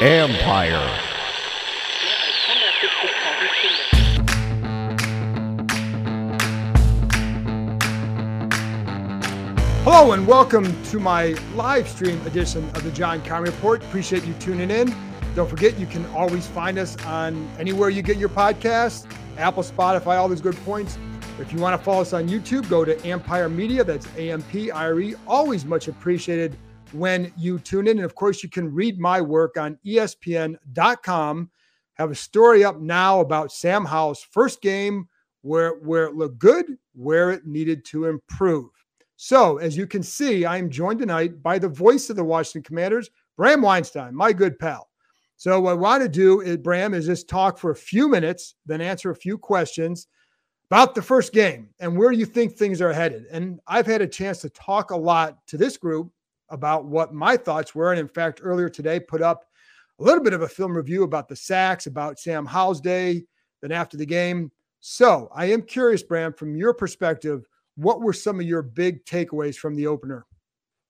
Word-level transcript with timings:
Empire. 0.00 1.00
Hello 9.84 10.12
and 10.12 10.26
welcome 10.26 10.82
to 10.84 10.98
my 10.98 11.28
live 11.54 11.88
stream 11.88 12.20
edition 12.26 12.64
of 12.70 12.82
the 12.82 12.90
John 12.90 13.22
Keim 13.22 13.44
Report. 13.44 13.82
Appreciate 13.84 14.24
you 14.24 14.34
tuning 14.34 14.70
in. 14.70 14.94
Don't 15.34 15.48
forget, 15.48 15.78
you 15.78 15.86
can 15.86 16.04
always 16.06 16.46
find 16.46 16.78
us 16.78 17.02
on 17.04 17.48
anywhere 17.58 17.88
you 17.88 18.02
get 18.02 18.18
your 18.18 18.28
podcasts, 18.28 19.06
Apple, 19.38 19.62
Spotify, 19.62 20.18
all 20.18 20.28
those 20.28 20.40
good 20.40 20.56
points. 20.64 20.98
If 21.40 21.52
you 21.52 21.58
want 21.58 21.76
to 21.76 21.84
follow 21.84 22.02
us 22.02 22.12
on 22.12 22.28
YouTube, 22.28 22.68
go 22.68 22.84
to 22.84 23.04
Empire 23.04 23.48
Media. 23.48 23.82
That's 23.82 24.06
A 24.16 24.30
M 24.30 24.40
P 24.42 24.70
I 24.70 24.84
R 24.84 25.00
E. 25.00 25.14
Always 25.26 25.64
much 25.64 25.88
appreciated 25.88 26.56
when 26.92 27.32
you 27.36 27.58
tune 27.58 27.88
in. 27.88 27.98
And 27.98 28.04
of 28.04 28.14
course, 28.14 28.44
you 28.44 28.48
can 28.48 28.72
read 28.72 29.00
my 29.00 29.20
work 29.20 29.56
on 29.56 29.76
ESPN.com. 29.84 31.50
Have 31.94 32.10
a 32.12 32.14
story 32.14 32.64
up 32.64 32.78
now 32.78 33.18
about 33.18 33.50
Sam 33.50 33.84
Howell's 33.84 34.22
first 34.22 34.62
game, 34.62 35.08
where, 35.42 35.72
where 35.80 36.04
it 36.04 36.14
looked 36.14 36.38
good, 36.38 36.66
where 36.94 37.32
it 37.32 37.44
needed 37.44 37.84
to 37.86 38.06
improve. 38.06 38.70
So, 39.16 39.58
as 39.58 39.76
you 39.76 39.88
can 39.88 40.04
see, 40.04 40.44
I 40.44 40.56
am 40.56 40.70
joined 40.70 41.00
tonight 41.00 41.42
by 41.42 41.58
the 41.58 41.68
voice 41.68 42.10
of 42.10 42.16
the 42.16 42.22
Washington 42.22 42.62
Commanders, 42.62 43.10
Bram 43.36 43.60
Weinstein, 43.60 44.14
my 44.14 44.32
good 44.32 44.56
pal. 44.56 44.88
So, 45.36 45.60
what 45.60 45.72
I 45.72 45.74
want 45.74 46.02
to 46.04 46.08
do, 46.08 46.42
is, 46.42 46.58
Bram, 46.58 46.94
is 46.94 47.06
just 47.06 47.28
talk 47.28 47.58
for 47.58 47.72
a 47.72 47.76
few 47.76 48.08
minutes, 48.08 48.54
then 48.66 48.80
answer 48.80 49.10
a 49.10 49.16
few 49.16 49.36
questions 49.36 50.06
about 50.70 50.94
the 50.94 51.02
first 51.02 51.32
game 51.32 51.68
and 51.80 51.96
where 51.96 52.12
you 52.12 52.24
think 52.24 52.54
things 52.54 52.80
are 52.80 52.92
headed. 52.92 53.26
And 53.30 53.60
I've 53.66 53.86
had 53.86 54.02
a 54.02 54.06
chance 54.06 54.40
to 54.40 54.50
talk 54.50 54.90
a 54.90 54.96
lot 54.96 55.46
to 55.48 55.56
this 55.56 55.76
group 55.76 56.10
about 56.48 56.84
what 56.84 57.14
my 57.14 57.36
thoughts 57.36 57.74
were. 57.74 57.92
And 57.92 58.00
in 58.00 58.08
fact, 58.08 58.40
earlier 58.42 58.68
today, 58.68 59.00
put 59.00 59.22
up 59.22 59.44
a 59.98 60.02
little 60.02 60.22
bit 60.22 60.32
of 60.32 60.42
a 60.42 60.48
film 60.48 60.76
review 60.76 61.04
about 61.04 61.28
the 61.28 61.36
sacks, 61.36 61.86
about 61.86 62.18
Sam 62.18 62.46
Howell's 62.46 62.80
day, 62.80 63.24
then 63.60 63.72
after 63.72 63.96
the 63.96 64.06
game. 64.06 64.50
So 64.80 65.30
I 65.34 65.46
am 65.46 65.62
curious, 65.62 66.02
Bram, 66.02 66.32
from 66.32 66.56
your 66.56 66.74
perspective, 66.74 67.46
what 67.76 68.00
were 68.00 68.12
some 68.12 68.40
of 68.40 68.46
your 68.46 68.62
big 68.62 69.04
takeaways 69.04 69.56
from 69.56 69.74
the 69.74 69.86
opener? 69.86 70.26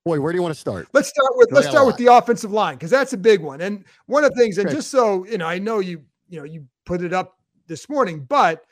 Boy, 0.05 0.21
where 0.21 0.33
do 0.33 0.37
you 0.37 0.43
want 0.43 0.55
to 0.55 0.61
start? 0.61 0.89
Let's 0.93 1.09
start 1.09 1.31
with 1.35 1.51
let's 1.51 1.69
start 1.69 1.87
with 1.87 1.97
the 1.97 2.09
offensive 2.09 2.53
line 2.53 2.75
because 2.75 2.91
that's 2.91 3.15
a 3.15 3.17
big 3.17 3.41
one. 3.41 3.63
And 3.63 3.85
one 4.05 4.23
of 4.23 4.35
the 4.35 4.41
things, 4.41 4.59
and 4.59 4.69
just 4.69 4.91
so 4.91 5.25
you 5.25 5.39
know, 5.39 5.47
I 5.47 5.59
know 5.59 5.79
you 5.79 6.03
you 6.29 6.39
know 6.39 6.45
you 6.45 6.67
put 6.85 7.01
it 7.01 7.15
up 7.15 7.39
this 7.69 7.89
morning, 7.89 8.21
but 8.29 8.65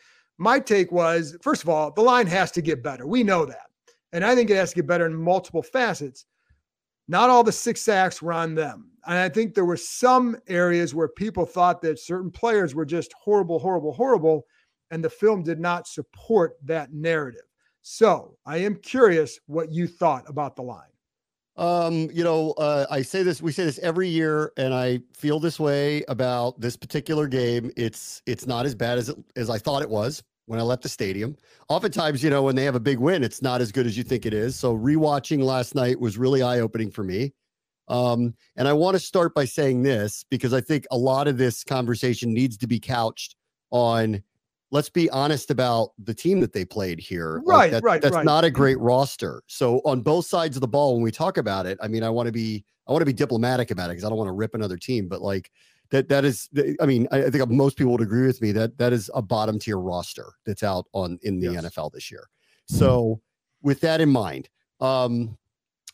my 0.43 0.59
take 0.59 0.91
was 0.91 1.37
first 1.41 1.63
of 1.63 1.69
all, 1.69 1.93
the 1.93 2.03
line 2.03 2.27
has 2.27 2.51
to 2.53 2.61
get 2.61 2.83
better. 2.83 3.07
We 3.07 3.23
know 3.23 3.47
that. 3.47 3.69
And 4.13 4.25
I 4.25 4.35
think 4.35 4.51
it 4.51 4.57
has 4.57 4.71
to 4.71 4.77
get 4.77 4.87
better 4.89 5.07
in 5.07 5.15
multiple 5.15 5.63
facets. 5.63 6.27
Not 7.09 7.31
all 7.31 7.45
the 7.45 7.53
six 7.53 7.81
sacks 7.81 8.21
were 8.21 8.33
on 8.33 8.55
them. 8.55 8.91
And 9.07 9.19
I 9.19 9.29
think 9.29 9.55
there 9.55 9.65
were 9.65 9.77
some 9.77 10.37
areas 10.49 10.95
where 10.95 11.09
people 11.09 11.47
thought 11.47 11.81
that 11.83 11.99
certain 11.99 12.31
players 12.31 12.75
were 12.75 12.85
just 12.85 13.13
horrible, 13.15 13.59
horrible, 13.59 13.93
horrible. 13.93 14.47
And 14.91 15.03
the 15.03 15.11
film 15.11 15.43
did 15.43 15.61
not 15.61 15.87
support 15.87 16.57
that 16.65 16.93
narrative. 16.93 17.43
So 17.83 18.37
I 18.45 18.59
am 18.59 18.77
curious 18.77 19.39
what 19.47 19.71
you 19.71 19.87
thought 19.87 20.29
about 20.29 20.57
the 20.57 20.63
line. 20.63 20.89
Um, 21.57 22.11
you 22.13 22.25
know, 22.25 22.53
uh, 22.53 22.87
I 22.91 23.03
say 23.03 23.23
this, 23.23 23.43
we 23.43 23.53
say 23.53 23.65
this 23.65 23.79
every 23.79 24.09
year, 24.09 24.53
and 24.57 24.73
I 24.73 25.01
feel 25.15 25.39
this 25.39 25.61
way 25.61 26.03
about 26.09 26.61
this 26.61 26.77
particular 26.77 27.27
game. 27.27 27.71
It's 27.77 28.23
it's 28.25 28.47
not 28.47 28.65
as 28.65 28.75
bad 28.75 28.99
as 28.99 29.11
it, 29.11 29.17
as 29.37 29.51
I 29.51 29.59
thought 29.59 29.83
it 29.83 29.91
was 29.91 30.23
when 30.47 30.59
I 30.59 30.63
left 30.63 30.83
the 30.83 30.89
stadium. 30.89 31.37
Oftentimes, 31.69 32.23
you 32.23 32.31
know, 32.31 32.43
when 32.43 32.57
they 32.57 32.65
have 32.65 32.75
a 32.75 32.81
big 32.81 32.99
win, 32.99 33.23
it's 33.23 33.43
not 33.43 33.61
as 33.61 33.73
good 33.73 33.87
as 33.87 33.97
you 33.97 34.03
think 34.03 34.27
it 34.27 34.35
is. 34.35 34.57
So 34.57 34.77
rewatching 34.77 35.43
last 35.43 35.75
night 35.75 36.01
was 36.01 36.19
really 36.19 36.43
eye 36.43 36.61
opening 36.61 36.91
for 36.91 37.05
me. 37.05 37.33
Um, 37.89 38.35
and 38.57 38.67
I 38.67 38.73
want 38.73 38.95
to 38.95 38.99
start 38.99 39.35
by 39.35 39.45
saying 39.45 39.83
this 39.83 40.25
because 40.31 40.53
I 40.53 40.61
think 40.61 40.87
a 40.91 40.97
lot 40.97 41.29
of 41.29 41.39
this 41.39 41.65
conversation 41.65 42.33
needs 42.33 42.57
to 42.59 42.67
be 42.67 42.81
couched 42.81 43.37
on 43.71 44.23
let's 44.73 44.89
be 44.89 45.09
honest 45.11 45.51
about 45.51 45.91
the 46.03 46.15
team 46.15 46.41
that 46.41 46.53
they 46.53 46.65
played 46.65 46.99
here. 46.99 47.43
Right, 47.45 47.65
like 47.65 47.71
that, 47.71 47.83
right. 47.85 48.03
That's 48.03 48.17
right. 48.17 48.25
not 48.25 48.43
a 48.43 48.51
great 48.51 48.79
roster. 48.81 49.43
So 49.47 49.83
on 49.85 50.01
both 50.01 50.27
sides 50.27 50.57
of 50.57 50.63
the 50.63 50.69
ball, 50.69 50.95
when 50.95 51.03
we 51.03 51.13
talk 51.13 51.37
about 51.37 51.67
it, 51.67 51.79
I 51.81 51.89
mean, 51.89 52.03
I 52.03 52.09
want 52.09 52.27
to 52.27 52.33
be 52.33 52.65
I 52.89 52.93
want 52.93 53.03
to 53.03 53.07
be 53.07 53.13
diplomatic 53.13 53.71
about 53.71 53.91
it 53.91 53.93
because 53.93 54.05
I 54.05 54.09
don't 54.09 54.19
want 54.19 54.29
to 54.29 54.33
rip 54.33 54.55
another 54.55 54.77
team, 54.77 55.07
but 55.07 55.23
like 55.23 55.51
that 55.93 56.09
that 56.09 56.25
is 56.25 56.49
i 56.81 56.87
mean 56.87 57.07
i 57.13 57.31
think 57.31 57.47
most 57.49 57.77
people 57.77 57.93
would 57.93 58.01
agree 58.01 58.27
with 58.27 58.41
me 58.43 58.51
that 58.51 58.77
that 58.79 58.93
is 58.93 59.11
a 59.15 59.23
bottom 59.23 59.59
tier 59.59 59.79
roster 59.79 60.33
that's 60.45 60.63
out 60.63 60.87
on 60.93 61.19
in 61.23 61.39
the 61.39 61.53
yes. 61.53 61.65
nfl 61.67 61.93
this 61.93 62.11
year. 62.11 62.29
So 62.67 63.21
with 63.63 63.81
that 63.81 64.01
in 64.01 64.09
mind 64.09 64.49
um 64.81 65.37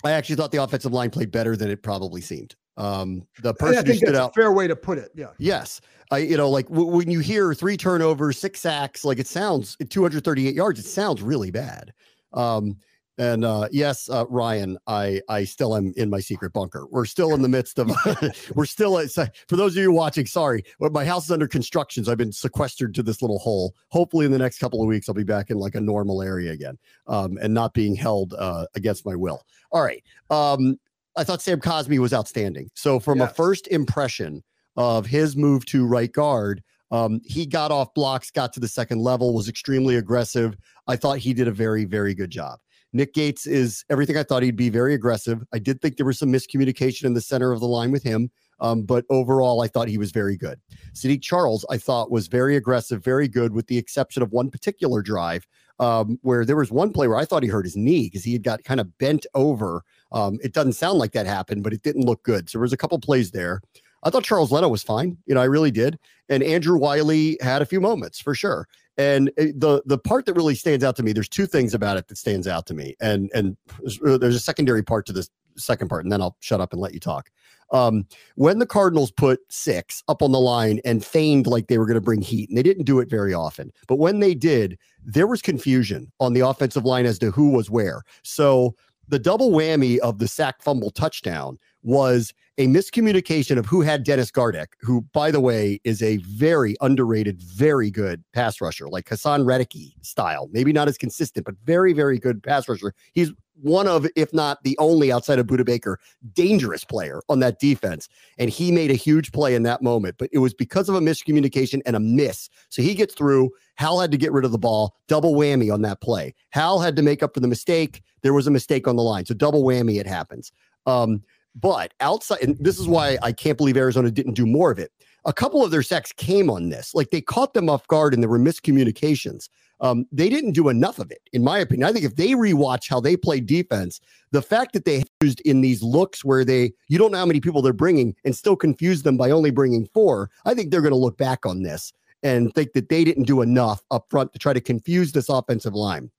i 0.05 0.13
actually 0.13 0.37
thought 0.37 0.53
the 0.53 0.63
offensive 0.63 0.93
line 0.93 1.11
played 1.11 1.31
better 1.31 1.57
than 1.57 1.69
it 1.69 1.83
probably 1.83 2.23
seemed. 2.23 2.55
Um 2.77 3.27
the 3.43 3.53
person 3.53 3.85
who 3.85 3.95
stood 3.95 4.15
out 4.15 4.35
fair 4.35 4.53
way 4.53 4.69
to 4.69 4.77
put 4.77 4.99
it 4.99 5.11
yeah. 5.15 5.31
Yes. 5.39 5.81
I 6.13 6.19
you 6.19 6.37
know 6.37 6.49
like 6.49 6.69
w- 6.69 6.89
when 6.89 7.11
you 7.11 7.19
hear 7.19 7.53
three 7.53 7.77
turnovers 7.77 8.39
six 8.39 8.61
sacks 8.61 9.05
like 9.05 9.19
it 9.19 9.27
sounds 9.27 9.77
238 9.91 10.55
yards 10.55 10.79
it 10.79 10.87
sounds 10.87 11.21
really 11.23 11.51
bad. 11.51 11.93
Um 12.33 12.77
and 13.19 13.45
uh, 13.45 13.69
yes, 13.73 14.09
uh, 14.09 14.25
Ryan, 14.29 14.79
I 14.87 15.21
I 15.29 15.45
still 15.45 15.77
am 15.77 15.93
in 15.97 16.09
my 16.09 16.21
secret 16.21 16.53
bunker. 16.53 16.87
We're 16.91 17.05
still 17.05 17.35
in 17.35 17.43
the 17.43 17.49
midst 17.49 17.79
of. 17.79 17.91
we're 18.55 18.65
still 18.65 18.99
at, 18.99 19.11
for 19.11 19.57
those 19.57 19.77
of 19.77 19.83
you 19.83 19.93
watching. 19.93 20.25
Sorry, 20.25 20.65
my 20.81 21.05
house 21.05 21.25
is 21.25 21.31
under 21.31 21.49
construction, 21.49 22.05
so 22.05 22.13
I've 22.13 22.19
been 22.19 22.33
sequestered 22.33 22.95
to 22.95 23.03
this 23.03 23.21
little 23.21 23.39
hole. 23.39 23.75
Hopefully, 23.89 24.25
in 24.25 24.33
the 24.33 24.39
next 24.39 24.59
couple 24.59 24.81
of 24.81 24.87
weeks, 24.87 25.09
I'll 25.09 25.15
be 25.15 25.25
back 25.25 25.51
in 25.51 25.59
like 25.59 25.75
a 25.75 25.81
normal 25.81 26.23
area 26.23 26.53
again, 26.53 26.79
um, 27.09 27.39
and 27.43 27.53
not 27.53 27.75
being 27.75 27.97
held 27.97 28.35
uh, 28.35 28.67
against 28.75 29.05
my 29.05 29.17
will. 29.17 29.43
All 29.73 29.83
right. 29.83 30.03
Um, 30.31 30.79
I 31.17 31.25
thought 31.25 31.43
Sam 31.43 31.61
Cosmi 31.61 31.99
was 31.99 32.15
outstanding. 32.15 32.71
So 32.75 33.01
from 33.01 33.19
yes. 33.19 33.33
a 33.33 33.35
first 33.35 33.67
impression 33.69 34.45
of 34.77 35.07
his 35.07 35.37
move 35.37 35.67
to 35.67 35.85
right 35.85 36.13
guard, 36.13 36.63
um, 36.93 37.21
he 37.25 37.45
got 37.45 37.73
off 37.73 37.93
blocks, 37.93 38.31
got 38.31 38.53
to 38.53 38.61
the 38.61 38.69
second 38.69 39.01
level, 39.01 39.35
was 39.35 39.49
extremely 39.49 39.97
aggressive. 39.97 40.57
I 40.87 40.97
thought 40.97 41.19
he 41.19 41.35
did 41.35 41.49
a 41.49 41.53
very, 41.53 41.85
very 41.85 42.15
good 42.15 42.31
job. 42.31 42.61
Nick 42.93 43.15
Gates 43.15 43.47
is 43.47 43.85
everything 43.91 44.17
I 44.17 44.23
thought 44.23 44.43
he'd 44.43 44.57
be 44.57 44.71
very 44.71 44.95
aggressive. 44.95 45.45
I 45.53 45.59
did 45.59 45.81
think 45.81 45.97
there 45.97 46.07
was 46.07 46.19
some 46.19 46.33
miscommunication 46.33 47.05
in 47.05 47.15
the 47.15 47.21
center 47.21 47.53
of 47.53 47.61
the 47.61 47.67
line 47.67 47.93
with 47.93 48.03
him. 48.03 48.31
Um, 48.61 48.83
but 48.83 49.05
overall, 49.09 49.63
I 49.63 49.69
thought 49.69 49.89
he 49.89 49.99
was 49.99 50.11
very 50.11 50.37
good. 50.37 50.61
Saahdiq 50.93 51.23
Charles, 51.23 51.65
I 51.71 51.79
thought, 51.79 52.11
was 52.11 52.27
very 52.27 52.57
aggressive, 52.57 53.05
very 53.05 53.29
good, 53.29 53.53
with 53.53 53.69
the 53.69 53.79
exception 53.79 54.23
of 54.23 54.33
one 54.33 54.51
particular 54.51 55.01
drive 55.01 55.47
um, 55.79 56.19
where 56.23 56.45
there 56.45 56.57
was 56.57 56.71
one 56.71 56.93
play 56.93 57.07
where 57.07 57.19
I 57.19 57.25
thought 57.25 57.43
he 57.43 57.49
hurt 57.49 57.65
his 57.65 57.77
knee 57.77 58.07
because 58.07 58.25
he 58.25 58.33
had 58.33 58.43
got 58.43 58.65
kind 58.65 58.81
of 58.81 58.99
bent 58.99 59.27
over. 59.35 59.85
Um, 60.13 60.39
it 60.43 60.53
doesn't 60.53 60.73
sound 60.73 60.99
like 60.99 61.13
that 61.13 61.27
happened, 61.27 61.63
but 61.63 61.73
it 61.73 61.83
didn't 61.83 62.05
look 62.05 62.23
good. 62.25 62.49
So 62.49 62.59
there 62.59 62.63
was 62.63 62.73
a 62.73 62.77
couple 62.77 62.99
plays 62.99 63.31
there. 63.31 63.61
I 64.03 64.11
thought 64.11 64.25
Charles 64.25 64.53
Leno 64.53 64.69
was 64.69 64.83
fine. 64.83 65.19
You 65.27 65.35
know, 65.35 65.41
I 65.41 65.47
really 65.47 65.71
did. 65.71 65.99
And 66.29 66.43
Andrew 66.43 66.79
Wiley 66.79 67.37
had 67.41 67.63
a 67.63 67.67
few 67.67 67.81
moments 67.81 68.21
for 68.21 68.35
sure. 68.35 68.69
And 68.99 69.31
the 69.37 69.81
the 69.87 69.97
part 69.97 70.27
that 70.27 70.35
really 70.35 70.57
stands 70.57 70.85
out 70.85 70.97
to 70.97 71.05
me, 71.05 71.13
there's 71.13 71.29
two 71.29 71.47
things 71.47 71.73
about 71.73 71.97
it 71.97 72.09
that 72.09 72.19
stands 72.19 72.49
out 72.49 72.67
to 72.67 72.75
me, 72.75 72.97
and 73.01 73.31
and 73.33 73.57
uh, 74.05 74.19
there's 74.19 74.35
a 74.35 74.41
secondary 74.41 74.83
part 74.83 75.07
to 75.07 75.13
this 75.13 75.31
second 75.57 75.89
part, 75.89 76.05
and 76.05 76.13
then 76.13 76.21
I'll 76.21 76.37
shut 76.41 76.61
up 76.61 76.73
and 76.73 76.83
let 76.83 76.93
you 76.93 77.01
talk. 77.01 77.31
Um, 77.71 78.07
when 78.35 78.59
the 78.59 78.67
Cardinals 78.67 79.11
put 79.11 79.41
six 79.51 80.03
up 80.09 80.23
on 80.23 80.33
the 80.33 80.41
line 80.41 80.81
and 80.85 81.05
feigned 81.05 81.47
like 81.47 81.69
they 81.69 81.79
were 81.79 81.87
going 81.87 81.95
to 81.95 82.01
bring 82.01 82.23
heat, 82.23 82.49
and 82.49 82.59
they 82.59 82.63
didn't 82.63 82.85
do 82.85 82.99
it 82.99 83.09
very 83.09 83.35
often, 83.35 83.73
but 83.87 83.97
when 83.97 84.19
they 84.19 84.35
did, 84.35 84.79
there 85.05 85.27
was 85.27 85.43
confusion 85.43 86.11
on 86.19 86.33
the 86.33 86.41
offensive 86.41 86.85
line 86.85 87.07
as 87.07 87.19
to 87.21 87.31
who 87.31 87.51
was 87.51 87.71
where. 87.71 88.03
So 88.25 88.75
the 89.09 89.19
double 89.19 89.51
whammy 89.51 89.99
of 89.99 90.19
the 90.19 90.29
sack 90.29 90.63
fumble 90.63 90.91
touchdown 90.91 91.59
was 91.83 92.35
a 92.59 92.67
miscommunication 92.67 93.57
of 93.57 93.67
who 93.67 93.83
had 93.83 94.03
Dennis 94.03 94.31
Gardeck, 94.31 94.69
who, 94.81 95.03
by 95.13 95.31
the 95.31 95.41
way, 95.41 95.81
is 95.85 96.03
a 96.03 96.17
very 96.19 96.77
underrated, 96.81 97.41
very 97.41 97.91
good 97.91 98.25
pass 98.33 98.61
rusher, 98.61 98.89
like 98.89 99.07
Haason 99.07 99.47
Reddick 99.47 99.75
style. 100.03 100.49
Maybe 100.53 100.73
not 100.73 100.89
as 100.89 100.99
consistent, 100.99 101.47
but 101.47 101.55
very, 101.65 101.93
very 101.93 102.19
good 102.19 102.43
pass 102.43 102.69
rusher. 102.69 102.95
He's 103.13 103.33
one 103.61 103.89
of, 103.89 104.07
if 104.17 104.33
not 104.33 104.63
the 104.63 104.77
only 104.79 105.11
outside 105.11 105.39
of 105.39 105.47
Budda 105.47 105.65
Baker, 105.65 105.99
dangerous 106.33 106.85
player 106.85 107.21
on 107.29 107.41
that 107.41 107.59
defense. 107.59 108.09
And 108.39 108.51
he 108.51 108.71
made 108.71 108.91
a 108.91 108.95
huge 108.95 109.33
play 109.33 109.55
in 109.55 109.63
that 109.65 109.83
moment, 109.83 110.17
but 110.19 110.31
it 110.33 110.39
was 110.39 110.55
because 110.55 110.89
of 110.89 110.95
a 110.95 111.01
miscommunication 111.01 111.81
and 111.87 111.97
a 111.97 112.01
miss. 112.01 112.49
So 112.69 112.83
he 112.83 112.95
gets 112.95 113.15
through. 113.15 113.51
Howell 113.77 114.01
had 114.01 114.11
to 114.11 114.17
get 114.17 114.33
rid 114.33 114.45
of 114.45 114.53
the 114.53 114.59
ball, 114.59 114.97
double 115.07 115.35
whammy 115.35 115.73
on 115.73 115.83
that 115.83 116.01
play. 116.01 116.35
Howell 116.51 116.81
had 116.81 116.97
to 116.97 117.03
make 117.03 117.23
up 117.23 117.35
for 117.35 117.41
the 117.41 117.49
mistake. 117.49 118.03
There 118.23 118.33
was 118.35 118.47
a 118.47 118.51
mistake 118.51 118.89
on 118.89 118.97
the 118.97 119.03
line. 119.03 119.27
So 119.27 119.35
double 119.35 119.63
whammy, 119.63 120.01
it 120.01 120.07
happens. 120.07 120.53
Um, 120.87 121.23
but 121.55 121.95
outside, 122.01 122.41
and 122.43 122.57
this 122.59 122.79
is 122.79 122.89
why 122.89 123.19
I 123.23 123.33
can't 123.33 123.59
believe 123.59 123.77
Arizona 123.77 124.11
didn't 124.11 124.35
do 124.35 124.47
more 124.47 124.71
of 124.71 124.79
it. 124.79 124.93
A 125.25 125.33
couple 125.33 125.65
of 125.65 125.71
their 125.71 125.83
sacks 125.83 126.13
came 126.13 126.49
on 126.49 126.69
this. 126.69 126.95
Like 126.95 127.11
they 127.11 127.21
caught 127.21 127.55
them 127.55 127.69
off 127.69 127.87
guard 127.87 128.15
and 128.15 128.23
there 128.23 128.31
were 128.31 128.39
miscommunications. 128.39 129.49
Um, 129.81 130.07
they 130.11 130.29
didn't 130.29 130.53
do 130.53 130.69
enough 130.69 130.99
of 130.99 131.11
it, 131.11 131.29
in 131.33 131.45
my 131.45 131.59
opinion. 131.59 131.89
I 131.89 131.93
think 131.93 132.05
if 132.05 132.17
they 132.17 132.31
rewatch 132.31 132.89
how 132.89 133.01
they 133.01 133.17
play 133.17 133.41
defense, 133.41 134.01
the 134.33 134.43
fact 134.43 134.73
that 134.73 134.85
they 134.85 135.05
used 135.23 135.41
in 135.43 135.61
these 135.61 135.83
looks 135.83 136.25
where 136.25 136.45
they 136.45 136.73
you 136.89 136.99
don't 136.99 137.13
know 137.13 137.19
how 137.19 137.27
many 137.27 137.41
people 137.41 137.63
they're 137.63 137.73
bringing 137.73 138.17
and 138.25 138.35
still 138.35 138.57
confuse 138.57 139.03
them 139.03 139.17
by 139.17 139.31
only 139.31 139.51
bringing 139.51 139.87
four, 139.95 140.31
I 140.45 140.55
think 140.55 140.71
they're 140.71 140.83
going 140.83 140.93
to 140.93 140.99
look 140.99 141.17
back 141.17 141.47
on 141.47 141.63
this 141.63 141.93
and 142.23 142.53
think 142.55 142.73
that 142.73 142.89
they 142.89 143.05
didn't 143.05 143.25
do 143.25 143.43
enough 143.43 143.83
up 143.91 144.07
front 144.11 144.33
to 144.33 144.39
try 144.39 144.53
to 144.53 144.61
confuse 144.61 145.13
this 145.13 145.29
offensive 145.29 145.75
line. 145.75 146.11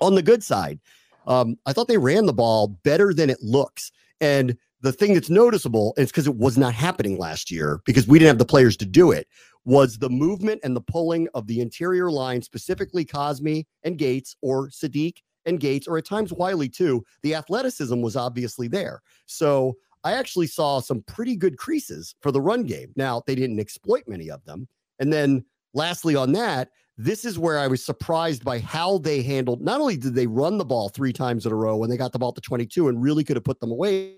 On 0.00 0.14
the 0.14 0.22
good 0.22 0.42
side, 0.42 0.78
um, 1.26 1.58
I 1.66 1.72
thought 1.72 1.88
they 1.88 1.98
ran 1.98 2.26
the 2.26 2.32
ball 2.32 2.68
better 2.68 3.14
than 3.14 3.30
it 3.30 3.42
looks. 3.42 3.90
And 4.20 4.56
the 4.80 4.92
thing 4.92 5.14
that's 5.14 5.30
noticeable, 5.30 5.94
is 5.96 6.10
because 6.10 6.26
it 6.26 6.36
was 6.36 6.56
not 6.56 6.74
happening 6.74 7.18
last 7.18 7.50
year 7.50 7.80
because 7.84 8.06
we 8.06 8.18
didn't 8.18 8.28
have 8.28 8.38
the 8.38 8.44
players 8.44 8.76
to 8.78 8.86
do 8.86 9.10
it, 9.10 9.26
was 9.64 9.98
the 9.98 10.08
movement 10.08 10.60
and 10.62 10.74
the 10.74 10.80
pulling 10.80 11.28
of 11.34 11.46
the 11.46 11.60
interior 11.60 12.10
line, 12.10 12.42
specifically 12.42 13.04
Cosmi 13.04 13.64
and 13.82 13.98
Gates 13.98 14.36
or 14.40 14.68
Saahdiq 14.68 15.16
and 15.46 15.60
Gates, 15.60 15.86
or 15.86 15.98
at 15.98 16.04
times 16.04 16.32
Wiley 16.32 16.68
too. 16.68 17.04
The 17.22 17.34
athleticism 17.34 18.00
was 18.00 18.16
obviously 18.16 18.68
there. 18.68 19.02
So 19.26 19.76
I 20.04 20.12
actually 20.12 20.46
saw 20.46 20.80
some 20.80 21.02
pretty 21.02 21.36
good 21.36 21.58
creases 21.58 22.14
for 22.20 22.30
the 22.30 22.40
run 22.40 22.62
game. 22.62 22.92
Now, 22.96 23.22
they 23.26 23.34
didn't 23.34 23.58
exploit 23.58 24.04
many 24.06 24.30
of 24.30 24.44
them. 24.44 24.68
And 25.00 25.12
then 25.12 25.44
lastly, 25.74 26.14
on 26.14 26.32
that, 26.32 26.70
this 26.96 27.24
is 27.24 27.38
where 27.38 27.58
I 27.58 27.66
was 27.66 27.84
surprised 27.84 28.44
by 28.44 28.58
how 28.58 28.98
they 28.98 29.22
handled. 29.22 29.60
Not 29.60 29.80
only 29.80 29.96
did 29.96 30.14
they 30.14 30.26
run 30.26 30.58
the 30.58 30.64
ball 30.64 30.88
three 30.88 31.12
times 31.12 31.46
in 31.46 31.52
a 31.52 31.56
row 31.56 31.76
when 31.76 31.90
they 31.90 31.96
got 31.96 32.12
the 32.12 32.18
ball 32.18 32.32
to 32.32 32.40
22 32.40 32.88
and 32.88 33.02
really 33.02 33.24
could 33.24 33.36
have 33.36 33.44
put 33.44 33.60
them 33.60 33.70
away 33.70 34.16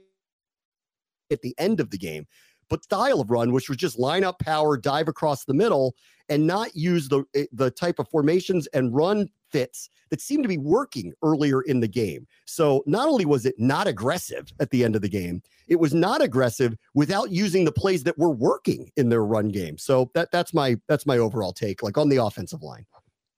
at 1.31 1.43
the 1.43 1.55
end 1.59 1.81
of 1.81 1.91
the 1.91 1.99
game, 1.99 2.27
but 2.69 2.85
style 2.85 3.21
of 3.21 3.31
run, 3.31 3.53
which 3.53 3.69
was 3.69 3.77
just 3.77 3.99
line 3.99 4.25
up 4.25 4.39
power, 4.39 4.77
dive 4.77 5.09
across 5.09 5.45
the 5.45 5.55
middle, 5.55 5.95
and 6.29 6.47
not 6.47 6.75
use 6.75 7.09
the 7.09 7.25
eh, 7.35 7.47
the 7.53 7.71
type 7.71 7.99
of 7.99 8.09
formations 8.09 8.67
and 8.69 8.95
run 8.95 9.29
fits 9.51 9.91
that 10.11 10.21
seemed 10.21 10.45
to 10.45 10.49
be 10.49 10.59
working 10.59 11.13
earlier 11.23 11.63
in 11.63 11.81
the 11.81 11.89
game. 11.89 12.27
So 12.47 12.83
not 12.87 13.09
only 13.09 13.25
was 13.25 13.47
it 13.47 13.57
not 13.59 13.87
aggressive 13.87 14.53
at 14.61 14.71
the 14.71 14.85
end 14.85 14.97
of 14.97 15.03
the 15.03 15.09
game, 15.09 15.43
it 15.69 15.79
was 15.79 15.93
not 15.93 16.23
aggressive 16.23 16.77
without 16.95 17.31
using 17.31 17.65
the 17.65 17.73
plays 17.73 18.05
that 18.05 18.19
were 18.19 18.31
working 18.31 18.91
in 18.97 19.09
their 19.09 19.25
run 19.25 19.49
game. 19.49 19.77
So 19.77 20.11
that 20.15 20.31
that's 20.31 20.55
my 20.55 20.77
that's 20.89 21.07
my 21.07 21.19
overall 21.19 21.53
take, 21.53 21.83
like 21.83 21.99
on 21.99 22.09
the 22.09 22.19
offensive 22.19 22.63
line. 22.63 22.87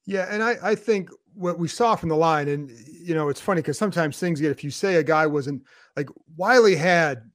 Yeah, 0.05 0.27
and 0.31 0.43
I 0.43 0.57
I 0.63 0.75
think 0.75 1.09
what 1.35 1.59
we 1.59 1.69
saw 1.69 1.97
from 1.97 2.11
the 2.11 2.17
line, 2.17 2.49
and 2.49 2.71
you 2.71 3.15
know, 3.15 3.31
it's 3.31 3.41
funny 3.41 3.63
because 3.63 3.79
sometimes 3.79 4.19
things 4.19 4.41
get 4.41 4.51
if 4.51 4.63
you 4.63 4.71
say 4.71 4.97
a 4.97 5.03
guy 5.03 5.27
wasn't 5.27 5.63
like 5.97 6.11
Wiley 6.37 6.77
had 6.77 7.31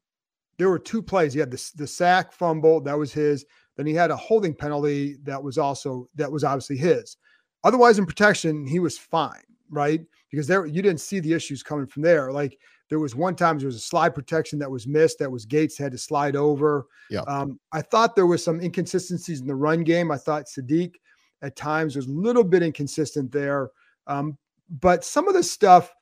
there 0.57 0.69
were 0.69 0.79
two 0.79 1.01
plays. 1.01 1.33
He 1.33 1.39
had 1.39 1.51
the, 1.51 1.71
the 1.75 1.87
sack 1.87 2.31
fumble, 2.31 2.81
that 2.81 2.97
was 2.97 3.13
his. 3.13 3.45
Then 3.75 3.85
he 3.85 3.93
had 3.93 4.11
a 4.11 4.15
holding 4.15 4.55
penalty 4.55 5.17
that 5.23 5.41
was 5.41 5.57
also 5.57 6.09
that 6.15 6.31
was 6.31 6.43
obviously 6.43 6.77
his. 6.77 7.17
Otherwise, 7.63 7.99
in 7.99 8.05
protection, 8.05 8.65
he 8.65 8.79
was 8.79 8.97
fine, 8.97 9.43
right? 9.69 10.01
Because 10.31 10.47
there 10.47 10.65
you 10.65 10.81
didn't 10.81 11.01
see 11.01 11.19
the 11.19 11.33
issues 11.33 11.61
coming 11.61 11.85
from 11.85 12.01
there. 12.01 12.31
Like 12.31 12.57
there 12.89 12.99
was 12.99 13.15
one 13.15 13.35
time 13.35 13.59
there 13.59 13.67
was 13.67 13.75
a 13.75 13.79
slide 13.79 14.15
protection 14.15 14.57
that 14.59 14.71
was 14.71 14.87
missed. 14.87 15.19
That 15.19 15.31
was 15.31 15.45
Gates 15.45 15.77
had 15.77 15.91
to 15.91 15.97
slide 15.97 16.35
over. 16.35 16.87
Yeah. 17.09 17.21
Um, 17.21 17.59
I 17.71 17.81
thought 17.81 18.15
there 18.15 18.25
was 18.25 18.43
some 18.43 18.61
inconsistencies 18.61 19.41
in 19.41 19.47
the 19.47 19.55
run 19.55 19.83
game. 19.83 20.11
I 20.11 20.17
thought 20.17 20.45
Saahdiq 20.45 20.95
at 21.41 21.55
times 21.55 21.95
was 21.95 22.07
a 22.07 22.11
little 22.11 22.43
bit 22.43 22.63
inconsistent 22.63 23.31
there. 23.31 23.69
Um, 24.07 24.37
but 24.81 25.03
some 25.03 25.27
of 25.27 25.33
the 25.33 25.43
stuff, 25.43 25.93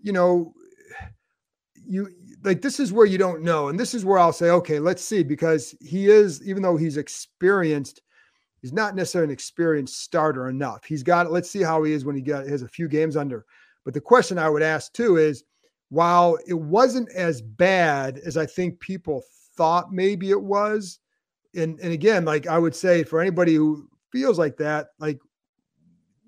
you 0.00 0.12
know, 0.12 0.54
you 1.86 2.08
like 2.44 2.60
this 2.60 2.78
is 2.78 2.92
where 2.92 3.06
you 3.06 3.18
don't 3.18 3.42
know. 3.42 3.68
And 3.68 3.78
this 3.78 3.94
is 3.94 4.04
where 4.04 4.18
I'll 4.18 4.32
say, 4.32 4.50
okay, 4.50 4.78
let's 4.78 5.02
see, 5.02 5.22
because 5.22 5.74
he 5.80 6.08
is, 6.08 6.46
even 6.46 6.62
though 6.62 6.76
he's 6.76 6.98
experienced, 6.98 8.02
he's 8.60 8.72
not 8.72 8.94
necessarily 8.94 9.30
an 9.30 9.32
experienced 9.32 10.02
starter 10.02 10.48
enough. 10.48 10.84
He's 10.84 11.02
got, 11.02 11.32
let's 11.32 11.50
see 11.50 11.62
how 11.62 11.82
he 11.82 11.92
is 11.92 12.04
when 12.04 12.14
he 12.14 12.22
got 12.22 12.46
has 12.46 12.62
a 12.62 12.68
few 12.68 12.86
games 12.86 13.16
under. 13.16 13.46
But 13.84 13.94
the 13.94 14.00
question 14.00 14.38
I 14.38 14.48
would 14.48 14.62
ask 14.62 14.92
too 14.92 15.16
is 15.16 15.44
while 15.88 16.38
it 16.46 16.54
wasn't 16.54 17.10
as 17.12 17.40
bad 17.40 18.18
as 18.24 18.36
I 18.36 18.46
think 18.46 18.78
people 18.80 19.22
thought 19.56 19.92
maybe 19.92 20.30
it 20.30 20.40
was, 20.40 20.98
and, 21.54 21.78
and 21.80 21.92
again, 21.92 22.24
like 22.24 22.46
I 22.46 22.58
would 22.58 22.74
say 22.74 23.04
for 23.04 23.20
anybody 23.20 23.54
who 23.54 23.88
feels 24.10 24.38
like 24.38 24.56
that, 24.58 24.88
like 24.98 25.18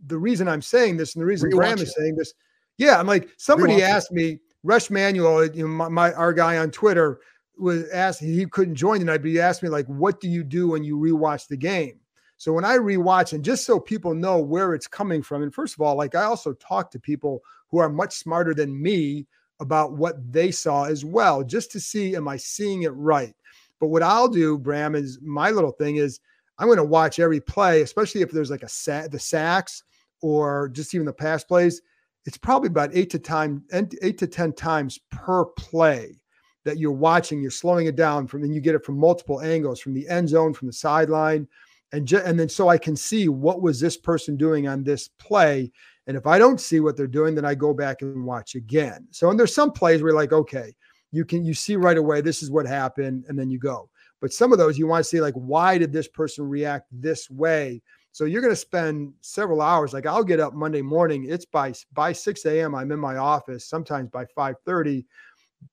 the 0.07 0.19
reason 0.19 0.49
I'm 0.49 0.63
saying 0.63 0.97
this 0.97 1.15
and 1.15 1.23
the 1.23 1.27
reason 1.27 1.51
Bram 1.51 1.79
is 1.79 1.95
saying 1.97 2.17
this, 2.17 2.33
yeah, 2.79 2.99
I'm 2.99 3.07
like 3.07 3.29
somebody 3.39 3.83
asked 3.83 4.13
me 4.13 4.39
Rush 4.67 4.91
Manuel, 4.91 5.47
you 5.47 5.63
know, 5.63 5.69
my, 5.69 5.89
my, 5.89 6.13
our 6.15 6.33
guy 6.33 6.59
on 6.59 6.73
Twitter 6.73 7.21
was 7.57 7.89
asked 7.91 8.21
he 8.21 8.45
couldn't 8.47 8.75
join 8.75 8.99
tonight, 8.99 9.19
but 9.19 9.31
he 9.31 9.41
asked 9.41 9.63
me 9.63 9.69
like, 9.69 9.87
"What 9.87 10.21
do 10.21 10.29
you 10.29 10.43
do 10.43 10.69
when 10.69 10.83
you 10.83 10.97
rewatch 10.99 11.47
the 11.47 11.57
game?" 11.57 12.01
So 12.37 12.53
when 12.53 12.65
I 12.65 12.77
rewatch, 12.77 13.33
and 13.33 13.45
just 13.45 13.65
so 13.65 13.79
people 13.79 14.13
know 14.13 14.39
where 14.39 14.75
it's 14.75 14.89
coming 14.89 15.23
from, 15.23 15.43
and 15.43 15.55
first 15.55 15.75
of 15.75 15.81
all, 15.81 15.97
like 15.97 16.17
I 16.17 16.25
also 16.25 16.53
talk 16.55 16.91
to 16.91 17.01
people 17.01 17.43
who 17.71 17.79
are 17.79 17.89
much 17.89 18.17
smarter 18.17 18.55
than 18.55 18.83
me 18.83 19.27
about 19.61 19.93
what 19.97 20.17
they 20.33 20.51
saw 20.51 20.85
as 20.85 21.05
well, 21.05 21.45
just 21.45 21.71
to 21.73 21.81
see 21.81 22.17
am 22.17 22.27
I 22.27 22.37
seeing 22.37 22.83
it 22.83 22.91
right. 22.91 23.35
But 23.81 23.89
what 23.89 24.03
I'll 24.03 24.29
do, 24.29 24.59
Bram, 24.59 24.97
is 24.97 25.21
my 25.23 25.51
little 25.51 25.73
thing 25.73 25.97
is 25.97 26.19
I'm 26.59 26.67
going 26.67 26.77
to 26.77 26.85
watch 26.85 27.21
every 27.21 27.41
play, 27.41 27.83
especially 27.83 28.23
if 28.23 28.33
there's 28.33 28.51
like 28.51 28.65
a 28.65 28.69
sack, 28.69 29.11
the 29.11 29.19
sacks 29.19 29.85
or 30.23 30.69
just 30.71 30.93
even 30.95 31.07
the 31.07 31.13
pass 31.13 31.45
plays 31.45 31.81
it's 32.27 32.37
probably 32.37 32.67
about 32.67 32.91
eight 32.93 33.09
to 33.11 33.19
time 33.19 33.65
eight 33.73 34.19
to 34.19 34.27
ten 34.27 34.53
times 34.53 34.99
per 35.11 35.45
play 35.45 36.21
that 36.65 36.79
you're 36.79 36.91
watching. 36.93 37.41
You're 37.41 37.53
slowing 37.53 37.87
it 37.87 37.97
down 37.97 38.27
from, 38.27 38.43
and 38.43 38.53
you 38.53 38.61
get 38.61 38.75
it 38.75 38.85
from 38.85 38.99
multiple 38.99 39.41
angles, 39.41 39.81
from 39.81 39.95
the 39.95 40.07
end 40.09 40.29
zone, 40.29 40.53
from 40.53 40.67
the 40.67 40.73
sideline, 40.73 41.47
and 41.93 42.07
ju- 42.07 42.23
and 42.25 42.39
then 42.39 42.49
so 42.49 42.69
I 42.69 42.79
can 42.79 42.97
see 42.97 43.29
what 43.29 43.63
was 43.63 43.81
this 43.81 43.97
person 43.97 44.37
doing 44.37 44.67
on 44.67 44.83
this 44.83 45.09
play. 45.09 45.71
And 46.09 46.17
if 46.17 46.27
I 46.27 46.39
don't 46.39 46.61
see 46.61 46.81
what 46.81 46.97
they're 46.97 47.07
doing, 47.07 47.35
then 47.35 47.45
I 47.45 47.55
go 47.55 47.73
back 47.73 48.03
and 48.03 48.25
watch 48.25 48.57
again. 48.57 49.07
So 49.13 49.31
and 49.31 49.39
there's 49.39 49.55
some 49.55 49.73
plays 49.73 50.03
where 50.03 50.13
like, 50.13 50.33
okay, 50.33 50.75
you 51.13 51.25
can 51.25 51.45
you 51.45 51.55
see 51.55 51.77
right 51.77 51.97
away 51.97 52.21
this 52.21 52.43
is 52.43 52.51
what 52.51 52.67
happened, 52.67 53.25
and 53.29 53.39
then 53.39 53.51
you 53.51 53.61
go. 53.61 53.89
But 54.21 54.33
some 54.33 54.51
of 54.51 54.59
those 54.59 54.79
you 54.79 54.89
want 54.89 55.05
to 55.05 55.09
see 55.09 55.21
like, 55.21 55.35
why 55.35 55.79
did 55.79 55.93
this 55.93 56.09
person 56.09 56.49
react 56.49 56.87
this 56.91 57.31
way? 57.31 57.83
So 58.17 58.25
you're 58.25 58.41
going 58.41 58.51
to 58.51 58.57
spend 58.57 59.13
several 59.21 59.61
hours. 59.61 59.93
Like 59.93 60.07
I'll 60.07 60.25
get 60.25 60.41
up 60.41 60.55
Monday 60.55 60.81
morning. 60.81 61.27
It's 61.29 61.45
by 61.45 61.75
by 61.93 62.13
6 62.13 62.47
a.m. 62.47 62.75
I'm 62.75 62.91
in 62.91 62.99
my 62.99 63.19
office. 63.19 63.67
Sometimes 63.67 64.09
by 64.09 64.25
5:30, 64.25 65.05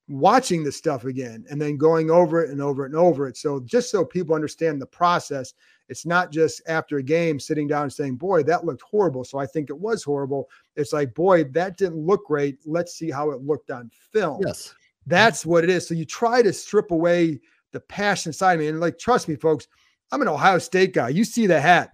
watching 0.09 0.61
the 0.61 0.71
stuff 0.73 1.05
again, 1.05 1.45
and 1.49 1.61
then 1.61 1.77
going 1.77 2.11
over 2.11 2.43
it 2.43 2.49
and 2.49 2.61
over 2.61 2.83
it 2.83 2.91
and 2.91 2.99
over 2.99 3.29
it. 3.29 3.37
So 3.37 3.61
just 3.61 3.89
so 3.89 4.03
people 4.03 4.35
understand 4.35 4.81
the 4.81 4.85
process, 4.85 5.53
it's 5.87 6.05
not 6.05 6.33
just 6.33 6.61
after 6.67 6.97
a 6.97 7.01
game 7.01 7.39
sitting 7.39 7.65
down 7.65 7.83
and 7.83 7.93
saying, 7.93 8.17
"Boy, 8.17 8.43
that 8.43 8.65
looked 8.65 8.81
horrible." 8.81 9.23
So 9.23 9.37
I 9.37 9.45
think 9.45 9.69
it 9.69 9.79
was 9.79 10.03
horrible. 10.03 10.49
It's 10.75 10.91
like, 10.91 11.13
"Boy, 11.13 11.45
that 11.45 11.77
didn't 11.77 12.05
look 12.05 12.25
great. 12.25 12.57
Let's 12.65 12.93
see 12.93 13.09
how 13.09 13.31
it 13.31 13.41
looked 13.41 13.71
on 13.71 13.89
film." 14.11 14.41
Yes, 14.45 14.75
that's 15.07 15.45
what 15.45 15.63
it 15.63 15.69
is. 15.69 15.87
So 15.87 15.93
you 15.93 16.03
try 16.03 16.41
to 16.41 16.51
strip 16.51 16.91
away 16.91 17.39
the 17.71 17.79
passion 17.79 18.33
side 18.33 18.55
of 18.55 18.59
me, 18.59 18.67
and 18.67 18.81
like, 18.81 18.99
trust 18.99 19.29
me, 19.29 19.37
folks. 19.37 19.69
I'm 20.11 20.21
an 20.21 20.27
Ohio 20.27 20.59
State 20.59 20.93
guy. 20.93 21.07
You 21.07 21.23
see 21.23 21.47
the 21.47 21.61
hat 21.61 21.93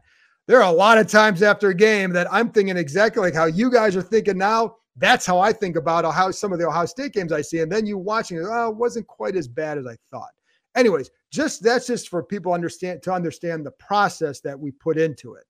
there 0.50 0.58
are 0.58 0.74
a 0.74 0.76
lot 0.76 0.98
of 0.98 1.06
times 1.06 1.44
after 1.44 1.70
a 1.70 1.76
game 1.76 2.12
that 2.14 2.28
I'm 2.34 2.50
thinking 2.50 2.76
exactly 2.76 3.22
like 3.22 3.36
how 3.36 3.46
you 3.46 3.70
guys 3.70 3.96
are 3.96 4.02
thinking 4.02 4.40
now. 4.40 4.78
That's 4.98 5.24
how 5.24 5.40
I 5.40 5.54
think 5.54 5.76
about 5.76 6.12
how 6.12 6.32
some 6.32 6.52
of 6.52 6.58
the 6.58 6.66
Ohio 6.66 6.88
State 6.88 7.14
games 7.14 7.32
I 7.32 7.42
see. 7.42 7.60
And 7.60 7.72
then 7.72 7.86
you 7.86 8.00
watching 8.00 8.38
it, 8.38 8.46
oh, 8.50 8.70
it 8.70 8.76
wasn't 8.76 9.06
quite 9.06 9.36
as 9.36 9.48
bad 9.48 9.78
as 9.78 9.86
I 9.86 9.96
thought. 10.10 10.32
Anyways, 10.76 11.12
just 11.32 11.62
that's 11.62 11.86
just 11.86 12.10
for 12.10 12.24
people 12.24 12.52
understand 12.52 13.04
to 13.04 13.14
understand 13.14 13.64
the 13.64 13.72
process 13.74 14.40
that 14.40 14.60
we 14.60 14.72
put 14.72 14.98
into 14.98 15.36
it. 15.36 15.44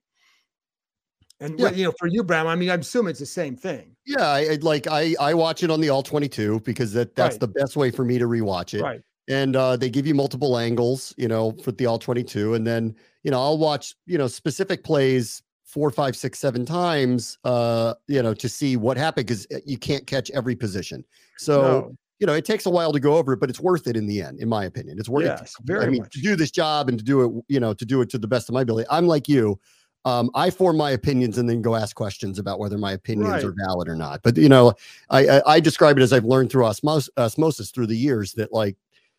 And 1.39 1.58
yeah. 1.58 1.72
you 1.72 1.86
know, 1.86 1.94
for 1.98 2.08
you, 2.08 2.22
Bram, 2.22 2.46
I 2.46 2.56
mean, 2.56 2.70
I'm 2.70 2.82
assuming 2.82 3.12
it's 3.12 3.22
the 3.22 3.25
same 3.25 3.56
thing. 3.56 3.96
Yeah, 4.06 4.27
I, 4.27 4.58
like 4.62 4.86
I 4.88 5.15
I 5.18 5.34
watch 5.34 5.63
it 5.63 5.72
on 5.72 5.79
the 5.79 5.88
all 5.88 6.03
22 6.03 6.60
because 6.65 6.91
that 6.91 7.15
that's 7.15 7.36
right. 7.36 7.39
the 7.39 7.48
best 7.48 7.77
way 7.77 7.89
for 7.89 8.03
me 8.03 8.20
to 8.20 8.25
rewatch 8.25 8.74
it. 8.74 8.82
Right. 8.82 9.01
And 9.29 9.56
uh, 9.56 9.77
they 9.77 9.89
give 9.89 10.06
you 10.06 10.13
multiple 10.13 10.58
angles, 10.58 11.13
you 11.18 11.29
know, 11.29 11.53
for 11.63 11.72
the 11.72 11.86
all 11.86 12.00
22, 12.00 12.56
and 12.56 12.68
then 12.68 12.96
you 13.23 13.31
know, 13.31 13.39
I'll 13.39 13.57
watch, 13.57 13.95
you 14.05 14.17
know, 14.17 14.27
specific 14.27 14.83
plays 14.83 15.41
four, 15.65 15.91
five, 15.91 16.15
six, 16.15 16.39
seven 16.39 16.65
times, 16.65 17.38
uh, 17.43 17.93
you 18.07 18.23
know, 18.23 18.33
to 18.33 18.49
see 18.49 18.77
what 18.77 18.97
happened 18.97 19.27
because 19.27 19.45
uh, 19.53 19.59
you 19.65 19.77
can't 19.77 20.07
catch 20.07 20.31
every 20.31 20.55
position. 20.55 21.05
So, 21.38 21.61
no. 21.61 21.95
you 22.19 22.25
know, 22.27 22.33
it 22.33 22.43
takes 22.43 22.65
a 22.65 22.69
while 22.69 22.91
to 22.91 22.99
go 22.99 23.17
over 23.17 23.33
it, 23.33 23.39
but 23.39 23.49
it's 23.49 23.59
worth 23.59 23.85
it 23.88 23.95
in 23.95 24.07
the 24.07 24.21
end, 24.21 24.39
in 24.39 24.49
my 24.49 24.65
opinion. 24.65 24.97
It's 24.97 25.09
worth 25.09 25.25
yes, 25.25 25.41
it. 25.41 25.65
Very 25.65 25.85
I 25.85 25.89
mean, 25.89 26.01
much. 26.01 26.13
to 26.13 26.21
do 26.21 26.35
this 26.35 26.49
job 26.49 26.89
and 26.89 26.97
to 26.97 27.05
do 27.05 27.23
it, 27.23 27.43
you 27.49 27.59
know, 27.59 27.73
to 27.73 27.85
do 27.85 28.01
it 28.01 28.09
to 28.09 28.17
the 28.17 28.27
best 28.27 28.49
of 28.49 28.53
my 28.53 28.61
ability. 28.61 28.88
I'm 28.89 29.05
like 29.05 29.29
you. 29.29 29.59
um, 30.05 30.29
I 30.33 30.49
form 30.49 30.77
my 30.77 30.91
opinions 30.91 31.38
and 31.38 31.49
then 31.49 31.61
go 31.61 31.75
ask 31.75 31.95
questions 31.95 32.39
about 32.39 32.59
whether 32.59 32.77
my 32.77 32.93
opinions 32.93 33.29
right. 33.29 33.43
are 33.43 33.53
valid 33.67 33.88
or 33.88 33.95
not. 33.95 34.21
But 34.23 34.38
you 34.38 34.49
know, 34.49 34.73
I, 35.09 35.27
I, 35.27 35.53
I 35.55 35.59
describe 35.59 35.97
it 35.97 36.01
as 36.01 36.13
I've 36.13 36.25
learned 36.25 36.51
through 36.51 36.63
osmos- 36.63 37.09
osmosis 37.17 37.71
through 37.71 37.88
the 37.88 37.97
years 37.97 38.33
that 38.33 38.53
like, 38.53 38.77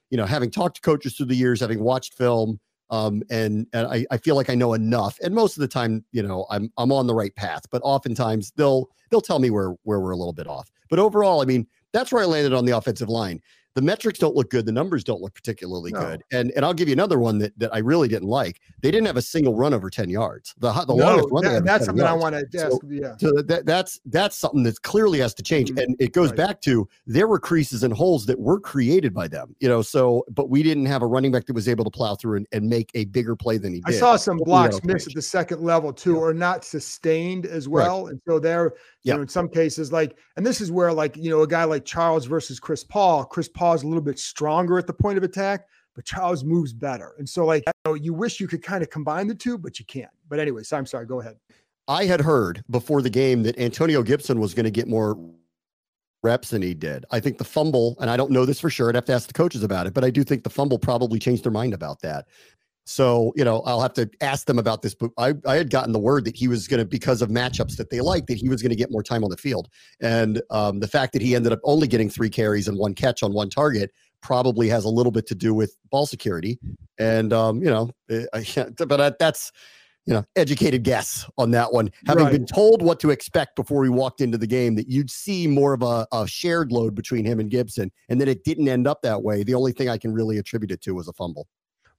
you 0.09 0.17
know, 0.17 0.25
having 0.27 0.51
talked 0.51 0.77
to 0.77 0.83
coaches 0.83 1.15
through 1.15 1.27
the 1.27 1.37
years, 1.37 1.61
having 1.61 1.81
watched 1.81 2.15
film, 2.15 2.59
um, 2.91 3.23
and 3.31 3.67
and 3.73 3.87
I, 3.87 4.05
I 4.11 4.17
feel 4.17 4.35
like 4.35 4.51
I 4.51 4.55
know 4.55 4.75
enough. 4.75 5.19
And 5.23 5.35
most 5.35 5.57
of 5.57 5.61
the 5.61 5.69
time, 5.69 6.05
you 6.13 6.23
know, 6.23 6.47
I'm 6.51 6.73
I'm 6.77 6.93
on 6.93 7.07
the 7.07 7.15
right 7.15 7.35
path. 7.35 7.63
But 7.71 7.83
oftentimes 7.85 8.53
they'll 8.57 8.89
they'll 9.11 9.21
tell 9.21 9.39
me 9.39 9.51
where 9.51 9.71
where 9.85 10.01
we're 10.01 10.11
a 10.11 10.17
little 10.17 10.33
bit 10.33 10.47
off. 10.47 10.71
But 10.89 10.99
overall, 10.99 11.41
I 11.41 11.45
mean, 11.45 11.67
that's 11.93 12.13
where 12.13 12.23
I 12.23 12.27
landed 12.27 12.53
on 12.53 12.65
the 12.65 12.77
offensive 12.77 13.09
line 13.09 13.41
the 13.75 13.83
metrics 13.83 14.19
don't 14.19 14.35
look 14.35 14.51
good. 14.51 14.67
The 14.67 14.73
numbers 14.73 15.05
don't 15.05 15.21
look 15.21 15.35
particularly 15.35 15.93
no. 15.93 16.01
good. 16.01 16.25
And 16.33 16.51
and 16.57 16.65
I'll 16.65 16.75
give 16.75 16.89
you 16.89 16.93
another 16.93 17.19
one 17.19 17.39
that, 17.39 17.59
that 17.59 17.75
I 17.75 17.79
really 17.79 18.09
didn't 18.09 18.29
like. 18.29 18.61
They 18.83 18.91
didn't 18.91 19.07
have 19.07 19.17
a 19.17 19.23
single 19.23 19.55
run 19.55 19.75
over 19.75 19.91
10 19.91 20.11
yards. 20.11 20.55
The, 20.59 20.73
the 20.73 20.95
no, 20.95 21.05
longest 21.05 21.29
run 21.31 21.45
that, 21.45 21.65
that's 21.65 21.85
something 21.87 22.05
yards. 22.05 22.19
I 22.19 22.31
want 22.31 22.51
to 22.51 22.59
ask. 22.59 22.71
So, 22.71 22.81
yeah. 22.89 23.15
So 23.19 23.43
that, 23.43 23.67
that's 23.67 24.01
that's 24.07 24.37
something 24.37 24.63
that 24.65 24.81
clearly 24.83 25.21
has 25.21 25.35
to 25.35 25.43
change. 25.43 25.71
Mm-hmm. 25.71 25.79
And 25.79 25.97
it 26.01 26.13
goes 26.13 26.31
right. 26.31 26.37
back 26.37 26.61
to 26.63 26.89
there 27.07 27.29
were 27.29 27.39
creases 27.39 27.83
and 27.83 27.93
holes 27.93 28.27
that 28.27 28.39
were 28.39 28.59
created 28.59 29.15
by 29.15 29.29
them. 29.29 29.55
You 29.61 29.69
know, 29.69 29.83
so 29.83 30.25
but 30.31 30.51
we 30.51 30.63
didn't 30.63 30.87
have 30.87 31.03
a 31.03 31.07
running 31.07 31.33
back 31.33 31.47
that 31.47 31.55
was 31.55 31.69
able 31.69 31.85
to 31.85 31.91
plow 31.91 32.17
through 32.17 32.39
and, 32.39 32.47
and 32.53 32.69
make 32.69 32.91
a 32.95 33.05
bigger 33.07 33.37
play 33.37 33.59
than 33.59 33.73
he 33.73 33.81
did. 33.81 33.95
I 33.95 33.99
saw 33.99 34.17
some 34.17 34.39
blocks 34.39 34.83
miss 34.85 35.07
at 35.07 35.15
the 35.15 35.23
second 35.23 35.63
level 35.63 35.93
too, 35.93 36.15
yeah. 36.15 36.21
or 36.21 36.35
not 36.35 36.65
sustained 36.65 37.47
as 37.47 37.69
well. 37.69 38.05
Right. 38.05 38.13
And 38.13 38.21
so 38.27 38.39
there 38.39 38.75
you 39.03 39.15
know, 39.15 39.23
in 39.23 39.29
some 39.29 39.49
cases, 39.49 39.93
like, 39.93 40.17
and 40.37 40.45
this 40.45 40.61
is 40.61 40.71
where, 40.71 40.93
like, 40.93 41.17
you 41.17 41.31
know, 41.31 41.43
a 41.43 41.47
guy 41.47 41.65
like 41.65 41.85
Charles 41.85 42.27
versus 42.27 42.61
Chris 42.61 42.85
Paul, 42.85 43.25
Chris 43.25 43.49
Paul's 43.49 43.83
a 43.83 43.87
little 43.87 44.03
bit 44.03 44.19
stronger 44.19 44.79
at 44.79 44.87
the 44.87 44.93
point 44.93 45.17
of 45.17 45.25
attack, 45.25 45.67
but 45.95 46.05
Charles 46.05 46.45
moves 46.45 46.73
better. 46.73 47.15
And 47.19 47.29
so, 47.29 47.45
like, 47.47 47.65
you, 47.67 47.73
know, 47.85 47.95
you 47.95 48.13
wish 48.13 48.41
you 48.41 48.47
could 48.47 48.63
kind 48.63 48.83
of 48.83 48.91
combine 48.91 49.27
the 49.27 49.35
two, 49.35 49.57
but 49.57 49.79
you 49.79 49.85
can't. 49.87 50.11
But 50.29 50.39
anyways, 50.39 50.73
I'm 50.73 50.87
sorry, 50.87 51.07
go 51.07 51.21
ahead. 51.21 51.37
I 51.89 52.05
had 52.05 52.21
heard 52.21 52.63
before 52.71 53.03
the 53.03 53.11
game 53.11 53.43
that 53.45 53.59
Antonio 53.59 54.03
Gibson 54.03 54.39
was 54.39 54.55
going 54.55 54.65
to 54.65 54.71
get 54.71 54.87
more 54.87 55.19
reps 56.23 56.51
than 56.51 56.63
he 56.63 56.75
did. 56.75 57.05
I 57.11 57.21
think 57.21 57.39
the 57.39 57.45
fumble, 57.45 57.97
and 58.01 58.11
I 58.11 58.17
don't 58.17 58.31
know 58.31 58.45
this 58.45 58.61
for 58.61 58.71
sure, 58.71 58.89
I'd 58.89 58.95
have 58.95 59.07
to 59.07 59.13
ask 59.13 59.27
the 59.27 59.33
coaches 59.33 59.63
about 59.63 59.87
it, 59.87 59.95
but 59.95 60.05
I 60.05 60.11
do 60.11 60.23
think 60.23 60.45
the 60.45 60.51
fumble 60.51 60.79
probably 60.79 61.19
changed 61.19 61.45
their 61.45 61.53
mind 61.53 61.73
about 61.73 62.01
that. 62.03 62.27
So, 62.91 63.33
you 63.37 63.45
know, 63.45 63.61
I'll 63.61 63.81
have 63.81 63.93
to 63.95 64.11
ask 64.21 64.49
them 64.49 64.59
about 64.59 64.83
this, 64.83 64.97
but 64.97 65.13
I, 65.17 65.35
I 65.47 65.55
had 65.55 65.71
gotten 65.71 65.93
the 65.93 65.99
word 66.01 66.25
that 66.25 66.35
he 66.35 66.49
was 66.49 66.67
going 66.67 66.81
to, 66.81 66.85
because 66.85 67.23
of 67.23 67.29
matchups 67.29 67.77
that 67.77 67.89
they 67.89 68.01
like, 68.01 68.27
that 68.27 68.37
he 68.37 68.49
was 68.49 68.63
going 68.63 68.71
to 68.71 68.77
get 68.77 68.91
more 68.91 69.05
time 69.05 69.23
on 69.23 69.31
the 69.31 69.37
field. 69.37 69.69
And 70.01 70.43
um, 70.51 70.81
the 70.81 70.89
fact 70.89 71.13
that 71.13 71.23
he 71.23 71.37
ended 71.37 71.53
up 71.53 71.61
only 71.63 71.87
getting 71.87 72.11
three 72.11 72.29
carries 72.29 72.67
and 72.67 72.77
one 72.77 72.95
catch 72.95 73.23
on 73.23 73.33
one 73.33 73.49
target 73.49 73.93
probably 74.23 74.69
has 74.71 74.85
a 74.85 74.89
little 74.89 75.13
bit 75.13 75.29
to 75.29 75.37
do 75.37 75.55
with 75.55 75.77
ball 75.93 76.05
security. 76.05 76.59
And, 76.99 77.33
um, 77.33 77.63
you 77.63 77.71
know, 77.71 77.91
eh, 78.11 78.25
I, 78.35 78.67
but 78.85 79.21
that's, 79.21 79.53
you 80.05 80.13
know, 80.13 80.25
educated 80.35 80.83
guess 80.83 81.31
on 81.39 81.53
that 81.53 81.73
one. 81.73 81.93
Having 82.09 82.25
right. 82.25 82.33
been 82.33 82.47
told 82.47 82.83
what 82.83 82.99
to 83.01 83.11
expect 83.11 83.55
before 83.55 83.81
we 83.83 83.89
walked 83.89 84.21
into 84.21 84.37
the 84.37 84.49
game, 84.49 84.75
that 84.75 84.89
you'd 84.89 85.13
see 85.13 85.47
more 85.47 85.75
of 85.75 85.85
a, 85.85 86.09
a 86.11 86.27
shared 86.27 86.73
load 86.73 86.97
between 86.97 87.25
him 87.25 87.39
and 87.39 87.53
Gibson, 87.53 87.93
and 88.09 88.21
then 88.21 88.27
it 88.27 88.43
didn't 88.43 88.67
end 88.67 88.89
up 88.89 89.01
that 89.03 89.23
way. 89.23 89.45
The 89.45 89.55
only 89.55 89.71
thing 89.71 89.89
I 89.89 89.97
can 89.97 90.13
really 90.13 90.39
attribute 90.39 90.73
it 90.73 90.81
to 90.83 90.95
was 90.97 91.07
a 91.07 91.13
fumble. 91.13 91.47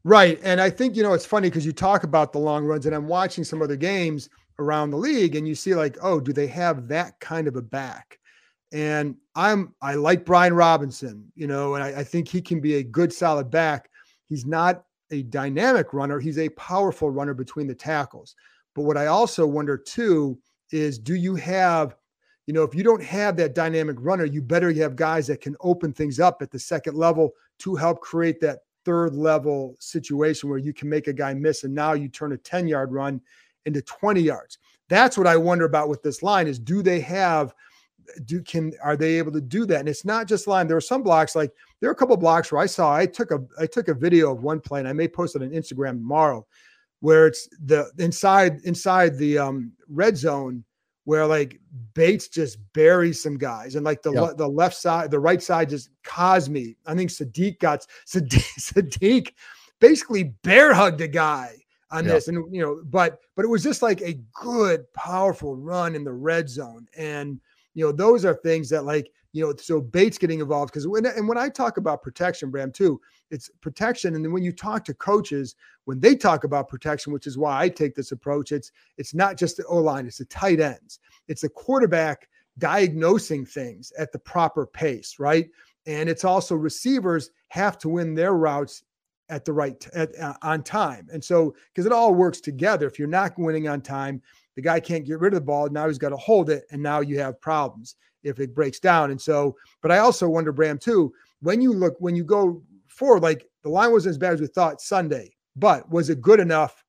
Right. 0.04 0.40
And 0.44 0.60
I 0.60 0.70
think, 0.70 0.96
you 0.96 1.04
know, 1.04 1.14
it's 1.14 1.26
funny 1.26 1.50
because 1.50 1.66
you 1.66 1.74
talk 1.74 2.04
about 2.04 2.34
the 2.34 2.40
long 2.40 2.66
runs, 2.66 2.86
and 2.86 2.96
I'm 2.96 3.08
watching 3.08 3.44
some 3.44 3.62
other 3.62 3.76
games 3.76 4.30
around 4.58 4.90
the 4.90 4.98
league, 4.98 5.36
and 5.36 5.48
you 5.48 5.54
see, 5.56 5.76
like, 5.76 5.98
oh, 6.02 6.20
do 6.20 6.34
they 6.34 6.48
have 6.48 6.88
that 6.88 7.20
kind 7.20 7.48
of 7.48 7.56
a 7.56 7.62
back? 7.62 8.20
And 8.72 9.16
I'm, 9.36 9.76
I 9.82 9.96
like 9.96 10.26
Brian 10.26 10.54
Robinson, 10.54 11.32
you 11.36 11.46
know, 11.46 11.76
and 11.76 11.84
I, 11.84 12.00
I 12.00 12.04
think 12.04 12.28
he 12.28 12.42
can 12.42 12.60
be 12.60 12.76
a 12.76 12.84
good, 12.84 13.14
solid 13.14 13.52
back. 13.52 13.90
He's 14.28 14.46
not 14.46 14.86
a 15.12 15.24
dynamic 15.24 15.94
runner, 15.94 16.20
he's 16.20 16.40
a 16.40 16.50
powerful 16.50 17.10
runner 17.10 17.34
between 17.34 17.68
the 17.68 17.76
tackles. 17.76 18.36
But 18.74 18.84
what 18.84 18.98
I 18.98 19.08
also 19.08 19.46
wonder 19.46 19.78
too 19.78 20.40
is 20.72 20.98
do 20.98 21.16
you 21.16 21.36
have, 21.36 21.96
you 22.48 22.54
know, 22.54 22.64
if 22.64 22.74
you 22.74 22.82
don't 22.84 23.04
have 23.04 23.36
that 23.38 23.54
dynamic 23.54 23.98
runner, 24.00 24.24
you 24.24 24.42
better 24.42 24.72
have 24.72 24.96
guys 24.96 25.28
that 25.28 25.42
can 25.42 25.58
open 25.60 25.92
things 25.92 26.20
up 26.20 26.42
at 26.42 26.50
the 26.50 26.60
second 26.60 26.96
level 26.96 27.32
to 27.60 27.76
help 27.76 28.00
create 28.00 28.40
that 28.40 28.60
third 28.86 29.16
level 29.16 29.76
situation 29.80 30.50
where 30.50 30.58
you 30.58 30.74
can 30.74 30.90
make 30.90 31.08
a 31.08 31.14
guy 31.14 31.34
miss 31.34 31.64
and 31.64 31.74
now 31.74 31.94
you 31.94 32.08
turn 32.08 32.34
a 32.34 32.38
10 32.38 32.68
yard 32.68 32.92
run 32.92 33.22
into 33.66 33.82
20 33.82 34.22
yards. 34.22 34.58
That's 34.90 35.18
what 35.18 35.28
I 35.28 35.38
wonder 35.38 35.66
about 35.66 35.90
with 35.90 36.04
this 36.04 36.24
line 36.24 36.48
is 36.48 36.60
do 36.60 36.82
they 36.82 37.00
have 37.02 37.54
do 38.26 38.42
can 38.42 38.74
are 38.84 38.98
they 38.98 39.18
able 39.18 39.32
to 39.32 39.42
do 39.42 39.66
that? 39.68 39.80
And 39.80 39.90
it's 39.90 40.06
not 40.06 40.28
just 40.28 40.48
line. 40.48 40.68
There 40.68 40.78
are 40.78 40.82
some 40.82 41.04
blocks 41.04 41.36
like 41.36 41.52
there 41.80 41.90
are 41.90 41.94
a 41.94 41.96
couple 41.96 42.18
blocks 42.18 42.52
where 42.52 42.62
I 42.62 42.66
saw 42.66 42.94
I 42.94 43.06
took 43.06 43.32
a 43.32 43.40
I 43.60 43.66
took 43.66 43.88
a 43.88 43.94
video 43.94 44.32
of 44.32 44.44
one 44.44 44.60
play 44.60 44.80
and 44.80 44.88
I 44.88 44.94
may 44.94 45.08
post 45.08 45.36
it 45.36 45.42
on 45.42 45.50
Instagram 45.50 45.94
tomorrow 45.94 46.46
where 47.00 47.28
it's 47.28 47.48
the 47.66 47.92
inside 48.00 48.60
inside 48.64 49.18
the 49.18 49.38
um 49.38 49.72
red 49.88 50.18
zone 50.18 50.64
where 51.06 51.26
like 51.26 51.60
Bates 51.94 52.28
just 52.28 52.60
buries 52.74 53.22
some 53.22 53.38
guys, 53.38 53.76
and 53.76 53.86
like 53.86 54.02
the 54.02 54.12
le- 54.12 54.36
the 54.36 54.48
left 54.48 54.76
side, 54.76 55.12
the 55.12 55.20
right 55.20 55.42
side 55.42 55.70
just 55.70 55.90
Cosmi. 56.04 56.76
I 56.86 56.96
think 56.96 57.10
Saahdiq 57.10 57.60
got 57.60 57.86
Saahdiq, 58.08 58.44
Saahdiq 58.60 59.34
basically 59.80 60.36
bear 60.44 60.74
hugged 60.74 61.02
a 61.02 61.08
guy 61.08 61.56
on 61.90 62.06
this, 62.06 62.28
and 62.28 62.54
you 62.54 62.62
know, 62.62 62.82
but 62.86 63.20
but 63.36 63.46
it 63.46 63.50
was 63.50 63.64
just 63.64 63.82
like 63.82 64.02
a 64.02 64.20
good, 64.34 64.92
powerful 64.94 65.56
run 65.56 65.96
in 65.96 66.04
the 66.04 66.14
red 66.14 66.50
zone, 66.50 66.88
and 66.96 67.40
you 67.74 67.86
know, 67.86 67.92
those 67.92 68.26
are 68.26 68.36
things 68.36 68.70
that 68.70 68.86
like 68.86 69.12
you 69.34 69.46
know, 69.46 69.54
so 69.58 69.80
Bates 69.80 70.18
getting 70.18 70.42
involved 70.42 70.72
because 70.72 70.88
when 70.88 71.06
and 71.06 71.28
when 71.28 71.38
I 71.38 71.50
talk 71.50 71.78
about 71.78 72.02
protection, 72.02 72.52
Bram, 72.52 72.72
too, 72.72 73.00
it's 73.30 73.50
protection. 73.62 74.16
And 74.16 74.26
then 74.26 74.32
when 74.32 74.44
you 74.44 74.52
talk 74.52 74.84
to 74.86 74.94
coaches, 74.94 75.56
when 75.86 76.00
they 76.00 76.16
talk 76.16 76.44
about 76.44 76.68
protection, 76.68 77.14
which 77.14 77.28
is 77.28 77.38
why 77.38 77.62
I 77.62 77.70
take 77.70 77.96
this 77.96 78.12
approach, 78.12 78.52
it's 78.52 78.72
it's 78.98 79.14
not 79.14 79.38
just 79.38 79.58
the 79.58 79.66
O 79.66 79.78
line, 79.78 80.06
it's 80.06 80.18
the 80.18 80.26
tight 80.26 80.60
ends, 80.60 81.00
it's 81.28 81.42
the 81.42 81.50
quarterback 81.50 82.28
diagnosing 82.58 83.46
things 83.46 83.94
at 83.98 84.12
the 84.12 84.20
proper 84.20 84.66
pace, 84.68 85.16
right? 85.18 85.50
And 85.86 86.10
it's 86.10 86.26
also 86.26 86.56
receivers 86.56 87.32
have 87.48 87.78
to 87.80 87.90
win 87.90 88.14
their 88.14 88.34
routes 88.34 88.84
at 89.30 89.46
the 89.46 89.54
right 89.54 89.88
at, 89.94 90.18
uh, 90.20 90.34
on 90.42 90.62
time. 90.62 91.08
And 91.12 91.24
so 91.24 91.56
because 91.74 91.86
it 91.86 91.94
all 91.94 92.14
works 92.14 92.42
together. 92.42 92.86
If 92.86 93.00
you're 93.00 93.08
not 93.08 93.40
winning 93.40 93.70
on 93.70 93.82
time, 93.82 94.22
the 94.56 94.62
guy 94.62 94.80
can't 94.80 95.06
get 95.06 95.20
rid 95.20 95.34
of 95.34 95.40
the 95.40 95.46
ball. 95.46 95.70
Now 95.70 95.88
he's 95.88 95.98
got 95.98 96.10
to 96.10 96.18
hold 96.18 96.50
it, 96.50 96.66
and 96.72 96.82
now 96.82 97.02
you 97.02 97.20
have 97.20 97.42
problems 97.42 97.96
if 98.24 98.40
it 98.40 98.54
breaks 98.54 98.80
down. 98.80 99.12
And 99.12 99.20
so, 99.20 99.56
but 99.82 99.92
I 99.92 100.00
also 100.00 100.28
wonder, 100.28 100.52
Bram, 100.52 100.78
too, 100.78 101.14
when 101.42 101.62
you 101.62 101.74
look, 101.74 101.96
when 102.00 102.16
you 102.16 102.24
go 102.24 102.62
forward, 102.88 103.24
like 103.24 103.48
the 103.64 103.70
line 103.70 103.92
wasn't 103.92 104.12
as 104.12 104.18
bad 104.18 104.34
as 104.34 104.42
we 104.42 104.48
thought 104.48 104.82
Sunday, 104.82 105.34
but 105.56 105.90
was 105.90 106.10
it 106.10 106.22
good 106.22 106.40
enough 106.40 106.84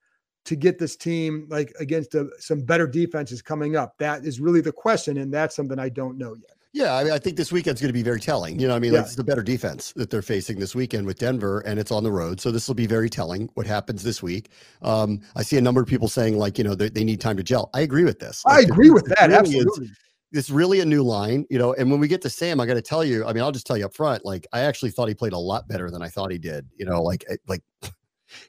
to 0.45 0.57
get 0.57 0.78
this 0.78 0.97
team 0.97 1.47
like 1.49 1.73
against 1.78 2.14
a, 2.14 2.28
some 2.38 2.61
better 2.62 2.87
defenses 2.87 3.42
coming 3.42 3.76
up? 3.76 3.97
That 3.99 4.25
is 4.25 4.40
really 4.40 4.61
the 4.61 4.73
question. 4.73 5.19
And 5.19 5.33
that's 5.33 5.57
something 5.57 5.78
I 5.78 5.88
don't 5.88 6.19
know 6.19 6.35
yet. 6.35 6.57
Yeah, 6.75 6.95
I 6.95 7.05
mean, 7.05 7.12
I 7.12 7.19
think 7.19 7.37
this 7.37 7.52
weekend's 7.52 7.83
going 7.83 7.91
to 7.91 7.93
be 7.93 8.02
very 8.02 8.21
telling. 8.21 8.59
You 8.59 8.67
know, 8.67 8.75
I 8.75 8.79
mean, 8.79 8.93
yeah. 8.93 9.00
like, 9.00 9.07
it's 9.07 9.14
the 9.14 9.25
better 9.25 9.43
defense 9.43 9.93
that 9.95 10.09
they're 10.09 10.23
facing 10.23 10.59
this 10.59 10.75
weekend 10.75 11.07
with 11.07 11.19
Denver, 11.19 11.61
and 11.61 11.79
it's 11.79 11.91
on 11.91 12.02
the 12.02 12.11
road. 12.11 12.41
So 12.41 12.50
this 12.50 12.67
will 12.67 12.75
be 12.75 12.87
very 12.87 13.11
telling 13.11 13.50
what 13.55 13.67
happens 13.67 14.02
this 14.02 14.23
week. 14.23 14.49
Um, 14.81 15.21
I 15.37 15.43
see 15.43 15.59
a 15.59 15.61
number 15.61 15.83
of 15.83 15.87
people 15.87 16.09
saying, 16.09 16.38
like, 16.38 16.57
you 16.57 16.64
know, 16.64 16.75
they, 16.75 16.88
they 16.88 17.05
need 17.05 17.21
time 17.21 17.37
to 17.37 17.43
gel. 17.43 17.69
I 17.75 17.81
agree 17.81 18.05
with 18.05 18.21
this. 18.21 18.43
Like, 18.47 18.57
I 18.57 18.61
agree 18.62 18.88
with 18.88 19.05
that. 19.07 19.29
Really 19.29 19.35
Absolutely. 19.35 19.87
Is, 19.87 19.99
it's 20.33 20.49
really 20.49 20.81
a 20.81 20.87
new 20.87 21.02
line, 21.02 21.45
you 21.50 21.59
know. 21.59 21.75
And 21.75 21.91
when 21.91 22.00
we 22.00 22.09
get 22.09 22.23
to 22.23 22.31
Sam, 22.31 22.59
I 22.59 22.64
got 22.64 22.75
to 22.75 22.83
tell 22.83 23.05
you, 23.05 23.26
I 23.26 23.35
mean, 23.35 23.43
I'll 23.43 23.52
just 23.52 23.67
tell 23.67 23.76
you 23.76 23.85
up 23.85 23.95
front, 23.95 24.25
like, 24.25 24.47
I 24.55 24.61
actually 24.61 24.93
thought 24.93 25.09
he 25.09 25.14
played 25.14 25.35
a 25.35 25.38
lot 25.38 25.69
better 25.69 25.91
than 25.91 26.00
I 26.00 26.09
thought 26.09 26.31
he 26.31 26.38
did. 26.38 26.67
You 26.79 26.87
know, 26.87 27.02
like, 27.02 27.23
eh, 27.29 27.37
like 27.47 27.62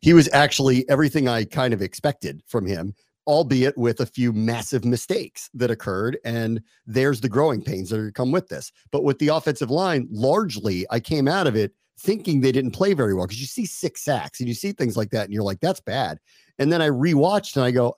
he 0.01 0.13
was 0.13 0.29
actually 0.31 0.87
everything 0.89 1.27
I 1.27 1.43
kind 1.43 1.73
of 1.73 1.81
expected 1.81 2.41
from 2.47 2.65
him 2.65 2.95
albeit 3.25 3.77
with 3.77 3.99
a 3.99 4.05
few 4.05 4.33
massive 4.33 4.83
mistakes 4.83 5.49
that 5.53 5.71
occurred. 5.71 6.17
And 6.25 6.61
there's 6.85 7.21
the 7.21 7.29
growing 7.29 7.61
pains 7.61 7.89
that 7.89 8.13
come 8.15 8.31
with 8.31 8.49
this. 8.49 8.71
But 8.91 9.03
with 9.03 9.19
the 9.19 9.29
offensive 9.29 9.71
line, 9.71 10.07
largely, 10.11 10.85
I 10.89 10.99
came 10.99 11.27
out 11.27 11.47
of 11.47 11.55
it 11.55 11.73
thinking 11.99 12.41
they 12.41 12.51
didn't 12.51 12.71
play 12.71 12.93
very 12.93 13.13
well 13.13 13.27
because 13.27 13.39
you 13.39 13.47
see 13.47 13.65
six 13.65 14.01
sacks 14.01 14.39
and 14.39 14.49
you 14.49 14.55
see 14.55 14.71
things 14.71 14.97
like 14.97 15.11
that, 15.11 15.25
and 15.25 15.33
you're 15.33 15.43
like, 15.43 15.59
that's 15.59 15.79
bad. 15.79 16.19
And 16.59 16.71
then 16.71 16.81
I 16.81 16.89
rewatched 16.89 17.55
and 17.55 17.63
I 17.63 17.71
go, 17.71 17.95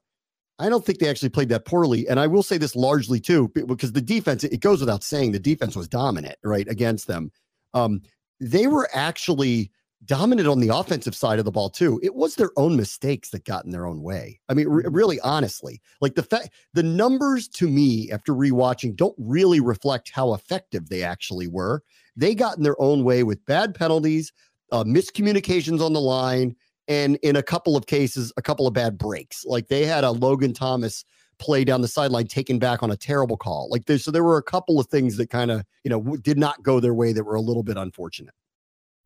I 0.60 0.70
don't 0.70 0.86
think 0.86 1.00
they 1.00 1.10
actually 1.10 1.30
played 1.30 1.50
that 1.50 1.66
poorly. 1.66 2.08
And 2.08 2.20
I 2.20 2.28
will 2.28 2.44
say 2.44 2.58
this 2.58 2.76
largely 2.76 3.20
too, 3.20 3.50
because 3.50 3.92
the 3.92 4.02
defense, 4.02 4.44
it 4.44 4.62
goes 4.62 4.80
without 4.80 5.04
saying, 5.04 5.32
the 5.32 5.40
defense 5.40 5.76
was 5.76 5.88
dominant, 5.88 6.38
right, 6.44 6.68
against 6.70 7.08
them. 7.08 7.32
Um, 7.74 8.02
they 8.40 8.68
were 8.68 8.88
actually 8.94 9.72
dominant 10.04 10.48
on 10.48 10.60
the 10.60 10.76
offensive 10.76 11.16
side 11.16 11.40
of 11.40 11.46
the 11.46 11.52
ball 11.52 11.70
too. 11.70 12.00
It 12.04 12.16
was 12.16 12.36
their 12.36 12.52
own 12.58 12.76
mistakes 12.76 13.30
that 13.30 13.46
got 13.46 13.66
in 13.66 13.72
their 13.72 13.86
own 13.86 14.02
way. 14.02 14.40
I 14.50 14.54
mean, 14.54 14.68
re- 14.68 14.84
mm-hmm. 14.84 14.94
really, 14.94 15.20
honestly, 15.22 15.82
like 16.02 16.16
the 16.16 16.24
fact, 16.24 16.50
the 16.74 16.84
numbers 16.84 17.48
to 17.50 17.68
me 17.68 18.12
after 18.12 18.34
rewatching 18.34 18.96
don't 18.96 19.16
really 19.18 19.60
reflect 19.60 20.12
how 20.14 20.34
effective 20.34 20.90
they 20.90 21.04
actually 21.04 21.48
were. 21.48 21.82
They 22.16 22.36
got 22.36 22.58
in 22.58 22.64
their 22.64 22.80
own 22.82 23.04
way 23.04 23.24
with 23.24 23.46
bad 23.46 23.74
penalties, 23.76 24.32
uh, 24.72 24.84
miscommunications 24.84 25.82
on 25.82 25.94
the 25.94 26.02
line, 26.02 26.56
and 26.88 27.18
in 27.24 27.36
a 27.36 27.44
couple 27.44 27.76
of 27.76 27.88
cases, 27.88 28.32
a 28.38 28.42
couple 28.42 28.68
of 28.68 28.74
bad 28.74 28.98
breaks. 28.98 29.44
Like 29.46 29.68
they 29.68 29.86
had 29.86 30.04
a 30.04 30.12
Logan 30.12 30.54
Thomas 30.54 31.04
play 31.38 31.66
down 31.66 31.82
the 31.82 31.88
sideline 31.88 32.28
taken 32.28 32.60
back 32.60 32.82
on 32.82 32.92
a 32.92 32.96
terrible 32.96 33.38
call. 33.38 33.70
Like 33.70 33.86
there, 33.86 33.98
so 33.98 34.12
there 34.12 34.24
were 34.24 34.38
a 34.38 34.44
couple 34.44 34.80
of 34.80 34.88
things 34.88 35.18
that 35.18 35.30
kind 35.30 35.52
of 35.52 35.66
you 35.84 35.90
know 35.90 36.18
did 36.18 36.38
not 36.38 36.64
go 36.64 36.80
their 36.80 36.94
way 36.94 37.12
that 37.14 37.24
were 37.24 37.36
a 37.36 37.42
little 37.42 37.64
bit 37.64 37.78
unfortunate. 37.78 38.34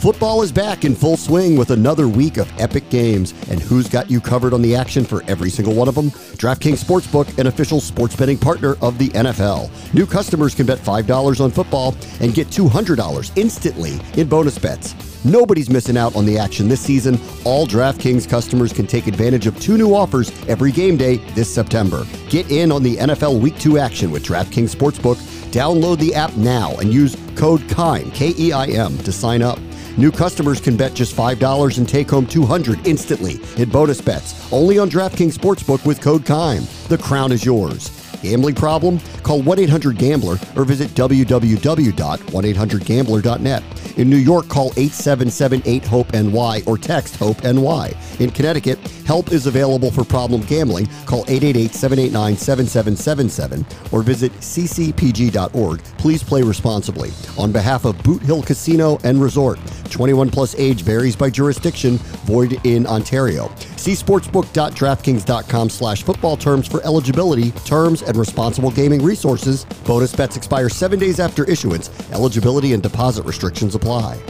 Football 0.00 0.40
is 0.40 0.50
back 0.50 0.86
in 0.86 0.94
full 0.94 1.18
swing 1.18 1.58
with 1.58 1.72
another 1.72 2.08
week 2.08 2.38
of 2.38 2.50
epic 2.58 2.88
games. 2.88 3.34
And 3.50 3.60
who's 3.60 3.86
got 3.86 4.10
you 4.10 4.18
covered 4.18 4.54
on 4.54 4.62
the 4.62 4.74
action 4.74 5.04
for 5.04 5.22
every 5.24 5.50
single 5.50 5.74
one 5.74 5.88
of 5.88 5.94
them? 5.94 6.10
DraftKings 6.40 6.82
Sportsbook, 6.82 7.38
an 7.38 7.48
official 7.48 7.82
sports 7.82 8.16
betting 8.16 8.38
partner 8.38 8.76
of 8.80 8.96
the 8.96 9.10
NFL. 9.10 9.68
New 9.92 10.06
customers 10.06 10.54
can 10.54 10.64
bet 10.64 10.78
$5 10.78 11.38
on 11.44 11.50
football 11.50 11.94
and 12.22 12.32
get 12.32 12.46
$200 12.46 13.30
instantly 13.36 14.00
in 14.18 14.26
bonus 14.26 14.58
bets. 14.58 14.94
Nobody's 15.26 15.68
missing 15.68 15.98
out 15.98 16.16
on 16.16 16.24
the 16.24 16.38
action 16.38 16.66
this 16.66 16.80
season. 16.80 17.20
All 17.44 17.66
DraftKings 17.66 18.26
customers 18.26 18.72
can 18.72 18.86
take 18.86 19.06
advantage 19.06 19.46
of 19.46 19.60
two 19.60 19.76
new 19.76 19.94
offers 19.94 20.32
every 20.48 20.72
game 20.72 20.96
day 20.96 21.16
this 21.34 21.54
September. 21.54 22.06
Get 22.30 22.50
in 22.50 22.72
on 22.72 22.82
the 22.82 22.96
NFL 22.96 23.38
Week 23.38 23.58
2 23.58 23.76
action 23.76 24.10
with 24.10 24.24
DraftKings 24.24 24.74
Sportsbook. 24.74 25.18
Download 25.52 25.98
the 25.98 26.14
app 26.14 26.34
now 26.38 26.74
and 26.76 26.90
use 26.90 27.18
code 27.36 27.60
KEIM, 27.68 28.14
K 28.14 28.32
E 28.38 28.52
I 28.52 28.68
M, 28.68 28.96
to 28.98 29.12
sign 29.12 29.42
up. 29.42 29.58
New 29.96 30.12
customers 30.12 30.60
can 30.60 30.76
bet 30.76 30.94
just 30.94 31.16
$5 31.16 31.78
and 31.78 31.88
take 31.88 32.10
home 32.10 32.26
200 32.26 32.86
instantly 32.86 33.40
in 33.56 33.68
bonus 33.68 34.00
bets 34.00 34.50
only 34.52 34.78
on 34.78 34.88
DraftKings 34.88 35.36
Sportsbook 35.36 35.84
with 35.84 36.00
code 36.00 36.24
KEIM. 36.24 36.88
The 36.88 36.98
crown 36.98 37.32
is 37.32 37.44
yours. 37.44 37.99
Gambling 38.22 38.54
problem? 38.54 39.00
Call 39.22 39.42
1 39.42 39.58
800 39.58 39.96
Gambler 39.96 40.36
or 40.56 40.64
visit 40.64 40.90
www.1800Gambler.net. 40.90 43.62
In 43.96 44.08
New 44.08 44.16
York, 44.16 44.48
call 44.48 44.66
877 44.76 45.62
8 45.64 45.84
HOPE 45.84 46.12
NY 46.12 46.62
or 46.66 46.78
text 46.78 47.16
HOPE 47.16 47.42
NY. 47.42 47.92
In 48.18 48.30
Connecticut, 48.30 48.78
help 49.06 49.32
is 49.32 49.46
available 49.46 49.90
for 49.90 50.04
problem 50.04 50.42
gambling. 50.42 50.86
Call 51.06 51.24
888 51.28 51.74
789 51.74 52.36
7777 52.36 53.66
or 53.92 54.02
visit 54.02 54.32
ccpg.org. 54.34 55.82
Please 55.98 56.22
play 56.22 56.42
responsibly. 56.42 57.10
On 57.38 57.52
behalf 57.52 57.84
of 57.84 58.00
Boot 58.02 58.22
Hill 58.22 58.42
Casino 58.42 58.98
and 59.04 59.20
Resort, 59.20 59.58
21 59.90 60.30
plus 60.30 60.54
age 60.56 60.82
varies 60.82 61.16
by 61.16 61.30
jurisdiction, 61.30 61.96
void 62.24 62.64
in 62.64 62.86
Ontario. 62.86 63.52
See 63.80 63.92
sportsbook.draftkings.com 63.92 65.70
slash 65.70 66.02
football 66.02 66.36
terms 66.36 66.68
for 66.68 66.84
eligibility, 66.84 67.52
terms, 67.64 68.02
and 68.02 68.14
responsible 68.14 68.70
gaming 68.70 69.02
resources. 69.02 69.64
Bonus 69.86 70.14
bets 70.14 70.36
expire 70.36 70.68
seven 70.68 70.98
days 70.98 71.18
after 71.18 71.44
issuance. 71.44 71.88
Eligibility 72.12 72.74
and 72.74 72.82
deposit 72.82 73.24
restrictions 73.24 73.74
apply. 73.74 74.20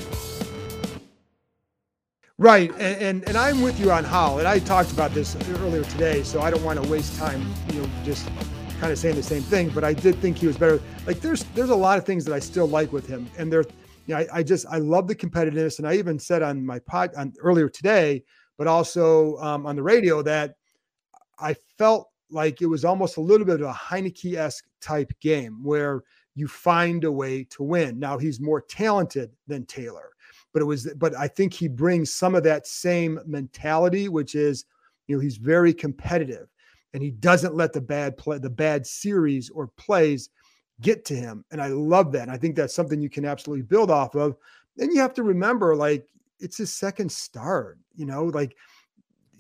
Right, 2.38 2.70
and, 2.78 3.02
and, 3.02 3.28
and 3.28 3.36
I'm 3.36 3.60
with 3.60 3.80
you 3.80 3.90
on 3.90 4.04
how, 4.04 4.38
and 4.38 4.46
I 4.46 4.60
talked 4.60 4.92
about 4.92 5.10
this 5.14 5.36
earlier 5.58 5.82
today, 5.82 6.22
so 6.22 6.40
I 6.40 6.52
don't 6.52 6.62
want 6.62 6.80
to 6.80 6.88
waste 6.88 7.18
time, 7.18 7.44
you 7.72 7.82
know, 7.82 7.90
just 8.04 8.30
kind 8.78 8.92
of 8.92 8.98
saying 8.98 9.16
the 9.16 9.22
same 9.24 9.42
thing. 9.42 9.70
But 9.70 9.82
I 9.82 9.94
did 9.94 10.14
think 10.18 10.38
he 10.38 10.46
was 10.46 10.56
better. 10.56 10.80
Like 11.08 11.20
there's 11.20 11.42
there's 11.56 11.70
a 11.70 11.74
lot 11.74 11.98
of 11.98 12.06
things 12.06 12.24
that 12.24 12.32
I 12.32 12.38
still 12.38 12.68
like 12.68 12.92
with 12.92 13.08
him, 13.08 13.28
and 13.36 13.52
there, 13.52 13.64
you 14.06 14.14
know, 14.14 14.18
I, 14.18 14.26
I 14.32 14.42
just 14.44 14.64
I 14.70 14.78
love 14.78 15.08
the 15.08 15.16
competitiveness, 15.16 15.80
and 15.80 15.88
I 15.88 15.96
even 15.96 16.20
said 16.20 16.40
on 16.40 16.64
my 16.64 16.78
pod 16.78 17.10
on 17.16 17.32
earlier 17.40 17.68
today, 17.68 18.22
but 18.60 18.68
also 18.68 19.38
um, 19.38 19.64
on 19.64 19.74
the 19.74 19.82
radio 19.82 20.20
that 20.20 20.56
I 21.38 21.54
felt 21.78 22.10
like 22.30 22.60
it 22.60 22.66
was 22.66 22.84
almost 22.84 23.16
a 23.16 23.22
little 23.22 23.46
bit 23.46 23.62
of 23.62 23.66
a 23.66 23.72
Heinicke 23.72 24.36
esque 24.36 24.66
type 24.82 25.10
game 25.18 25.64
where 25.64 26.02
you 26.34 26.46
find 26.46 27.04
a 27.04 27.10
way 27.10 27.44
to 27.44 27.62
win. 27.62 27.98
Now 27.98 28.18
he's 28.18 28.38
more 28.38 28.60
talented 28.60 29.30
than 29.46 29.64
Taylor, 29.64 30.10
but 30.52 30.60
it 30.60 30.66
was, 30.66 30.92
but 30.98 31.16
I 31.16 31.26
think 31.26 31.54
he 31.54 31.68
brings 31.68 32.12
some 32.12 32.34
of 32.34 32.42
that 32.42 32.66
same 32.66 33.18
mentality, 33.24 34.10
which 34.10 34.34
is, 34.34 34.66
you 35.06 35.16
know, 35.16 35.22
he's 35.22 35.38
very 35.38 35.72
competitive 35.72 36.46
and 36.92 37.02
he 37.02 37.12
doesn't 37.12 37.54
let 37.54 37.72
the 37.72 37.80
bad 37.80 38.18
play, 38.18 38.36
the 38.36 38.50
bad 38.50 38.86
series 38.86 39.48
or 39.48 39.68
plays 39.68 40.28
get 40.82 41.06
to 41.06 41.14
him. 41.14 41.46
And 41.50 41.62
I 41.62 41.68
love 41.68 42.12
that. 42.12 42.24
And 42.24 42.30
I 42.30 42.36
think 42.36 42.56
that's 42.56 42.74
something 42.74 43.00
you 43.00 43.08
can 43.08 43.24
absolutely 43.24 43.62
build 43.62 43.90
off 43.90 44.14
of. 44.16 44.36
And 44.78 44.92
you 44.92 45.00
have 45.00 45.14
to 45.14 45.22
remember, 45.22 45.74
like, 45.74 46.06
it's 46.40 46.56
his 46.56 46.72
second 46.72 47.10
start, 47.10 47.78
you 47.94 48.06
know, 48.06 48.24
like 48.24 48.56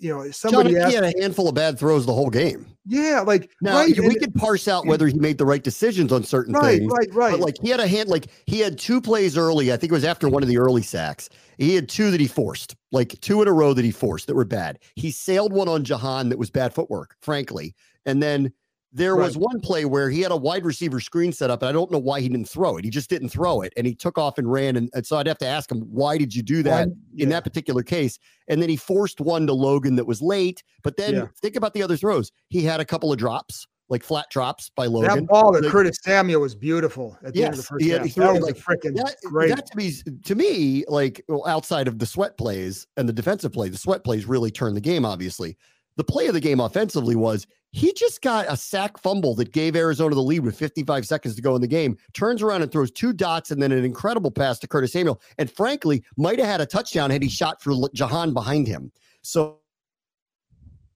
you 0.00 0.10
know, 0.12 0.30
somebody 0.30 0.72
John, 0.72 0.88
he 0.88 0.94
had 0.94 1.04
a 1.04 1.12
handful 1.20 1.48
of 1.48 1.54
bad 1.54 1.78
throws 1.78 2.06
the 2.06 2.14
whole 2.14 2.30
game. 2.30 2.66
Yeah, 2.86 3.22
like 3.26 3.50
now 3.60 3.76
right, 3.76 3.98
we 3.98 4.14
could 4.14 4.34
parse 4.34 4.66
out 4.66 4.86
whether 4.86 5.06
he 5.06 5.18
made 5.18 5.36
the 5.36 5.44
right 5.44 5.62
decisions 5.62 6.10
on 6.10 6.24
certain 6.24 6.54
right, 6.54 6.78
things. 6.78 6.92
Right, 6.92 7.14
right, 7.14 7.30
But 7.32 7.40
like 7.40 7.56
he 7.60 7.68
had 7.68 7.80
a 7.80 7.86
hand, 7.86 8.08
like 8.08 8.28
he 8.46 8.60
had 8.60 8.78
two 8.78 9.00
plays 9.00 9.36
early. 9.36 9.72
I 9.72 9.76
think 9.76 9.92
it 9.92 9.94
was 9.94 10.04
after 10.04 10.28
one 10.28 10.42
of 10.42 10.48
the 10.48 10.58
early 10.58 10.82
sacks. 10.82 11.28
He 11.58 11.74
had 11.74 11.88
two 11.88 12.10
that 12.10 12.20
he 12.20 12.26
forced, 12.26 12.76
like 12.90 13.20
two 13.20 13.42
in 13.42 13.48
a 13.48 13.52
row 13.52 13.74
that 13.74 13.84
he 13.84 13.90
forced 13.90 14.26
that 14.26 14.34
were 14.34 14.46
bad. 14.46 14.78
He 14.96 15.10
sailed 15.10 15.52
one 15.52 15.68
on 15.68 15.84
Jahan 15.84 16.30
that 16.30 16.38
was 16.38 16.50
bad 16.50 16.72
footwork, 16.72 17.14
frankly, 17.20 17.74
and 18.06 18.22
then 18.22 18.52
there 18.92 19.14
right. 19.14 19.24
was 19.24 19.36
one 19.36 19.60
play 19.60 19.84
where 19.84 20.10
he 20.10 20.20
had 20.20 20.32
a 20.32 20.36
wide 20.36 20.64
receiver 20.64 21.00
screen 21.00 21.32
set 21.32 21.50
up, 21.50 21.62
and 21.62 21.68
I 21.68 21.72
don't 21.72 21.90
know 21.90 21.98
why 21.98 22.20
he 22.20 22.28
didn't 22.28 22.48
throw 22.48 22.76
it. 22.76 22.84
He 22.84 22.90
just 22.90 23.08
didn't 23.08 23.28
throw 23.28 23.62
it, 23.62 23.72
and 23.76 23.86
he 23.86 23.94
took 23.94 24.18
off 24.18 24.38
and 24.38 24.50
ran. 24.50 24.76
And, 24.76 24.90
and 24.94 25.06
so 25.06 25.16
I'd 25.16 25.28
have 25.28 25.38
to 25.38 25.46
ask 25.46 25.70
him, 25.70 25.80
why 25.82 26.18
did 26.18 26.34
you 26.34 26.42
do 26.42 26.62
that 26.64 26.88
yeah. 27.12 27.22
in 27.22 27.28
that 27.28 27.44
particular 27.44 27.82
case? 27.82 28.18
And 28.48 28.60
then 28.60 28.68
he 28.68 28.76
forced 28.76 29.20
one 29.20 29.46
to 29.46 29.52
Logan 29.52 29.96
that 29.96 30.06
was 30.06 30.20
late. 30.20 30.64
But 30.82 30.96
then 30.96 31.14
yeah. 31.14 31.26
think 31.40 31.56
about 31.56 31.74
the 31.74 31.82
other 31.82 31.96
throws. 31.96 32.32
He 32.48 32.64
had 32.64 32.80
a 32.80 32.84
couple 32.84 33.12
of 33.12 33.18
drops, 33.18 33.66
like 33.88 34.02
flat 34.02 34.26
drops 34.30 34.70
by 34.74 34.86
Logan. 34.86 35.20
That 35.20 35.26
ball 35.28 35.52
that 35.52 35.62
like, 35.62 35.70
Curtis 35.70 35.98
Samuel 36.02 36.40
was 36.40 36.56
beautiful 36.56 37.16
at 37.24 37.32
the 37.32 37.40
yes, 37.40 37.46
end 37.46 37.52
of 37.52 37.56
the 37.58 37.62
first 37.62 37.84
half. 37.84 38.14
That 38.14 38.32
was 38.32 38.42
like, 38.42 38.56
freaking 38.56 38.96
that, 38.96 39.16
great. 39.24 39.54
That 39.54 39.66
to 39.66 39.76
me, 39.76 39.92
to 40.24 40.34
me, 40.34 40.84
like 40.88 41.24
well, 41.28 41.46
outside 41.46 41.86
of 41.86 42.00
the 42.00 42.06
sweat 42.06 42.36
plays 42.36 42.88
and 42.96 43.08
the 43.08 43.12
defensive 43.12 43.52
play, 43.52 43.68
the 43.68 43.78
sweat 43.78 44.02
plays 44.02 44.26
really 44.26 44.50
turned 44.50 44.76
the 44.76 44.80
game, 44.80 45.04
obviously. 45.04 45.56
The 45.96 46.04
play 46.04 46.28
of 46.28 46.34
the 46.34 46.40
game 46.40 46.60
offensively 46.60 47.14
was 47.14 47.46
he 47.72 47.92
just 47.92 48.20
got 48.20 48.46
a 48.48 48.56
sack 48.56 48.98
fumble 48.98 49.34
that 49.36 49.52
gave 49.52 49.76
Arizona 49.76 50.14
the 50.14 50.22
lead 50.22 50.40
with 50.40 50.56
55 50.58 51.06
seconds 51.06 51.36
to 51.36 51.42
go 51.42 51.54
in 51.54 51.60
the 51.60 51.68
game, 51.68 51.96
turns 52.12 52.42
around 52.42 52.62
and 52.62 52.72
throws 52.72 52.90
two 52.90 53.12
dots 53.12 53.52
and 53.52 53.62
then 53.62 53.70
an 53.70 53.84
incredible 53.84 54.30
pass 54.30 54.58
to 54.58 54.66
Curtis 54.66 54.92
Samuel. 54.92 55.20
And 55.38 55.50
frankly, 55.50 56.02
might 56.16 56.38
have 56.40 56.48
had 56.48 56.60
a 56.60 56.66
touchdown 56.66 57.10
had 57.10 57.22
he 57.22 57.28
shot 57.28 57.62
for 57.62 57.88
Jahan 57.94 58.34
behind 58.34 58.66
him. 58.66 58.90
So, 59.22 59.60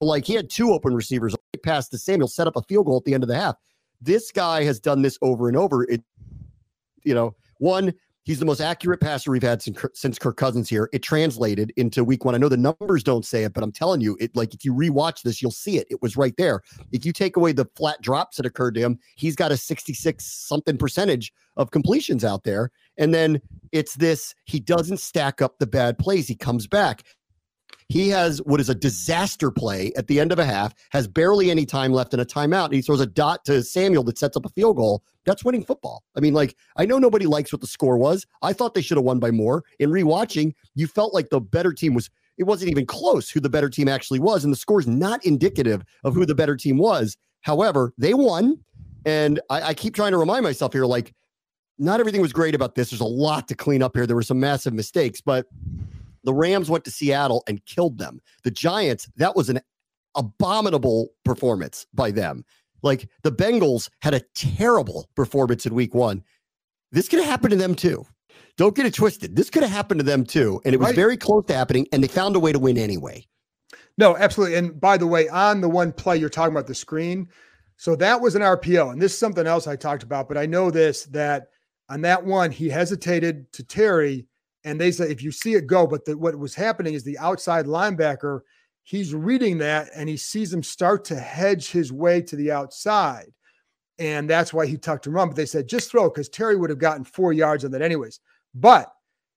like, 0.00 0.24
he 0.24 0.34
had 0.34 0.50
two 0.50 0.72
open 0.72 0.94
receivers, 0.94 1.36
pass 1.62 1.88
to 1.90 1.98
Samuel, 1.98 2.28
set 2.28 2.48
up 2.48 2.56
a 2.56 2.62
field 2.62 2.86
goal 2.86 2.96
at 2.96 3.04
the 3.04 3.14
end 3.14 3.22
of 3.22 3.28
the 3.28 3.36
half. 3.36 3.54
This 4.00 4.32
guy 4.32 4.64
has 4.64 4.80
done 4.80 5.02
this 5.02 5.16
over 5.22 5.48
and 5.48 5.56
over. 5.56 5.84
It, 5.84 6.02
you 7.04 7.14
know, 7.14 7.36
one, 7.58 7.94
He's 8.24 8.38
the 8.38 8.46
most 8.46 8.60
accurate 8.60 9.00
passer 9.00 9.30
we've 9.30 9.42
had 9.42 9.60
since, 9.60 9.84
since 9.92 10.18
Kirk 10.18 10.38
Cousins 10.38 10.68
here. 10.68 10.88
It 10.92 11.02
translated 11.02 11.72
into 11.76 12.02
week 12.04 12.24
one. 12.24 12.34
I 12.34 12.38
know 12.38 12.48
the 12.48 12.56
numbers 12.56 13.02
don't 13.02 13.24
say 13.24 13.44
it, 13.44 13.52
but 13.52 13.62
I'm 13.62 13.72
telling 13.72 14.00
you, 14.00 14.16
it 14.18 14.34
like 14.34 14.54
if 14.54 14.64
you 14.64 14.72
rewatch 14.72 15.22
this, 15.22 15.42
you'll 15.42 15.50
see 15.50 15.76
it. 15.76 15.86
It 15.90 16.00
was 16.00 16.16
right 16.16 16.34
there. 16.38 16.62
If 16.90 17.04
you 17.04 17.12
take 17.12 17.36
away 17.36 17.52
the 17.52 17.66
flat 17.76 18.00
drops 18.00 18.38
that 18.38 18.46
occurred 18.46 18.74
to 18.76 18.80
him, 18.80 18.98
he's 19.16 19.36
got 19.36 19.52
a 19.52 19.56
66 19.58 20.24
something 20.24 20.78
percentage 20.78 21.32
of 21.56 21.70
completions 21.70 22.24
out 22.24 22.44
there. 22.44 22.70
And 22.96 23.12
then 23.12 23.40
it's 23.72 23.94
this 23.94 24.34
he 24.44 24.58
doesn't 24.58 25.00
stack 25.00 25.42
up 25.42 25.58
the 25.58 25.66
bad 25.66 25.98
plays. 25.98 26.26
He 26.26 26.34
comes 26.34 26.66
back. 26.66 27.02
He 27.88 28.08
has 28.08 28.38
what 28.42 28.60
is 28.60 28.68
a 28.68 28.74
disaster 28.74 29.50
play 29.50 29.92
at 29.96 30.06
the 30.06 30.18
end 30.18 30.32
of 30.32 30.38
a 30.38 30.44
half, 30.44 30.74
has 30.90 31.06
barely 31.06 31.50
any 31.50 31.66
time 31.66 31.92
left 31.92 32.14
in 32.14 32.20
a 32.20 32.24
timeout. 32.24 32.66
And 32.66 32.74
he 32.74 32.82
throws 32.82 33.00
a 33.00 33.06
dot 33.06 33.44
to 33.44 33.62
Samuel 33.62 34.02
that 34.04 34.18
sets 34.18 34.36
up 34.36 34.46
a 34.46 34.48
field 34.50 34.76
goal. 34.76 35.02
That's 35.26 35.44
winning 35.44 35.64
football. 35.64 36.02
I 36.16 36.20
mean, 36.20 36.34
like, 36.34 36.56
I 36.76 36.86
know 36.86 36.98
nobody 36.98 37.26
likes 37.26 37.52
what 37.52 37.60
the 37.60 37.66
score 37.66 37.98
was. 37.98 38.26
I 38.42 38.52
thought 38.52 38.74
they 38.74 38.82
should 38.82 38.96
have 38.96 39.04
won 39.04 39.18
by 39.18 39.30
more. 39.30 39.64
In 39.78 39.90
rewatching, 39.90 40.52
you 40.74 40.86
felt 40.86 41.14
like 41.14 41.28
the 41.30 41.40
better 41.40 41.72
team 41.72 41.94
was, 41.94 42.10
it 42.38 42.44
wasn't 42.44 42.70
even 42.70 42.86
close 42.86 43.30
who 43.30 43.40
the 43.40 43.50
better 43.50 43.68
team 43.68 43.88
actually 43.88 44.18
was. 44.18 44.44
And 44.44 44.52
the 44.52 44.58
score's 44.58 44.88
not 44.88 45.24
indicative 45.24 45.82
of 46.04 46.14
who 46.14 46.26
the 46.26 46.34
better 46.34 46.56
team 46.56 46.78
was. 46.78 47.16
However, 47.42 47.92
they 47.98 48.14
won. 48.14 48.58
And 49.04 49.40
I, 49.50 49.60
I 49.62 49.74
keep 49.74 49.94
trying 49.94 50.12
to 50.12 50.18
remind 50.18 50.42
myself 50.42 50.72
here, 50.72 50.86
like, 50.86 51.12
not 51.78 52.00
everything 52.00 52.20
was 52.20 52.32
great 52.32 52.54
about 52.54 52.74
this. 52.74 52.90
There's 52.90 53.00
a 53.00 53.04
lot 53.04 53.48
to 53.48 53.54
clean 53.54 53.82
up 53.82 53.96
here. 53.96 54.06
There 54.06 54.16
were 54.16 54.22
some 54.22 54.40
massive 54.40 54.72
mistakes, 54.72 55.20
but 55.20 55.46
the 56.24 56.34
Rams 56.34 56.70
went 56.70 56.84
to 56.84 56.90
Seattle 56.90 57.44
and 57.46 57.64
killed 57.66 57.98
them. 57.98 58.20
The 58.42 58.50
Giants, 58.50 59.08
that 59.16 59.36
was 59.36 59.48
an 59.48 59.60
abominable 60.14 61.10
performance 61.24 61.86
by 61.94 62.10
them. 62.10 62.44
Like 62.82 63.08
the 63.22 63.32
Bengals 63.32 63.88
had 64.02 64.14
a 64.14 64.22
terrible 64.34 65.08
performance 65.14 65.66
in 65.66 65.74
week 65.74 65.94
one. 65.94 66.22
This 66.92 67.08
could 67.08 67.20
have 67.20 67.28
happened 67.28 67.52
to 67.52 67.56
them 67.56 67.74
too. 67.74 68.06
Don't 68.56 68.76
get 68.76 68.86
it 68.86 68.94
twisted. 68.94 69.34
This 69.34 69.50
could 69.50 69.62
have 69.62 69.72
happened 69.72 70.00
to 70.00 70.04
them 70.04 70.24
too. 70.24 70.60
And 70.64 70.74
it 70.74 70.78
was 70.78 70.88
right. 70.88 70.96
very 70.96 71.16
close 71.16 71.44
to 71.46 71.54
happening, 71.54 71.86
and 71.92 72.02
they 72.02 72.08
found 72.08 72.36
a 72.36 72.40
way 72.40 72.52
to 72.52 72.58
win 72.58 72.78
anyway. 72.78 73.26
No, 73.98 74.16
absolutely. 74.16 74.56
And 74.56 74.80
by 74.80 74.96
the 74.96 75.06
way, 75.06 75.28
on 75.28 75.60
the 75.60 75.68
one 75.68 75.92
play 75.92 76.16
you're 76.16 76.28
talking 76.28 76.52
about 76.52 76.66
the 76.66 76.74
screen, 76.74 77.28
so 77.76 77.96
that 77.96 78.20
was 78.20 78.34
an 78.34 78.42
RPO. 78.42 78.92
And 78.92 79.02
this 79.02 79.12
is 79.12 79.18
something 79.18 79.46
else 79.46 79.66
I 79.66 79.76
talked 79.76 80.02
about, 80.02 80.28
but 80.28 80.38
I 80.38 80.46
know 80.46 80.70
this 80.70 81.04
that 81.06 81.48
on 81.88 82.00
that 82.02 82.24
one, 82.24 82.50
he 82.50 82.68
hesitated 82.68 83.52
to 83.52 83.64
Terry 83.64 84.26
And 84.64 84.80
they 84.80 84.90
said 84.90 85.10
if 85.10 85.22
you 85.22 85.30
see 85.30 85.54
it 85.54 85.66
go, 85.66 85.86
but 85.86 86.04
the, 86.04 86.16
what 86.16 86.38
was 86.38 86.54
happening 86.54 86.94
is 86.94 87.04
the 87.04 87.18
outside 87.18 87.66
linebacker, 87.66 88.40
he's 88.82 89.14
reading 89.14 89.58
that 89.58 89.90
and 89.94 90.08
he 90.08 90.16
sees 90.16 90.52
him 90.52 90.62
start 90.62 91.04
to 91.06 91.16
hedge 91.16 91.70
his 91.70 91.92
way 91.92 92.22
to 92.22 92.36
the 92.36 92.50
outside. 92.50 93.32
And 93.98 94.28
that's 94.28 94.52
why 94.52 94.66
he 94.66 94.76
tucked 94.76 95.06
and 95.06 95.14
run. 95.14 95.28
But 95.28 95.36
they 95.36 95.46
said 95.46 95.68
just 95.68 95.90
throw 95.90 96.08
because 96.08 96.28
Terry 96.28 96.56
would 96.56 96.70
have 96.70 96.78
gotten 96.78 97.04
four 97.04 97.32
yards 97.32 97.64
on 97.64 97.70
that 97.72 97.82
anyways. 97.82 98.20
But 98.54 98.92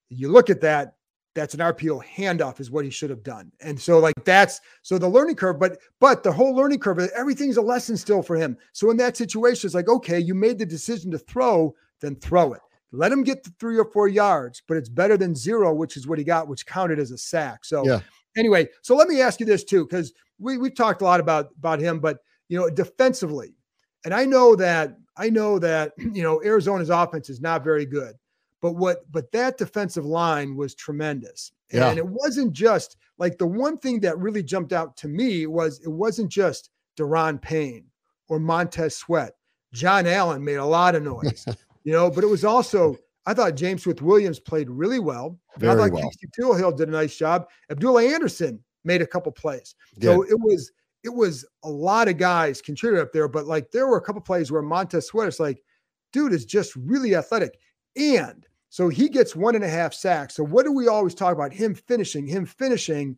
you 0.09 0.29
look 0.29 0.49
at 0.49 0.61
that, 0.61 0.93
that's 1.35 1.53
an 1.53 1.59
RPO 1.59 2.03
handoff 2.03 2.59
is 2.59 2.71
what 2.71 2.83
he 2.83 2.89
should 2.89 3.11
have 3.11 3.21
done. 3.21 3.51
And 3.61 3.79
so 3.79 3.99
like 3.99 4.15
that's 4.25 4.59
so 4.81 4.97
the 4.97 5.07
learning 5.07 5.35
curve, 5.35 5.59
but 5.59 5.77
but 5.99 6.23
the 6.23 6.31
whole 6.31 6.55
learning 6.55 6.79
curve, 6.79 6.99
everything's 7.15 7.57
a 7.57 7.61
lesson 7.61 7.95
still 7.95 8.23
for 8.23 8.35
him. 8.35 8.57
So 8.73 8.89
in 8.89 8.97
that 8.97 9.15
situation, 9.15 9.67
it's 9.67 9.75
like, 9.75 9.89
okay, 9.89 10.19
you 10.19 10.33
made 10.33 10.57
the 10.57 10.65
decision 10.65 11.11
to 11.11 11.19
throw, 11.19 11.75
then 12.01 12.15
throw 12.15 12.53
it. 12.53 12.61
Let 12.91 13.11
him 13.11 13.23
get 13.23 13.43
to 13.43 13.53
three 13.59 13.77
or 13.77 13.85
four 13.85 14.07
yards, 14.07 14.61
but 14.67 14.77
it's 14.77 14.89
better 14.89 15.17
than 15.17 15.35
zero, 15.35 15.73
which 15.73 15.97
is 15.97 16.07
what 16.07 16.17
he 16.17 16.23
got, 16.23 16.47
which 16.47 16.65
counted 16.65 16.99
as 16.99 17.11
a 17.11 17.17
sack. 17.17 17.65
So 17.65 17.85
yeah. 17.85 17.99
anyway, 18.37 18.67
so 18.81 18.95
let 18.95 19.09
me 19.09 19.21
ask 19.21 19.39
you 19.39 19.45
this 19.45 19.63
too, 19.63 19.85
because 19.85 20.13
we 20.39 20.57
we've 20.57 20.75
talked 20.75 21.01
a 21.01 21.05
lot 21.05 21.19
about 21.19 21.49
about 21.57 21.79
him, 21.79 21.99
but 21.99 22.19
you 22.47 22.57
know, 22.57 22.69
defensively, 22.69 23.55
and 24.05 24.13
I 24.13 24.25
know 24.25 24.55
that 24.55 24.97
I 25.17 25.29
know 25.29 25.59
that 25.59 25.93
you 25.97 26.23
know 26.23 26.41
Arizona's 26.43 26.89
offense 26.89 27.29
is 27.29 27.41
not 27.41 27.63
very 27.63 27.85
good. 27.85 28.15
But 28.61 28.73
what 28.73 29.11
but 29.11 29.31
that 29.33 29.57
defensive 29.57 30.05
line 30.05 30.55
was 30.55 30.73
tremendous. 30.73 31.51
Yeah. 31.71 31.89
And 31.89 31.97
it 31.97 32.07
wasn't 32.07 32.53
just 32.53 32.97
like 33.17 33.37
the 33.37 33.45
one 33.45 33.77
thing 33.77 33.99
that 34.01 34.17
really 34.17 34.43
jumped 34.43 34.73
out 34.73 34.97
to 34.97 35.07
me 35.07 35.45
was 35.47 35.79
it 35.81 35.89
wasn't 35.89 36.31
just 36.31 36.69
Daron 36.97 37.41
Payne 37.41 37.85
or 38.29 38.39
Montez 38.39 38.95
Sweat. 38.95 39.33
John 39.73 40.07
Allen 40.07 40.43
made 40.43 40.55
a 40.55 40.65
lot 40.65 40.95
of 40.95 41.03
noise, 41.03 41.45
you 41.87 41.93
know, 41.93 42.11
but 42.11 42.21
it 42.21 42.27
was 42.27 42.43
also 42.43 42.97
I 43.25 43.33
thought 43.33 43.55
James 43.55 43.83
Smith 43.83 44.01
Williams 44.01 44.41
played 44.41 44.69
really 44.69 44.99
well. 44.99 45.39
Very 45.57 45.71
I 45.71 45.75
thought 45.85 45.93
well. 45.93 46.03
Casey 46.03 46.75
did 46.75 46.89
a 46.89 46.91
nice 46.91 47.15
job. 47.15 47.47
Abdullah 47.71 48.03
Anderson 48.03 48.61
made 48.83 49.01
a 49.01 49.07
couple 49.07 49.31
plays. 49.31 49.73
Yeah. 49.95 50.15
So 50.15 50.23
it 50.23 50.37
was 50.37 50.69
it 51.05 51.13
was 51.13 51.45
a 51.63 51.69
lot 51.69 52.09
of 52.09 52.17
guys 52.17 52.61
contributed 52.61 53.07
up 53.07 53.13
there, 53.13 53.29
but 53.29 53.45
like 53.45 53.71
there 53.71 53.87
were 53.87 53.95
a 53.95 54.01
couple 54.01 54.19
plays 54.19 54.51
where 54.51 54.61
Montez 54.61 55.07
Sweat 55.07 55.29
is 55.29 55.39
like, 55.39 55.63
dude 56.11 56.33
is 56.33 56.43
just 56.43 56.75
really 56.75 57.15
athletic. 57.15 57.57
And 57.95 58.45
so 58.67 58.89
he 58.89 59.07
gets 59.07 59.33
one 59.33 59.55
and 59.55 59.63
a 59.63 59.69
half 59.69 59.93
sacks. 59.93 60.35
So 60.35 60.43
what 60.43 60.65
do 60.65 60.73
we 60.73 60.89
always 60.89 61.15
talk 61.15 61.31
about? 61.31 61.53
Him 61.53 61.73
finishing, 61.73 62.27
him 62.27 62.45
finishing. 62.45 63.15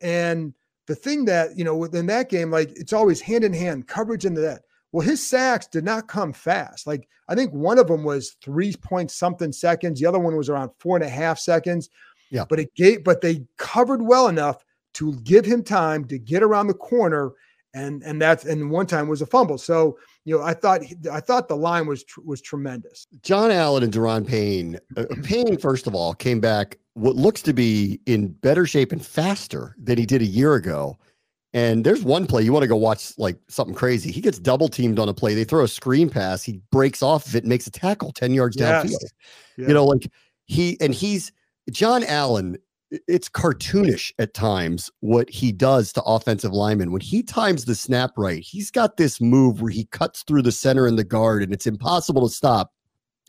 And 0.00 0.54
the 0.88 0.96
thing 0.96 1.24
that, 1.26 1.56
you 1.56 1.62
know, 1.62 1.76
within 1.76 2.06
that 2.06 2.30
game, 2.30 2.50
like 2.50 2.72
it's 2.74 2.92
always 2.92 3.20
hand 3.20 3.44
in 3.44 3.52
hand, 3.52 3.86
coverage 3.86 4.24
into 4.24 4.40
that. 4.40 4.62
Well, 4.92 5.06
his 5.06 5.26
sacks 5.26 5.66
did 5.66 5.84
not 5.84 6.08
come 6.08 6.32
fast. 6.32 6.86
Like 6.86 7.08
I 7.28 7.34
think 7.34 7.52
one 7.52 7.78
of 7.78 7.88
them 7.88 8.04
was 8.04 8.36
three 8.42 8.74
point 8.74 9.10
something 9.10 9.52
seconds. 9.52 10.00
The 10.00 10.06
other 10.06 10.18
one 10.18 10.36
was 10.36 10.48
around 10.48 10.70
four 10.78 10.96
and 10.96 11.04
a 11.04 11.08
half 11.08 11.38
seconds. 11.38 11.90
Yeah. 12.30 12.44
But 12.48 12.60
it 12.60 12.74
gave, 12.74 13.04
but 13.04 13.20
they 13.20 13.44
covered 13.56 14.02
well 14.02 14.28
enough 14.28 14.64
to 14.94 15.14
give 15.20 15.44
him 15.44 15.62
time 15.62 16.04
to 16.06 16.18
get 16.18 16.42
around 16.42 16.66
the 16.66 16.74
corner 16.74 17.32
and 17.74 18.02
and 18.02 18.20
that's 18.20 18.44
and 18.44 18.70
one 18.70 18.86
time 18.86 19.08
was 19.08 19.22
a 19.22 19.26
fumble. 19.26 19.58
So 19.58 19.98
you 20.24 20.36
know, 20.36 20.42
I 20.42 20.54
thought 20.54 20.82
I 21.10 21.20
thought 21.20 21.48
the 21.48 21.56
line 21.56 21.86
was 21.86 22.04
was 22.24 22.40
tremendous. 22.40 23.06
John 23.22 23.50
Allen 23.50 23.82
and 23.82 23.92
Daron 23.92 24.26
Payne. 24.26 24.78
Uh, 24.96 25.04
Payne, 25.22 25.58
first 25.58 25.86
of 25.86 25.94
all, 25.94 26.14
came 26.14 26.40
back 26.40 26.78
what 26.94 27.16
looks 27.16 27.42
to 27.42 27.52
be 27.52 28.00
in 28.06 28.28
better 28.28 28.66
shape 28.66 28.92
and 28.92 29.04
faster 29.04 29.76
than 29.82 29.98
he 29.98 30.06
did 30.06 30.22
a 30.22 30.26
year 30.26 30.54
ago. 30.54 30.98
And 31.54 31.84
there's 31.84 32.04
one 32.04 32.26
play 32.26 32.42
you 32.42 32.52
want 32.52 32.64
to 32.64 32.68
go 32.68 32.76
watch 32.76 33.16
like 33.18 33.38
something 33.48 33.74
crazy. 33.74 34.12
He 34.12 34.20
gets 34.20 34.38
double 34.38 34.68
teamed 34.68 34.98
on 34.98 35.08
a 35.08 35.14
play. 35.14 35.34
They 35.34 35.44
throw 35.44 35.64
a 35.64 35.68
screen 35.68 36.10
pass. 36.10 36.42
He 36.42 36.60
breaks 36.70 37.02
off 37.02 37.26
of 37.26 37.34
it, 37.34 37.44
and 37.44 37.48
makes 37.48 37.66
a 37.66 37.70
tackle 37.70 38.12
ten 38.12 38.34
yards 38.34 38.56
yes. 38.58 38.84
downfield. 38.84 39.10
Yeah. 39.56 39.68
You 39.68 39.74
know, 39.74 39.86
like 39.86 40.10
he 40.44 40.76
and 40.80 40.94
he's 40.94 41.32
John 41.70 42.04
Allen 42.04 42.58
it's 43.06 43.28
cartoonish 43.28 44.12
at 44.18 44.34
times 44.34 44.90
what 45.00 45.28
he 45.28 45.52
does 45.52 45.92
to 45.92 46.02
offensive 46.02 46.52
linemen. 46.52 46.90
When 46.90 47.00
he 47.00 47.22
times 47.22 47.64
the 47.64 47.74
snap 47.74 48.12
right, 48.16 48.42
he's 48.42 48.70
got 48.70 48.96
this 48.96 49.20
move 49.20 49.60
where 49.60 49.70
he 49.70 49.84
cuts 49.86 50.22
through 50.22 50.42
the 50.42 50.52
center 50.52 50.86
and 50.86 50.98
the 50.98 51.04
guard, 51.04 51.42
and 51.42 51.52
it's 51.52 51.66
impossible 51.66 52.26
to 52.26 52.34
stop. 52.34 52.72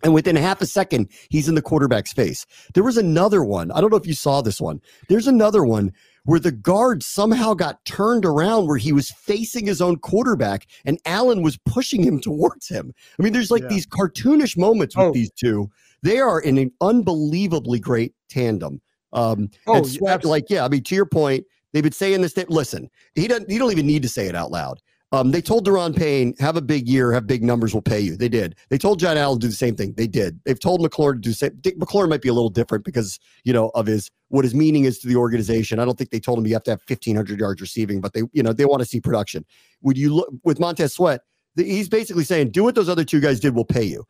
And 0.01 0.13
within 0.13 0.38
half 0.38 0.62
a 0.62 0.65
second, 0.65 1.10
he's 1.29 1.49
in 1.49 1.55
the 1.55 1.62
quarterback's 1.62 2.13
face. 2.13 2.45
There 2.73 2.84
was 2.84 2.95
another 2.95 3.43
one. 3.43 3.69
I 3.71 3.82
don't 3.82 3.89
know 3.89 3.97
if 3.97 4.08
you 4.08 4.13
saw 4.13 4.41
this 4.41 4.62
one. 4.62 4.79
There's 5.10 5.27
another 5.27 5.65
one 5.65 5.91
where 6.29 6.39
the 6.39 6.51
guard 6.51 7.01
somehow 7.01 7.55
got 7.55 7.83
turned 7.85 8.23
around 8.23 8.67
where 8.67 8.77
he 8.77 8.93
was 8.93 9.09
facing 9.09 9.65
his 9.65 9.81
own 9.81 9.97
quarterback 9.97 10.67
and 10.85 10.99
Allen 11.05 11.41
was 11.41 11.57
pushing 11.65 12.03
him 12.03 12.21
towards 12.21 12.67
him. 12.67 12.93
I 13.19 13.23
mean, 13.23 13.33
there's 13.33 13.49
like 13.49 13.63
yeah. 13.63 13.69
these 13.69 13.87
cartoonish 13.87 14.55
moments 14.55 14.95
with 14.95 15.07
oh. 15.07 15.11
these 15.11 15.31
two. 15.31 15.71
They 16.03 16.19
are 16.19 16.39
in 16.39 16.59
an 16.59 16.71
unbelievably 16.81 17.79
great 17.79 18.13
tandem. 18.29 18.79
Um, 19.11 19.49
oh, 19.65 19.81
Sweat, 19.81 20.23
like, 20.23 20.51
yeah, 20.51 20.63
I 20.63 20.67
mean, 20.67 20.83
to 20.83 20.93
your 20.93 21.07
point, 21.07 21.45
they've 21.73 21.81
been 21.81 21.91
saying 21.91 22.21
this. 22.21 22.37
Listen, 22.47 22.91
he 23.15 23.27
doesn't. 23.27 23.49
You 23.49 23.57
don't 23.57 23.71
even 23.71 23.87
need 23.87 24.03
to 24.03 24.09
say 24.09 24.27
it 24.27 24.35
out 24.35 24.51
loud. 24.51 24.79
Um, 25.11 25.31
they 25.31 25.41
told 25.41 25.65
Daron 25.65 25.95
Payne, 25.95 26.35
have 26.39 26.55
a 26.55 26.61
big 26.61 26.87
year, 26.87 27.11
have 27.11 27.25
big 27.25 27.43
numbers, 27.43 27.73
we'll 27.73 27.81
pay 27.81 27.99
you. 27.99 28.15
They 28.15 28.29
did. 28.29 28.55
They 28.69 28.77
told 28.77 28.99
John 28.99 29.17
Allen 29.17 29.39
to 29.39 29.47
do 29.47 29.49
the 29.49 29.55
same 29.55 29.75
thing. 29.75 29.93
They 29.97 30.05
did. 30.05 30.39
They've 30.45 30.59
told 30.59 30.81
McLaurin 30.81 31.15
to 31.15 31.19
do 31.19 31.29
the 31.31 31.35
same. 31.35 31.57
Dick 31.61 31.79
McLaurin 31.79 32.09
might 32.09 32.21
be 32.21 32.29
a 32.29 32.33
little 32.33 32.51
different 32.51 32.85
because, 32.85 33.19
you 33.43 33.51
know, 33.51 33.69
of 33.69 33.87
his 33.87 34.11
what 34.27 34.45
his 34.45 34.53
meaning 34.53 34.85
is 34.85 34.99
to 34.99 35.07
the 35.07 35.15
organization. 35.15 35.79
I 35.79 35.85
don't 35.85 35.97
think 35.97 36.11
they 36.11 36.19
told 36.19 36.37
him 36.37 36.45
you 36.45 36.53
have 36.53 36.63
to 36.63 36.71
have 36.71 36.81
1,500 36.87 37.39
yards 37.39 37.59
receiving, 37.59 38.01
but 38.01 38.13
they, 38.13 38.21
you 38.33 38.43
know, 38.43 38.53
they 38.53 38.65
want 38.65 38.81
to 38.81 38.85
see 38.85 39.01
production. 39.01 39.43
Would 39.81 39.97
you 39.97 40.13
look 40.13 40.29
with 40.43 40.59
Montez 40.59 40.93
Sweat? 40.93 41.21
He's 41.55 41.89
basically 41.89 42.23
saying, 42.23 42.51
do 42.51 42.63
what 42.63 42.75
those 42.75 42.89
other 42.89 43.03
two 43.03 43.19
guys 43.19 43.39
did, 43.39 43.55
we'll 43.55 43.65
pay 43.65 43.83
you. 43.83 44.05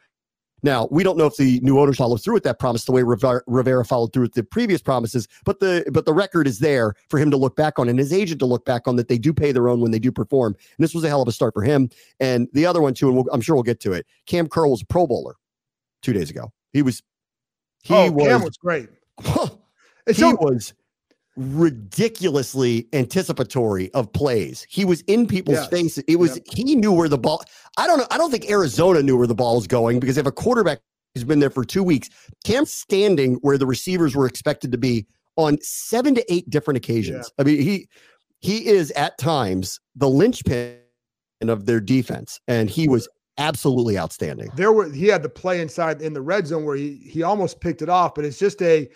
Now, 0.64 0.88
we 0.92 1.04
don't 1.04 1.18
know 1.18 1.26
if 1.26 1.36
the 1.38 1.60
new 1.62 1.80
owners 1.80 1.98
follow 1.98 2.18
through 2.18 2.36
with 2.36 2.44
that 2.44 2.60
promise 2.60 2.86
the 2.86 2.92
way 2.92 3.04
Rivera 3.04 3.86
followed 3.86 4.14
through 4.14 4.24
with 4.24 4.34
the 4.34 4.44
previous 4.44 4.82
promises, 4.82 5.28
but 5.46 5.60
the 5.60 5.86
but 5.92 6.06
the 6.06 6.14
record 6.14 6.48
is 6.48 6.60
there 6.60 6.94
for 7.10 7.20
him 7.20 7.32
to 7.32 7.38
look 7.38 7.56
back 7.56 7.80
on 7.80 7.90
and 7.90 8.00
his 8.00 8.14
agent 8.14 8.40
to 8.40 8.46
look 8.46 8.66
back 8.66 8.88
on 8.88 8.96
that 8.98 9.08
they 9.08 9.18
do 9.18 9.34
pay 9.34 9.52
their 9.52 9.70
own 9.70 9.80
when 9.82 9.92
they 9.92 10.00
do 10.00 10.12
perform. 10.12 10.54
And 10.54 10.84
this 10.84 10.94
was 10.94 11.04
a 11.04 11.08
hell 11.08 11.22
of 11.22 11.28
a 11.28 11.32
start 11.32 11.54
for 11.54 11.64
him. 11.64 11.90
And 12.20 12.48
the 12.54 12.66
other 12.66 12.82
one 12.82 12.94
too, 12.94 13.08
and 13.08 13.18
we'll, 13.18 13.26
I'm 13.32 13.42
sure 13.42 13.56
we'll 13.56 13.64
get 13.64 13.80
to 13.82 13.94
it. 13.94 14.06
Kam 14.26 14.48
Curl 14.48 14.72
was 14.72 14.82
a 14.82 14.86
Pro 14.86 15.08
Bowler 15.08 15.36
two 16.02 16.14
days 16.14 16.30
ago. 16.30 16.52
He 16.74 16.82
was. 16.82 17.02
He 17.84 17.94
oh, 17.94 18.12
was, 18.12 18.28
Kam 18.28 18.44
was 18.44 18.58
great. 18.58 18.90
he 20.06 20.14
so, 20.14 20.36
was 20.42 20.74
ridiculously 21.40 22.88
anticipatory 22.92 23.90
of 23.94 24.12
plays. 24.12 24.68
He 24.70 24.84
was 24.84 25.02
in 25.02 25.26
people's 25.26 25.58
yes. 25.58 25.70
faces. 25.70 26.04
It 26.08 26.18
was 26.18 26.36
yep. 26.36 26.46
he 26.52 26.76
knew 26.76 26.92
where 26.92 27.08
the 27.08 27.18
ball. 27.18 27.42
I 27.78 27.88
don't 27.88 27.98
know. 27.98 28.08
I 28.12 28.18
don't 28.18 28.30
think 28.30 28.50
Arizona 28.50 29.02
knew 29.02 29.18
where 29.18 29.28
the 29.28 29.36
ball 29.36 29.56
was 29.56 29.66
going 29.66 30.00
because 30.00 30.18
if 30.18 30.26
a 30.26 30.32
quarterback 30.32 30.80
has 31.16 31.24
been 31.24 31.40
there 31.40 31.50
for 31.50 31.64
two 31.64 31.82
weeks, 31.82 32.10
Kam's 32.44 32.74
standing 32.74 33.36
where 33.36 33.58
the 33.58 33.66
receivers 33.66 34.16
were 34.16 34.28
expected 34.28 34.72
to 34.74 34.78
be 34.78 35.08
on 35.38 35.58
seven 35.62 36.14
to 36.16 36.34
eight 36.34 36.50
different 36.50 36.78
occasions. 36.78 37.32
Yeah. 37.38 37.42
I 37.42 37.46
mean, 37.46 37.62
he 37.62 37.88
he 38.40 38.68
is 38.68 38.92
at 38.92 39.18
times 39.18 39.80
the 39.96 40.10
linchpin 40.10 40.78
of 41.42 41.66
their 41.66 41.80
defense, 41.80 42.42
and 42.50 42.70
he 42.70 42.90
was 42.90 43.08
absolutely 43.38 43.98
outstanding. 43.98 44.52
There 44.56 44.74
were 44.74 44.92
he 44.92 45.08
had 45.08 45.24
the 45.24 45.30
play 45.30 45.62
inside 45.62 46.02
in 46.02 46.12
the 46.12 46.22
red 46.22 46.48
zone 46.48 46.66
where 46.66 46.76
he 46.76 46.98
he 46.98 47.24
almost 47.24 47.62
picked 47.62 47.82
it 47.82 47.88
off, 47.88 48.14
but 48.14 48.26
it's 48.26 48.38
just 48.38 48.62
a 48.62 48.90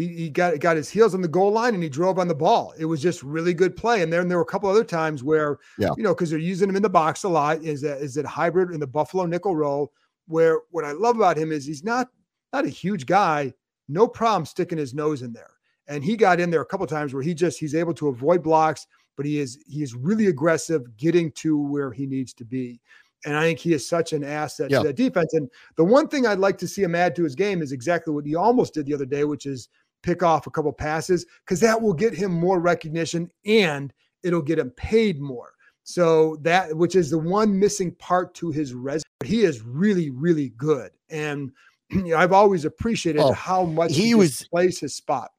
he, 0.00 0.08
he 0.08 0.30
got 0.30 0.58
got 0.60 0.76
his 0.76 0.88
heels 0.88 1.14
on 1.14 1.20
the 1.20 1.28
goal 1.28 1.52
line 1.52 1.74
and 1.74 1.82
he 1.82 1.88
drove 1.88 2.18
on 2.18 2.28
the 2.28 2.34
ball. 2.34 2.72
It 2.78 2.86
was 2.86 3.02
just 3.02 3.22
really 3.22 3.52
good 3.52 3.76
play. 3.76 4.02
And 4.02 4.12
then 4.12 4.28
there 4.28 4.38
were 4.38 4.42
a 4.42 4.46
couple 4.46 4.70
other 4.70 4.84
times 4.84 5.22
where, 5.22 5.58
yeah. 5.78 5.90
you 5.96 6.02
know, 6.02 6.14
because 6.14 6.30
they're 6.30 6.38
using 6.38 6.68
him 6.68 6.76
in 6.76 6.82
the 6.82 6.88
box 6.88 7.24
a 7.24 7.28
lot. 7.28 7.62
Is 7.62 7.82
that 7.82 7.98
is 7.98 8.16
it 8.16 8.24
hybrid 8.24 8.70
in 8.72 8.80
the 8.80 8.86
Buffalo 8.86 9.26
nickel 9.26 9.54
role? 9.54 9.92
Where 10.26 10.60
what 10.70 10.84
I 10.84 10.92
love 10.92 11.16
about 11.16 11.36
him 11.36 11.52
is 11.52 11.66
he's 11.66 11.84
not 11.84 12.08
not 12.52 12.64
a 12.64 12.70
huge 12.70 13.06
guy, 13.06 13.52
no 13.88 14.08
problem 14.08 14.46
sticking 14.46 14.78
his 14.78 14.94
nose 14.94 15.22
in 15.22 15.32
there. 15.32 15.50
And 15.86 16.04
he 16.04 16.16
got 16.16 16.40
in 16.40 16.50
there 16.50 16.62
a 16.62 16.66
couple 16.66 16.86
times 16.86 17.12
where 17.12 17.22
he 17.22 17.34
just 17.34 17.58
he's 17.58 17.74
able 17.74 17.94
to 17.94 18.08
avoid 18.08 18.42
blocks, 18.42 18.86
but 19.16 19.26
he 19.26 19.38
is 19.38 19.62
he 19.66 19.82
is 19.82 19.94
really 19.94 20.28
aggressive 20.28 20.96
getting 20.96 21.32
to 21.32 21.58
where 21.58 21.92
he 21.92 22.06
needs 22.06 22.32
to 22.34 22.44
be. 22.44 22.80
And 23.24 23.36
I 23.36 23.42
think 23.42 23.58
he 23.58 23.74
is 23.74 23.86
such 23.86 24.12
an 24.12 24.24
asset 24.24 24.70
yeah. 24.70 24.78
to 24.78 24.84
that 24.88 24.96
defense. 24.96 25.34
And 25.34 25.50
the 25.76 25.84
one 25.84 26.08
thing 26.08 26.26
I'd 26.26 26.38
like 26.38 26.56
to 26.58 26.68
see 26.68 26.82
him 26.82 26.94
add 26.94 27.14
to 27.16 27.24
his 27.24 27.34
game 27.34 27.60
is 27.60 27.72
exactly 27.72 28.14
what 28.14 28.24
he 28.24 28.34
almost 28.34 28.74
did 28.74 28.86
the 28.86 28.94
other 28.94 29.04
day, 29.04 29.24
which 29.24 29.46
is 29.46 29.68
pick 30.02 30.22
off 30.22 30.46
a 30.46 30.50
couple 30.50 30.72
passes 30.72 31.26
because 31.44 31.60
that 31.60 31.80
will 31.80 31.92
get 31.92 32.14
him 32.14 32.32
more 32.32 32.60
recognition 32.60 33.30
and 33.44 33.92
it'll 34.22 34.42
get 34.42 34.58
him 34.58 34.70
paid 34.70 35.20
more. 35.20 35.52
So 35.82 36.36
that 36.42 36.76
which 36.76 36.94
is 36.94 37.10
the 37.10 37.18
one 37.18 37.58
missing 37.58 37.92
part 37.92 38.34
to 38.36 38.50
his 38.50 38.74
resume. 38.74 39.04
He 39.24 39.42
is 39.42 39.62
really, 39.62 40.10
really 40.10 40.50
good. 40.50 40.92
And 41.08 41.52
you 41.90 42.02
know, 42.04 42.16
I've 42.16 42.32
always 42.32 42.64
appreciated 42.64 43.20
oh, 43.20 43.32
how 43.32 43.64
much 43.64 43.94
he, 43.94 44.06
he 44.06 44.14
was 44.14 44.46
plays 44.50 44.78
his 44.78 44.94
spot. 44.94 45.30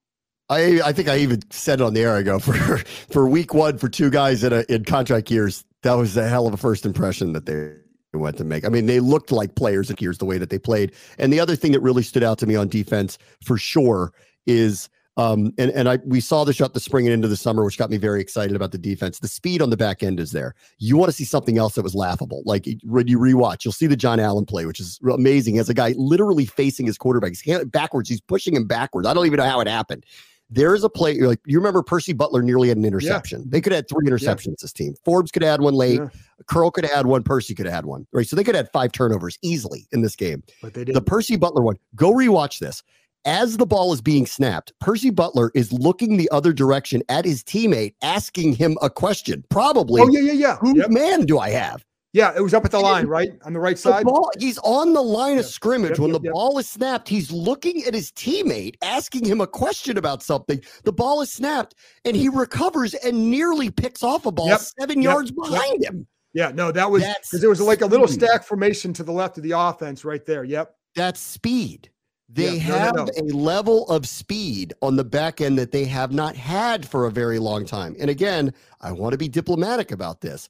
I, 0.49 0.81
I 0.83 0.91
think 0.91 1.07
I 1.07 1.17
even 1.19 1.39
said 1.49 1.79
it 1.79 1.83
on 1.83 1.93
the 1.93 2.01
air 2.01 2.17
I 2.17 2.23
go 2.23 2.37
for 2.39 2.77
for 3.09 3.27
week 3.27 3.53
one 3.53 3.77
for 3.77 3.87
two 3.87 4.09
guys 4.09 4.43
in 4.43 4.51
a, 4.51 4.65
in 4.67 4.83
contract 4.83 5.31
years. 5.31 5.63
That 5.83 5.93
was 5.93 6.17
a 6.17 6.27
hell 6.27 6.47
of 6.47 6.53
a 6.53 6.57
first 6.57 6.85
impression 6.85 7.33
that 7.33 7.45
they 7.45 7.73
went 8.13 8.37
to 8.37 8.43
make. 8.43 8.65
I 8.65 8.69
mean, 8.69 8.85
they 8.85 8.99
looked 8.99 9.31
like 9.31 9.55
players 9.55 9.89
in 9.89 9.95
years 9.99 10.17
the 10.17 10.25
way 10.25 10.37
that 10.37 10.49
they 10.49 10.59
played. 10.59 10.91
And 11.17 11.31
the 11.31 11.39
other 11.39 11.55
thing 11.55 11.71
that 11.71 11.79
really 11.79 12.03
stood 12.03 12.23
out 12.23 12.37
to 12.39 12.45
me 12.45 12.55
on 12.55 12.67
defense 12.67 13.17
for 13.43 13.57
sure 13.57 14.11
is 14.45 14.89
Um, 15.17 15.53
and 15.57 15.71
and 15.71 15.89
I 15.89 15.99
we 16.05 16.21
saw 16.21 16.45
the 16.45 16.53
shot 16.53 16.73
the 16.73 16.79
spring 16.79 17.05
and 17.05 17.13
into 17.13 17.27
the 17.27 17.35
summer, 17.35 17.65
which 17.65 17.77
got 17.77 17.89
me 17.89 17.97
very 17.97 18.21
excited 18.21 18.55
about 18.55 18.71
the 18.71 18.77
defense. 18.77 19.19
The 19.19 19.27
speed 19.27 19.61
on 19.61 19.69
the 19.69 19.75
back 19.75 20.03
end 20.03 20.21
is 20.21 20.31
there. 20.31 20.55
You 20.79 20.95
want 20.95 21.09
to 21.09 21.13
see 21.15 21.25
something 21.25 21.57
else 21.57 21.75
that 21.75 21.83
was 21.83 21.93
laughable, 21.93 22.41
like 22.45 22.65
when 22.83 23.07
you 23.07 23.19
rewatch, 23.19 23.65
you'll 23.65 23.73
see 23.73 23.87
the 23.87 23.97
John 23.97 24.21
Allen 24.21 24.45
play, 24.45 24.65
which 24.65 24.79
is 24.79 24.99
amazing. 25.13 25.57
As 25.59 25.69
a 25.69 25.73
guy 25.73 25.93
literally 25.97 26.45
facing 26.45 26.85
his 26.85 26.97
quarterback, 26.97 27.33
he's 27.35 27.65
backwards, 27.65 28.09
he's 28.09 28.21
pushing 28.21 28.55
him 28.55 28.65
backwards. 28.65 29.05
I 29.05 29.13
don't 29.13 29.25
even 29.25 29.37
know 29.37 29.43
how 29.43 29.59
it 29.59 29.67
happened. 29.67 30.05
There 30.49 30.73
is 30.75 30.83
a 30.83 30.89
play 30.89 31.17
like 31.19 31.39
you 31.45 31.57
remember 31.57 31.83
Percy 31.83 32.13
Butler 32.13 32.41
nearly 32.41 32.69
had 32.69 32.77
an 32.77 32.85
interception. 32.85 33.41
Yeah. 33.41 33.47
They 33.49 33.61
could 33.61 33.73
have 33.73 33.79
had 33.79 33.89
three 33.89 34.07
interceptions. 34.07 34.47
Yeah. 34.47 34.61
This 34.61 34.73
team, 34.73 34.95
Forbes 35.03 35.31
could 35.31 35.43
have 35.43 35.51
had 35.51 35.61
one 35.61 35.73
late. 35.73 35.99
Yeah. 35.99 36.09
Curl 36.47 36.71
could 36.71 36.85
have 36.85 36.93
had 36.95 37.05
one. 37.05 37.23
Percy 37.23 37.53
could 37.53 37.65
have 37.65 37.75
had 37.75 37.85
one. 37.85 38.07
Right, 38.13 38.27
so 38.27 38.35
they 38.35 38.43
could 38.43 38.55
have 38.55 38.65
had 38.65 38.71
five 38.71 38.91
turnovers 38.93 39.37
easily 39.41 39.87
in 39.91 40.01
this 40.01 40.15
game. 40.15 40.41
But 40.61 40.73
they 40.73 40.85
did. 40.85 40.95
The 40.95 41.01
Percy 41.01 41.35
Butler 41.35 41.61
one. 41.61 41.77
Go 41.95 42.13
rewatch 42.13 42.59
this 42.59 42.81
as 43.25 43.57
the 43.57 43.65
ball 43.65 43.93
is 43.93 44.01
being 44.01 44.25
snapped, 44.25 44.73
Percy 44.79 45.09
Butler 45.09 45.51
is 45.55 45.71
looking 45.71 46.17
the 46.17 46.29
other 46.31 46.53
direction 46.53 47.01
at 47.09 47.25
his 47.25 47.43
teammate, 47.43 47.93
asking 48.01 48.53
him 48.53 48.77
a 48.81 48.89
question. 48.89 49.43
Probably, 49.49 50.01
oh 50.01 50.09
yeah, 50.09 50.19
yeah, 50.19 50.33
yeah. 50.33 50.55
Whose 50.57 50.77
yep. 50.77 50.89
man 50.89 51.25
do 51.25 51.39
I 51.39 51.49
have? 51.49 51.85
Yeah, 52.13 52.33
it 52.35 52.41
was 52.41 52.53
up 52.53 52.65
at 52.65 52.71
the 52.71 52.79
line, 52.79 53.07
right 53.07 53.31
on 53.45 53.53
the 53.53 53.59
right 53.59 53.79
side. 53.79 54.03
Ball, 54.03 54.29
he's 54.37 54.57
on 54.59 54.91
the 54.91 55.01
line 55.01 55.35
yep. 55.35 55.45
of 55.45 55.49
scrimmage 55.49 55.91
yep, 55.91 55.99
when 55.99 56.11
the 56.11 56.19
ball 56.19 56.57
is 56.57 56.67
snapped. 56.67 57.07
He's 57.07 57.31
looking 57.31 57.83
at 57.85 57.93
his 57.93 58.11
teammate, 58.11 58.75
asking 58.81 59.23
him 59.23 59.39
a 59.39 59.47
question 59.47 59.97
about 59.97 60.21
something. 60.21 60.61
The 60.83 60.91
ball 60.91 61.21
is 61.21 61.31
snapped, 61.31 61.75
and 62.03 62.15
he 62.15 62.27
recovers 62.27 62.93
and 62.95 63.31
nearly 63.31 63.69
picks 63.69 64.03
off 64.03 64.25
a 64.25 64.31
ball 64.31 64.57
seven 64.57 65.01
yards 65.01 65.31
behind 65.31 65.85
him. 65.85 66.05
Yeah, 66.33 66.51
no, 66.53 66.71
that 66.71 66.89
was 66.89 67.03
because 67.03 67.39
there 67.39 67.49
was 67.49 67.61
like 67.61 67.81
a 67.81 67.85
little 67.85 68.07
stack 68.07 68.43
formation 68.43 68.91
to 68.93 69.03
the 69.03 69.11
left 69.11 69.37
of 69.37 69.43
the 69.43 69.51
offense 69.51 70.03
right 70.03 70.25
there. 70.25 70.43
Yep, 70.43 70.75
that's 70.95 71.19
speed. 71.19 71.89
They 72.33 72.55
yeah, 72.55 72.59
have 72.61 72.95
no, 72.95 73.05
no, 73.05 73.11
no. 73.17 73.21
a 73.21 73.35
level 73.35 73.87
of 73.89 74.07
speed 74.07 74.73
on 74.81 74.95
the 74.95 75.03
back 75.03 75.41
end 75.41 75.57
that 75.57 75.71
they 75.71 75.85
have 75.85 76.13
not 76.13 76.35
had 76.35 76.87
for 76.87 77.05
a 77.05 77.11
very 77.11 77.39
long 77.39 77.65
time. 77.65 77.95
And 77.99 78.09
again, 78.09 78.53
I 78.79 78.91
want 78.93 79.11
to 79.11 79.17
be 79.17 79.27
diplomatic 79.27 79.91
about 79.91 80.21
this. 80.21 80.47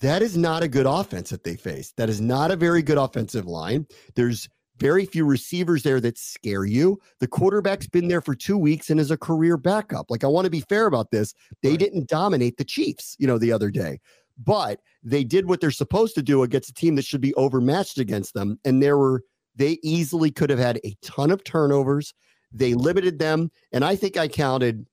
That 0.00 0.22
is 0.22 0.36
not 0.36 0.62
a 0.62 0.68
good 0.68 0.86
offense 0.86 1.30
that 1.30 1.44
they 1.44 1.56
face. 1.56 1.92
That 1.96 2.08
is 2.08 2.20
not 2.20 2.50
a 2.50 2.56
very 2.56 2.82
good 2.82 2.98
offensive 2.98 3.46
line. 3.46 3.86
There's 4.14 4.48
very 4.78 5.06
few 5.06 5.24
receivers 5.24 5.82
there 5.82 6.00
that 6.00 6.18
scare 6.18 6.64
you. 6.64 7.00
The 7.20 7.28
quarterback's 7.28 7.86
been 7.86 8.08
there 8.08 8.20
for 8.20 8.34
two 8.34 8.58
weeks 8.58 8.90
and 8.90 9.00
is 9.00 9.10
a 9.10 9.16
career 9.16 9.56
backup. 9.56 10.10
Like, 10.10 10.24
I 10.24 10.28
want 10.28 10.44
to 10.44 10.50
be 10.50 10.60
fair 10.60 10.86
about 10.86 11.10
this. 11.10 11.34
They 11.62 11.70
right. 11.70 11.78
didn't 11.78 12.08
dominate 12.08 12.56
the 12.58 12.64
Chiefs, 12.64 13.16
you 13.18 13.26
know, 13.26 13.38
the 13.38 13.52
other 13.52 13.70
day, 13.70 14.00
but 14.36 14.80
they 15.02 15.24
did 15.24 15.48
what 15.48 15.60
they're 15.60 15.70
supposed 15.70 16.14
to 16.16 16.22
do 16.22 16.42
against 16.42 16.70
a 16.70 16.74
team 16.74 16.96
that 16.96 17.04
should 17.04 17.20
be 17.20 17.34
overmatched 17.34 17.98
against 17.98 18.34
them. 18.34 18.58
And 18.64 18.82
there 18.82 18.98
were 18.98 19.22
they 19.56 19.78
easily 19.82 20.30
could 20.30 20.50
have 20.50 20.58
had 20.58 20.80
a 20.84 20.96
ton 21.02 21.30
of 21.30 21.44
turnovers. 21.44 22.14
They 22.52 22.74
limited 22.74 23.18
them. 23.18 23.50
And 23.72 23.84
I 23.84 23.96
think 23.96 24.16
I 24.16 24.28
counted, 24.28 24.86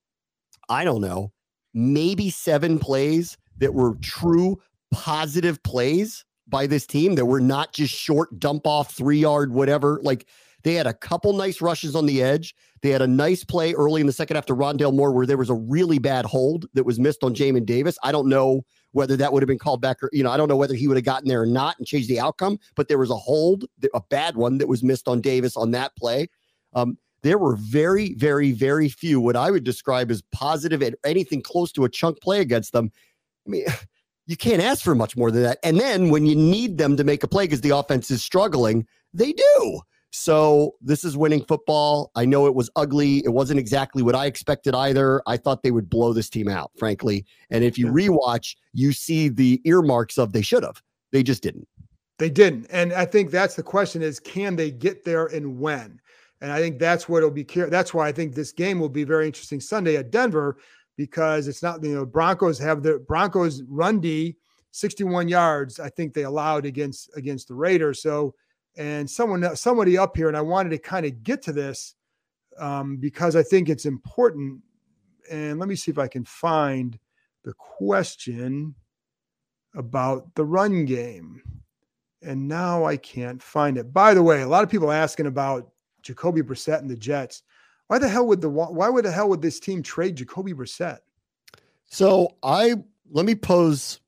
I 0.69 0.83
don't 0.83 1.01
know, 1.01 1.31
maybe 1.73 2.29
seven 2.29 2.79
plays 2.79 3.37
that 3.57 3.73
were 3.73 3.95
true 4.01 4.59
positive 4.91 5.61
plays 5.63 6.25
by 6.47 6.67
this 6.67 6.85
team 6.85 7.15
that 7.15 7.25
were 7.25 7.39
not 7.39 7.73
just 7.73 7.93
short 7.93 8.39
dump 8.39 8.67
off, 8.67 8.93
three 8.93 9.19
yard, 9.19 9.53
whatever. 9.53 9.99
Like 10.03 10.27
they 10.63 10.73
had 10.73 10.87
a 10.87 10.93
couple 10.93 11.33
nice 11.33 11.61
rushes 11.61 11.95
on 11.95 12.05
the 12.05 12.21
edge. 12.21 12.53
They 12.81 12.89
had 12.89 13.01
a 13.01 13.07
nice 13.07 13.43
play 13.43 13.73
early 13.73 14.01
in 14.01 14.07
the 14.07 14.13
second 14.13 14.37
after 14.37 14.55
Rondale 14.55 14.93
Moore 14.93 15.11
where 15.11 15.25
there 15.25 15.37
was 15.37 15.49
a 15.49 15.55
really 15.55 15.99
bad 15.99 16.25
hold 16.25 16.65
that 16.73 16.85
was 16.85 16.99
missed 16.99 17.23
on 17.23 17.33
Jamin 17.33 17.65
Davis. 17.65 17.97
I 18.03 18.11
don't 18.11 18.27
know 18.27 18.63
whether 18.93 19.15
that 19.17 19.31
would 19.31 19.41
have 19.41 19.47
been 19.47 19.59
called 19.59 19.81
back 19.81 20.01
or, 20.03 20.09
you 20.11 20.23
know, 20.23 20.31
I 20.31 20.37
don't 20.37 20.47
know 20.47 20.57
whether 20.57 20.75
he 20.75 20.87
would 20.87 20.97
have 20.97 21.05
gotten 21.05 21.27
there 21.27 21.41
or 21.41 21.45
not 21.45 21.77
and 21.77 21.87
changed 21.87 22.09
the 22.09 22.19
outcome, 22.19 22.59
but 22.75 22.87
there 22.87 22.97
was 22.97 23.09
a 23.09 23.15
hold, 23.15 23.65
a 23.93 24.01
bad 24.09 24.35
one 24.35 24.57
that 24.57 24.67
was 24.67 24.83
missed 24.83 25.07
on 25.07 25.21
Davis 25.21 25.55
on 25.55 25.71
that 25.71 25.95
play. 25.95 26.27
Um, 26.73 26.97
there 27.23 27.37
were 27.37 27.55
very, 27.55 28.13
very, 28.15 28.51
very 28.51 28.89
few 28.89 29.21
what 29.21 29.35
I 29.35 29.51
would 29.51 29.63
describe 29.63 30.09
as 30.11 30.23
positive 30.31 30.81
and 30.81 30.95
anything 31.05 31.41
close 31.41 31.71
to 31.73 31.85
a 31.85 31.89
chunk 31.89 32.19
play 32.21 32.41
against 32.41 32.73
them. 32.73 32.91
I 33.45 33.49
mean, 33.49 33.65
you 34.27 34.37
can't 34.37 34.61
ask 34.61 34.83
for 34.83 34.95
much 34.95 35.17
more 35.17 35.31
than 35.31 35.43
that. 35.43 35.59
And 35.63 35.79
then 35.79 36.09
when 36.09 36.25
you 36.25 36.35
need 36.35 36.77
them 36.77 36.97
to 36.97 37.03
make 37.03 37.23
a 37.23 37.27
play 37.27 37.45
because 37.45 37.61
the 37.61 37.75
offense 37.75 38.11
is 38.11 38.23
struggling, 38.23 38.87
they 39.13 39.33
do. 39.33 39.81
So 40.11 40.75
this 40.81 41.05
is 41.05 41.15
winning 41.15 41.43
football. 41.45 42.11
I 42.15 42.25
know 42.25 42.45
it 42.45 42.53
was 42.53 42.69
ugly. 42.75 43.19
It 43.19 43.29
wasn't 43.29 43.59
exactly 43.59 44.03
what 44.03 44.13
I 44.13 44.25
expected 44.25 44.75
either. 44.75 45.21
I 45.25 45.37
thought 45.37 45.63
they 45.63 45.71
would 45.71 45.89
blow 45.89 46.11
this 46.11 46.29
team 46.29 46.49
out, 46.49 46.71
frankly. 46.77 47.25
And 47.49 47.63
if 47.63 47.77
you 47.77 47.87
rewatch, 47.87 48.55
you 48.73 48.91
see 48.91 49.29
the 49.29 49.61
earmarks 49.63 50.17
of 50.17 50.33
they 50.33 50.41
should 50.41 50.63
have. 50.63 50.81
They 51.11 51.23
just 51.23 51.41
didn't. 51.41 51.67
They 52.19 52.29
didn't. 52.29 52.67
And 52.69 52.91
I 52.93 53.05
think 53.05 53.31
that's 53.31 53.55
the 53.55 53.63
question 53.63 54.01
is 54.01 54.19
can 54.19 54.55
they 54.55 54.69
get 54.69 55.03
there 55.05 55.27
and 55.27 55.57
when? 55.59 55.99
And 56.41 56.51
I 56.51 56.59
think 56.59 56.77
that's 56.77 57.07
what 57.07 57.19
it'll 57.19 57.31
be. 57.31 57.43
That's 57.43 57.93
why 57.93 58.07
I 58.07 58.11
think 58.11 58.35
this 58.35 58.51
game 58.51 58.79
will 58.79 58.89
be 58.89 59.03
very 59.05 59.27
interesting 59.27 59.61
Sunday 59.61 59.95
at 59.95 60.11
Denver 60.11 60.57
because 60.97 61.47
it's 61.47 61.63
not, 61.63 61.83
you 61.83 61.95
know, 61.95 62.05
Broncos 62.05 62.59
have 62.59 62.83
the 62.83 62.99
Broncos 62.99 63.63
run 63.69 63.99
D 63.99 64.35
61 64.71 65.29
yards. 65.29 65.79
I 65.79 65.89
think 65.89 66.13
they 66.13 66.23
allowed 66.23 66.65
against 66.65 67.09
against 67.15 67.47
the 67.47 67.55
Raiders. 67.55 68.01
So 68.01 68.35
and 68.77 69.09
someone 69.09 69.55
somebody 69.55 69.97
up 69.97 70.15
here, 70.15 70.27
and 70.27 70.37
I 70.37 70.41
wanted 70.41 70.69
to 70.69 70.77
kind 70.77 71.05
of 71.05 71.23
get 71.23 71.41
to 71.43 71.51
this 71.51 71.95
um, 72.57 72.97
because 72.97 73.35
I 73.35 73.43
think 73.43 73.69
it's 73.69 73.85
important. 73.85 74.61
And 75.29 75.59
let 75.59 75.69
me 75.69 75.75
see 75.75 75.91
if 75.91 75.97
I 75.97 76.07
can 76.07 76.25
find 76.25 76.97
the 77.43 77.53
question 77.53 78.75
about 79.75 80.33
the 80.35 80.45
run 80.45 80.85
game. 80.85 81.41
And 82.21 82.47
now 82.47 82.85
I 82.85 82.97
can't 82.97 83.41
find 83.41 83.77
it. 83.77 83.91
By 83.93 84.13
the 84.13 84.21
way, 84.21 84.41
a 84.41 84.47
lot 84.47 84.63
of 84.63 84.69
people 84.69 84.91
asking 84.91 85.25
about 85.25 85.69
Jacoby 86.03 86.41
Brissett 86.41 86.79
and 86.79 86.89
the 86.89 86.95
Jets. 86.95 87.43
Why 87.87 87.97
the 87.97 88.07
hell 88.07 88.27
would 88.27 88.41
the 88.41 88.49
why 88.49 88.89
would 88.89 89.05
the 89.05 89.11
hell 89.11 89.27
would 89.29 89.41
this 89.41 89.59
team 89.59 89.83
trade 89.83 90.15
Jacoby 90.15 90.53
Brissett? 90.53 90.99
So 91.85 92.37
I 92.41 92.75
let 93.09 93.25
me 93.25 93.35
pose 93.35 93.99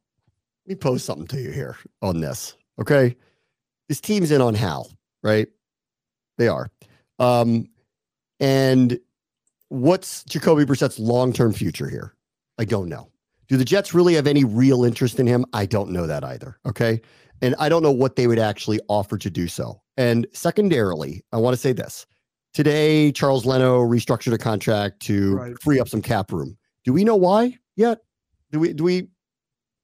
let 0.65 0.69
me 0.69 0.75
pose 0.75 1.03
something 1.03 1.27
to 1.27 1.41
you 1.41 1.51
here 1.51 1.77
on 2.01 2.21
this. 2.21 2.55
Okay 2.79 3.17
this 3.89 4.01
team's 4.01 4.31
in 4.31 4.41
on 4.41 4.55
Howell, 4.55 4.91
right? 5.21 5.47
They 6.37 6.47
are. 6.47 6.69
Um, 7.19 7.67
and 8.39 8.99
what's 9.69 10.23
Jacoby 10.25 10.65
Brissett's 10.65 10.99
long 10.99 11.33
term 11.33 11.53
future 11.53 11.89
here? 11.89 12.15
I 12.57 12.65
don't 12.65 12.89
know. 12.89 13.09
Do 13.47 13.57
the 13.57 13.65
Jets 13.65 13.93
really 13.93 14.13
have 14.15 14.27
any 14.27 14.43
real 14.43 14.83
interest 14.83 15.19
in 15.19 15.27
him? 15.27 15.45
I 15.53 15.65
don't 15.65 15.91
know 15.91 16.07
that 16.07 16.23
either. 16.23 16.57
Okay. 16.65 17.01
And 17.41 17.55
I 17.59 17.69
don't 17.69 17.83
know 17.83 17.91
what 17.91 18.15
they 18.15 18.27
would 18.27 18.39
actually 18.39 18.79
offer 18.87 19.17
to 19.17 19.29
do 19.29 19.47
so. 19.47 19.81
And 19.97 20.25
secondarily, 20.33 21.23
I 21.31 21.37
want 21.37 21.53
to 21.53 21.59
say 21.59 21.73
this. 21.73 22.05
Today, 22.53 23.11
Charles 23.11 23.45
Leno 23.45 23.79
restructured 23.79 24.33
a 24.33 24.37
contract 24.37 25.01
to 25.01 25.35
right. 25.35 25.61
free 25.61 25.79
up 25.79 25.89
some 25.89 26.01
cap 26.01 26.31
room. 26.31 26.57
Do 26.85 26.93
we 26.93 27.03
know 27.03 27.15
why 27.15 27.57
yet? 27.75 27.99
Do 28.51 28.59
we 28.59 28.73
do 28.73 28.83
we 28.83 29.07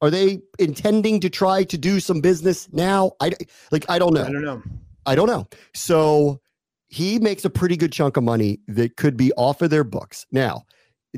are 0.02 0.10
they 0.10 0.40
intending 0.58 1.20
to 1.22 1.30
try 1.30 1.64
to 1.64 1.78
do 1.78 2.00
some 2.00 2.22
business 2.22 2.72
now? 2.72 3.12
I 3.20 3.32
like 3.72 3.86
I 3.90 4.00
don't 4.00 4.14
know. 4.14 4.24
I 4.24 4.32
don't 4.32 4.44
know. 4.44 4.64
I 5.06 5.16
don't 5.16 5.28
know. 5.28 5.48
So 5.74 6.42
he 6.88 7.20
makes 7.20 7.46
a 7.46 7.50
pretty 7.50 7.78
good 7.78 7.92
chunk 7.92 8.18
of 8.18 8.24
money 8.24 8.60
that 8.68 8.98
could 8.98 9.18
be 9.18 9.32
off 9.34 9.62
of 9.62 9.70
their 9.70 9.84
books. 9.84 10.26
Now, 10.32 10.66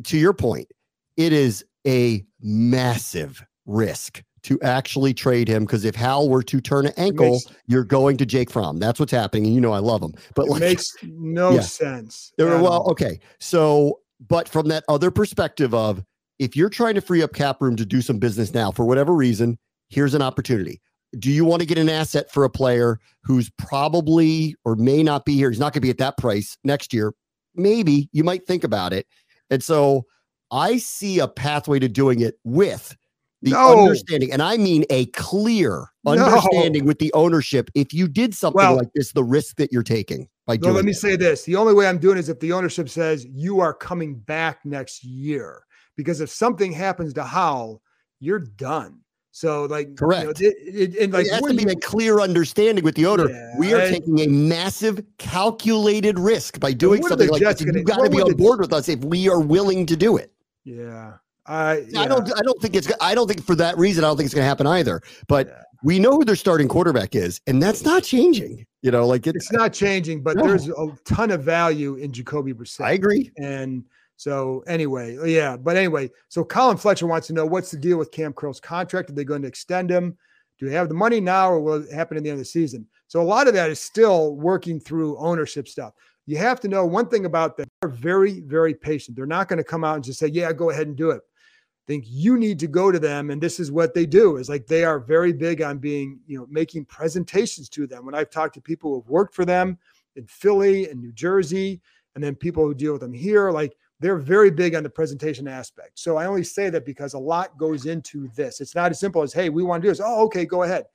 to 0.04 0.18
your 0.18 0.34
point, 0.34 0.72
it 1.18 1.34
is 1.34 1.64
a 1.88 2.26
massive 2.42 3.44
risk 3.66 4.24
to 4.44 4.60
actually 4.62 5.14
trade 5.14 5.48
him 5.48 5.66
because 5.66 5.86
if 5.86 5.96
Howell 5.96 6.30
were 6.30 6.44
to 6.44 6.60
turn 6.60 6.88
an 6.88 6.94
ankle, 6.98 7.34
makes, 7.34 7.46
you're 7.68 7.84
going 7.84 8.18
to 8.18 8.26
Jake 8.26 8.50
Fromm. 8.50 8.78
That's 8.78 9.00
what's 9.00 9.12
happening, 9.12 9.46
and 9.46 9.54
you 9.54 9.62
know 9.62 9.72
I 9.72 9.80
love 9.80 10.02
him. 10.02 10.14
But 10.36 10.48
it 10.48 10.52
like, 10.52 10.60
makes 10.62 10.96
no 11.04 11.52
yeah. 11.52 11.62
sense. 11.62 12.34
Well, 12.38 12.90
okay. 12.92 13.20
So, 13.40 14.00
but 14.28 14.50
from 14.50 14.68
that 14.70 14.84
other 14.90 15.12
perspective 15.12 15.74
of 15.74 16.04
if 16.42 16.56
you're 16.56 16.70
trying 16.70 16.96
to 16.96 17.02
free 17.02 17.22
up 17.22 17.34
cap 17.34 17.62
room 17.62 17.76
to 17.76 17.86
do 17.86 18.02
some 18.02 18.18
business 18.18 18.52
now 18.52 18.72
for 18.72 18.84
whatever 18.84 19.14
reason, 19.14 19.60
here's 19.90 20.16
an 20.16 20.24
opportunity. 20.24 20.82
Do 21.20 21.30
you 21.30 21.46
want 21.46 21.60
to 21.62 21.68
get 21.68 21.78
an 21.78 21.88
asset 21.88 22.32
for 22.32 22.44
a 22.44 22.50
player 22.50 23.00
who's 23.24 23.52
probably 23.60 24.56
or 24.66 24.76
may 24.76 25.04
not 25.04 25.24
be 25.24 25.36
here? 25.36 25.52
He's 25.52 25.60
not 25.60 25.66
going 25.66 25.82
to 25.82 25.86
be 25.86 25.92
at 25.92 26.00
that 26.00 26.18
price 26.18 26.58
next 26.64 26.94
year. 26.94 27.14
Maybe 27.54 28.10
you 28.12 28.24
might 28.24 28.48
think 28.48 28.64
about 28.64 28.92
it. 28.92 29.06
And 29.52 29.62
so 29.64 30.08
I 30.50 30.78
see 30.78 31.20
a 31.20 31.28
pathway 31.28 31.78
to 31.78 31.88
doing 31.88 32.22
it 32.22 32.40
with 32.44 32.98
the 33.44 33.52
no. 33.52 33.84
understanding, 33.84 34.32
and 34.32 34.42
I 34.42 34.58
mean 34.58 34.84
a 34.90 35.08
clear 35.08 35.88
understanding 36.08 36.84
no. 36.84 36.88
with 36.88 37.00
the 37.00 37.14
ownership. 37.14 37.70
If 37.76 37.94
you 37.94 38.08
did 38.08 38.34
something 38.34 38.58
well, 38.58 38.78
like 38.78 38.90
this, 38.96 39.14
the 39.14 39.24
risk 39.24 39.58
that 39.58 39.72
you're 39.72 39.84
taking 39.84 40.28
by 40.48 40.58
doing. 40.58 40.76
let 40.76 40.86
me 40.86 40.92
it. 40.92 40.96
say 40.96 41.16
this: 41.16 41.44
the 41.44 41.56
only 41.56 41.74
way 41.74 41.88
I'm 41.88 41.98
doing 41.98 42.20
is 42.20 42.30
if 42.30 42.40
the 42.40 42.52
ownership 42.52 42.88
says 42.88 43.26
you 43.26 43.60
are 43.60 43.74
coming 43.74 44.20
back 44.20 44.60
next 44.64 45.04
year 45.04 45.64
because 45.96 46.22
if 46.22 46.30
something 46.30 46.72
happens 46.72 47.14
to 47.14 47.24
Howell, 47.24 47.82
you're 48.20 48.40
done. 48.40 49.00
So, 49.34 49.64
like, 49.66 49.96
correct. 49.96 50.42
You 50.42 50.50
know, 50.50 50.54
it, 50.58 50.96
it, 50.96 51.12
like, 51.12 51.26
it 51.26 51.32
has 51.32 51.42
to 51.42 51.54
be 51.54 51.72
a 51.72 51.76
clear 51.76 52.20
understanding 52.20 52.84
with 52.84 52.96
the 52.96 53.06
owner. 53.06 53.30
Yeah, 53.30 53.54
we 53.58 53.74
are 53.74 53.82
I, 53.82 53.90
taking 53.90 54.20
a 54.20 54.28
massive, 54.28 55.02
calculated 55.18 56.20
risk 56.20 56.60
by 56.60 56.74
doing 56.74 57.02
something 57.04 57.30
like 57.30 57.42
this. 57.42 57.62
You've 57.62 57.86
got 57.86 58.04
to 58.04 58.10
be 58.10 58.22
on 58.22 58.34
board 58.34 58.60
with 58.60 58.74
us 58.74 58.90
if 58.90 59.00
we 59.06 59.30
are 59.30 59.40
willing 59.40 59.86
to 59.86 59.96
do 59.96 60.18
it. 60.18 60.34
Yeah, 60.66 61.14
I. 61.46 61.86
Yeah. 61.88 62.02
I 62.02 62.08
don't. 62.08 62.30
I 62.38 62.42
don't 62.42 62.62
think 62.62 62.76
it's. 62.76 62.92
I 63.00 63.16
don't 63.16 63.28
think 63.28 63.42
for 63.44 63.56
that 63.56 63.78
reason. 63.78 64.04
I 64.04 64.08
don't 64.08 64.18
think 64.18 64.26
it's 64.26 64.36
going 64.36 64.44
to 64.44 64.50
happen 64.50 64.68
either. 64.68 65.02
But 65.30 65.48
yeah. 65.48 65.64
we 65.82 65.98
know 65.98 66.12
who 66.12 66.26
their 66.26 66.36
starting 66.36 66.68
quarterback 66.68 67.16
is, 67.16 67.40
and 67.48 67.64
that's 67.64 67.86
not 67.86 68.04
changing. 68.04 68.66
You 68.82 68.92
know, 68.92 69.08
like 69.08 69.28
it's, 69.28 69.38
it's 69.38 69.52
not 69.54 69.72
changing. 69.72 70.24
But 70.24 70.36
no. 70.36 70.46
there's 70.46 70.68
a 70.68 70.88
ton 71.06 71.32
of 71.32 71.42
value 71.42 71.96
in 71.96 72.12
Jacoby 72.12 72.54
Brissett. 72.54 72.84
I 72.84 72.92
agree. 72.92 73.32
And 73.38 73.86
So 74.22 74.64
anyway, 74.68 75.18
uh, 75.18 75.24
yeah, 75.24 75.58
but 75.58 75.76
anyway, 75.76 76.12
so 76.30 76.44
Colin 76.44 76.78
Fletcher 76.78 77.08
wants 77.08 77.26
to 77.26 77.34
know 77.34 77.44
what's 77.44 77.72
the 77.72 77.78
deal 77.78 77.98
with 77.98 78.12
Kam 78.12 78.34
Curl's 78.34 78.60
contract? 78.60 79.10
Are 79.10 79.14
they 79.14 79.24
going 79.24 79.42
to 79.42 79.48
extend 79.48 79.90
him? 79.90 80.16
Do 80.60 80.70
they 80.70 80.76
have 80.76 80.90
the 80.90 80.94
money 80.94 81.20
now, 81.20 81.50
or 81.50 81.60
will 81.60 81.82
it 81.82 81.92
happen 81.92 82.18
at 82.18 82.24
the 82.24 82.30
end 82.30 82.36
of 82.36 82.42
the 82.42 82.46
season? 82.46 82.86
So 83.08 83.20
a 83.20 83.24
lot 83.24 83.48
of 83.48 83.56
that 83.56 83.72
is 83.72 83.80
still 83.80 84.36
working 84.36 84.80
through 84.80 85.18
ownership 85.18 85.68
stuff. 85.68 85.94
You 86.28 86.38
have 86.38 86.60
to 86.60 86.68
know 86.68 86.86
one 86.86 87.10
thing 87.10 87.26
about 87.26 87.58
them: 87.58 87.66
they're 87.82 87.90
very, 87.90 88.42
very 88.42 88.76
patient. 88.76 89.18
They're 89.18 89.26
not 89.26 89.48
going 89.48 89.58
to 89.58 89.64
come 89.64 89.84
out 89.84 89.96
and 89.96 90.04
just 90.04 90.20
say, 90.20 90.28
"Yeah, 90.28 90.54
go 90.54 90.70
ahead 90.70 90.86
and 90.86 90.96
do 90.96 91.10
it." 91.10 91.22
I 91.24 91.86
think 91.88 92.06
you 92.08 92.38
need 92.38 92.60
to 92.60 92.68
go 92.68 92.92
to 92.92 93.00
them, 93.00 93.32
and 93.32 93.42
this 93.42 93.60
is 93.60 93.72
what 93.72 93.96
they 93.96 94.06
do: 94.06 94.38
is 94.38 94.50
like 94.50 94.68
they 94.68 94.84
are 94.84 95.00
very 95.00 95.34
big 95.34 95.64
on 95.64 95.80
being, 95.80 96.20
you 96.28 96.38
know, 96.38 96.46
making 96.48 96.86
presentations 96.86 97.70
to 97.70 97.88
them. 97.88 98.06
When 98.06 98.14
I've 98.14 98.30
talked 98.30 98.54
to 98.54 98.62
people 98.62 98.94
who've 98.94 99.10
worked 99.10 99.34
for 99.34 99.46
them 99.46 99.80
in 100.16 100.28
Philly 100.28 100.92
and 100.92 101.02
New 101.02 101.12
Jersey, 101.12 101.82
and 102.14 102.24
then 102.24 102.36
people 102.36 102.64
who 102.64 102.76
deal 102.76 102.92
with 102.92 103.02
them 103.02 103.14
here, 103.14 103.50
like 103.50 103.76
they're 104.02 104.18
very 104.18 104.50
big 104.50 104.74
on 104.74 104.82
the 104.82 104.90
presentation 104.90 105.48
aspect. 105.48 105.92
So 106.00 106.18
I 106.18 106.26
only 106.26 106.44
say 106.44 106.72
that 106.72 106.86
because 106.86 107.14
a 107.14 107.20
lot 107.20 107.56
goes 107.58 107.86
into 107.86 108.28
this. 108.36 108.60
It's 108.60 108.74
not 108.74 108.90
as 108.90 109.00
simple 109.00 109.22
as, 109.22 109.32
hey, 109.32 109.50
we 109.50 109.62
want 109.62 109.82
to 109.82 109.88
do 109.88 109.92
this. 109.92 110.02
Oh, 110.04 110.26
okay, 110.26 110.44
go 110.44 110.64
ahead. 110.64 110.86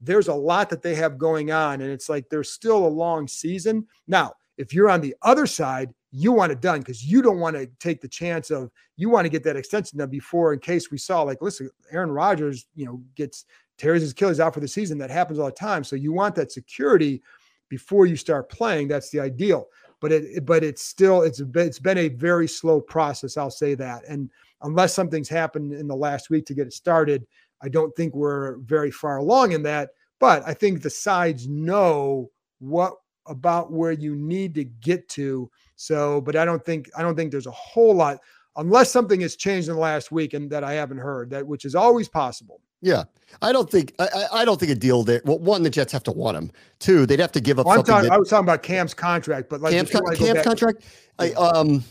There's 0.00 0.26
a 0.26 0.34
lot 0.34 0.68
that 0.70 0.82
they 0.82 0.96
have 0.96 1.18
going 1.18 1.52
on, 1.52 1.80
and 1.80 1.90
it's 1.90 2.08
like 2.08 2.28
there's 2.28 2.50
still 2.50 2.84
a 2.84 2.88
long 2.88 3.28
season. 3.28 3.86
Now, 4.08 4.32
if 4.56 4.74
you're 4.74 4.90
on 4.90 5.00
the 5.00 5.14
other 5.22 5.46
side, 5.46 5.94
you 6.10 6.32
want 6.32 6.50
it 6.50 6.60
done 6.60 6.80
because 6.80 7.04
you 7.04 7.22
don't 7.22 7.38
want 7.38 7.54
to 7.54 7.66
take 7.78 8.00
the 8.00 8.08
chance 8.08 8.50
of 8.50 8.70
you 8.96 9.08
want 9.08 9.24
to 9.24 9.28
get 9.28 9.44
that 9.44 9.56
extension 9.56 9.98
done 9.98 10.08
before 10.08 10.52
in 10.52 10.58
case 10.58 10.90
we 10.90 10.96
saw 10.96 11.20
like 11.20 11.42
listen 11.42 11.68
Aaron 11.90 12.10
Rodgers 12.10 12.66
you 12.74 12.86
know 12.86 13.02
gets 13.14 13.44
tears 13.76 14.00
his 14.00 14.12
Achilles 14.12 14.40
out 14.40 14.54
for 14.54 14.60
the 14.60 14.68
season 14.68 14.96
that 14.98 15.10
happens 15.10 15.38
all 15.38 15.46
the 15.46 15.52
time 15.52 15.84
so 15.84 15.96
you 15.96 16.12
want 16.12 16.34
that 16.36 16.50
security 16.50 17.22
before 17.68 18.06
you 18.06 18.16
start 18.16 18.48
playing 18.48 18.88
that's 18.88 19.10
the 19.10 19.20
ideal 19.20 19.68
but 20.00 20.12
it 20.12 20.44
but 20.44 20.62
it's 20.62 20.82
still 20.82 21.22
it's 21.22 21.40
it's 21.54 21.78
been 21.78 21.98
a 21.98 22.08
very 22.08 22.48
slow 22.48 22.80
process 22.80 23.36
I'll 23.36 23.50
say 23.50 23.74
that. 23.74 24.02
And 24.08 24.30
unless 24.62 24.94
something's 24.94 25.28
happened 25.28 25.72
in 25.72 25.86
the 25.86 25.96
last 25.96 26.30
week 26.30 26.46
to 26.46 26.54
get 26.54 26.66
it 26.66 26.72
started 26.72 27.26
I 27.62 27.68
don't 27.68 27.94
think 27.96 28.14
we're 28.14 28.58
very 28.58 28.90
far 28.90 29.16
along 29.16 29.52
in 29.52 29.62
that. 29.64 29.90
But 30.20 30.42
I 30.46 30.54
think 30.54 30.82
the 30.82 30.90
sides 30.90 31.48
know 31.48 32.30
what 32.60 32.94
about 33.26 33.72
where 33.72 33.92
you 33.92 34.14
need 34.16 34.54
to 34.54 34.64
get 34.64 35.08
to. 35.10 35.50
So 35.76 36.20
but 36.20 36.36
I 36.36 36.44
don't 36.44 36.64
think 36.64 36.90
I 36.96 37.02
don't 37.02 37.16
think 37.16 37.30
there's 37.30 37.46
a 37.46 37.52
whole 37.52 37.94
lot 37.94 38.18
unless 38.56 38.90
something 38.90 39.20
has 39.20 39.36
changed 39.36 39.68
in 39.68 39.74
the 39.74 39.80
last 39.80 40.10
week 40.10 40.34
and 40.34 40.50
that 40.50 40.64
I 40.64 40.72
haven't 40.72 40.98
heard 40.98 41.30
that 41.30 41.46
which 41.46 41.64
is 41.64 41.74
always 41.74 42.08
possible 42.08 42.60
yeah, 42.80 43.04
I 43.42 43.52
don't 43.52 43.70
think 43.70 43.94
I, 43.98 44.26
I 44.32 44.44
don't 44.44 44.58
think 44.58 44.72
a 44.72 44.74
deal 44.74 45.02
that 45.04 45.24
Well, 45.24 45.38
one, 45.38 45.62
the 45.62 45.70
Jets 45.70 45.92
have 45.92 46.02
to 46.04 46.12
want 46.12 46.36
him. 46.36 46.50
Two, 46.78 47.06
they'd 47.06 47.20
have 47.20 47.32
to 47.32 47.40
give 47.40 47.58
up. 47.58 47.66
Well, 47.66 47.76
something 47.76 47.94
talking, 47.94 48.08
that, 48.08 48.14
I 48.14 48.18
was 48.18 48.28
talking 48.28 48.44
about 48.44 48.62
Kam's 48.62 48.94
contract, 48.94 49.48
but 49.48 49.60
like 49.60 49.72
Kam's, 49.72 49.90
con- 49.90 50.16
Kam's 50.16 50.42
contract. 50.42 50.84
I 51.18 51.32
um, 51.32 51.84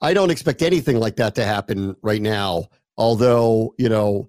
I 0.00 0.14
don't 0.14 0.30
expect 0.30 0.62
anything 0.62 0.98
like 0.98 1.16
that 1.16 1.34
to 1.36 1.44
happen 1.44 1.96
right 2.02 2.22
now. 2.22 2.68
Although 2.96 3.74
you 3.78 3.88
know, 3.88 4.28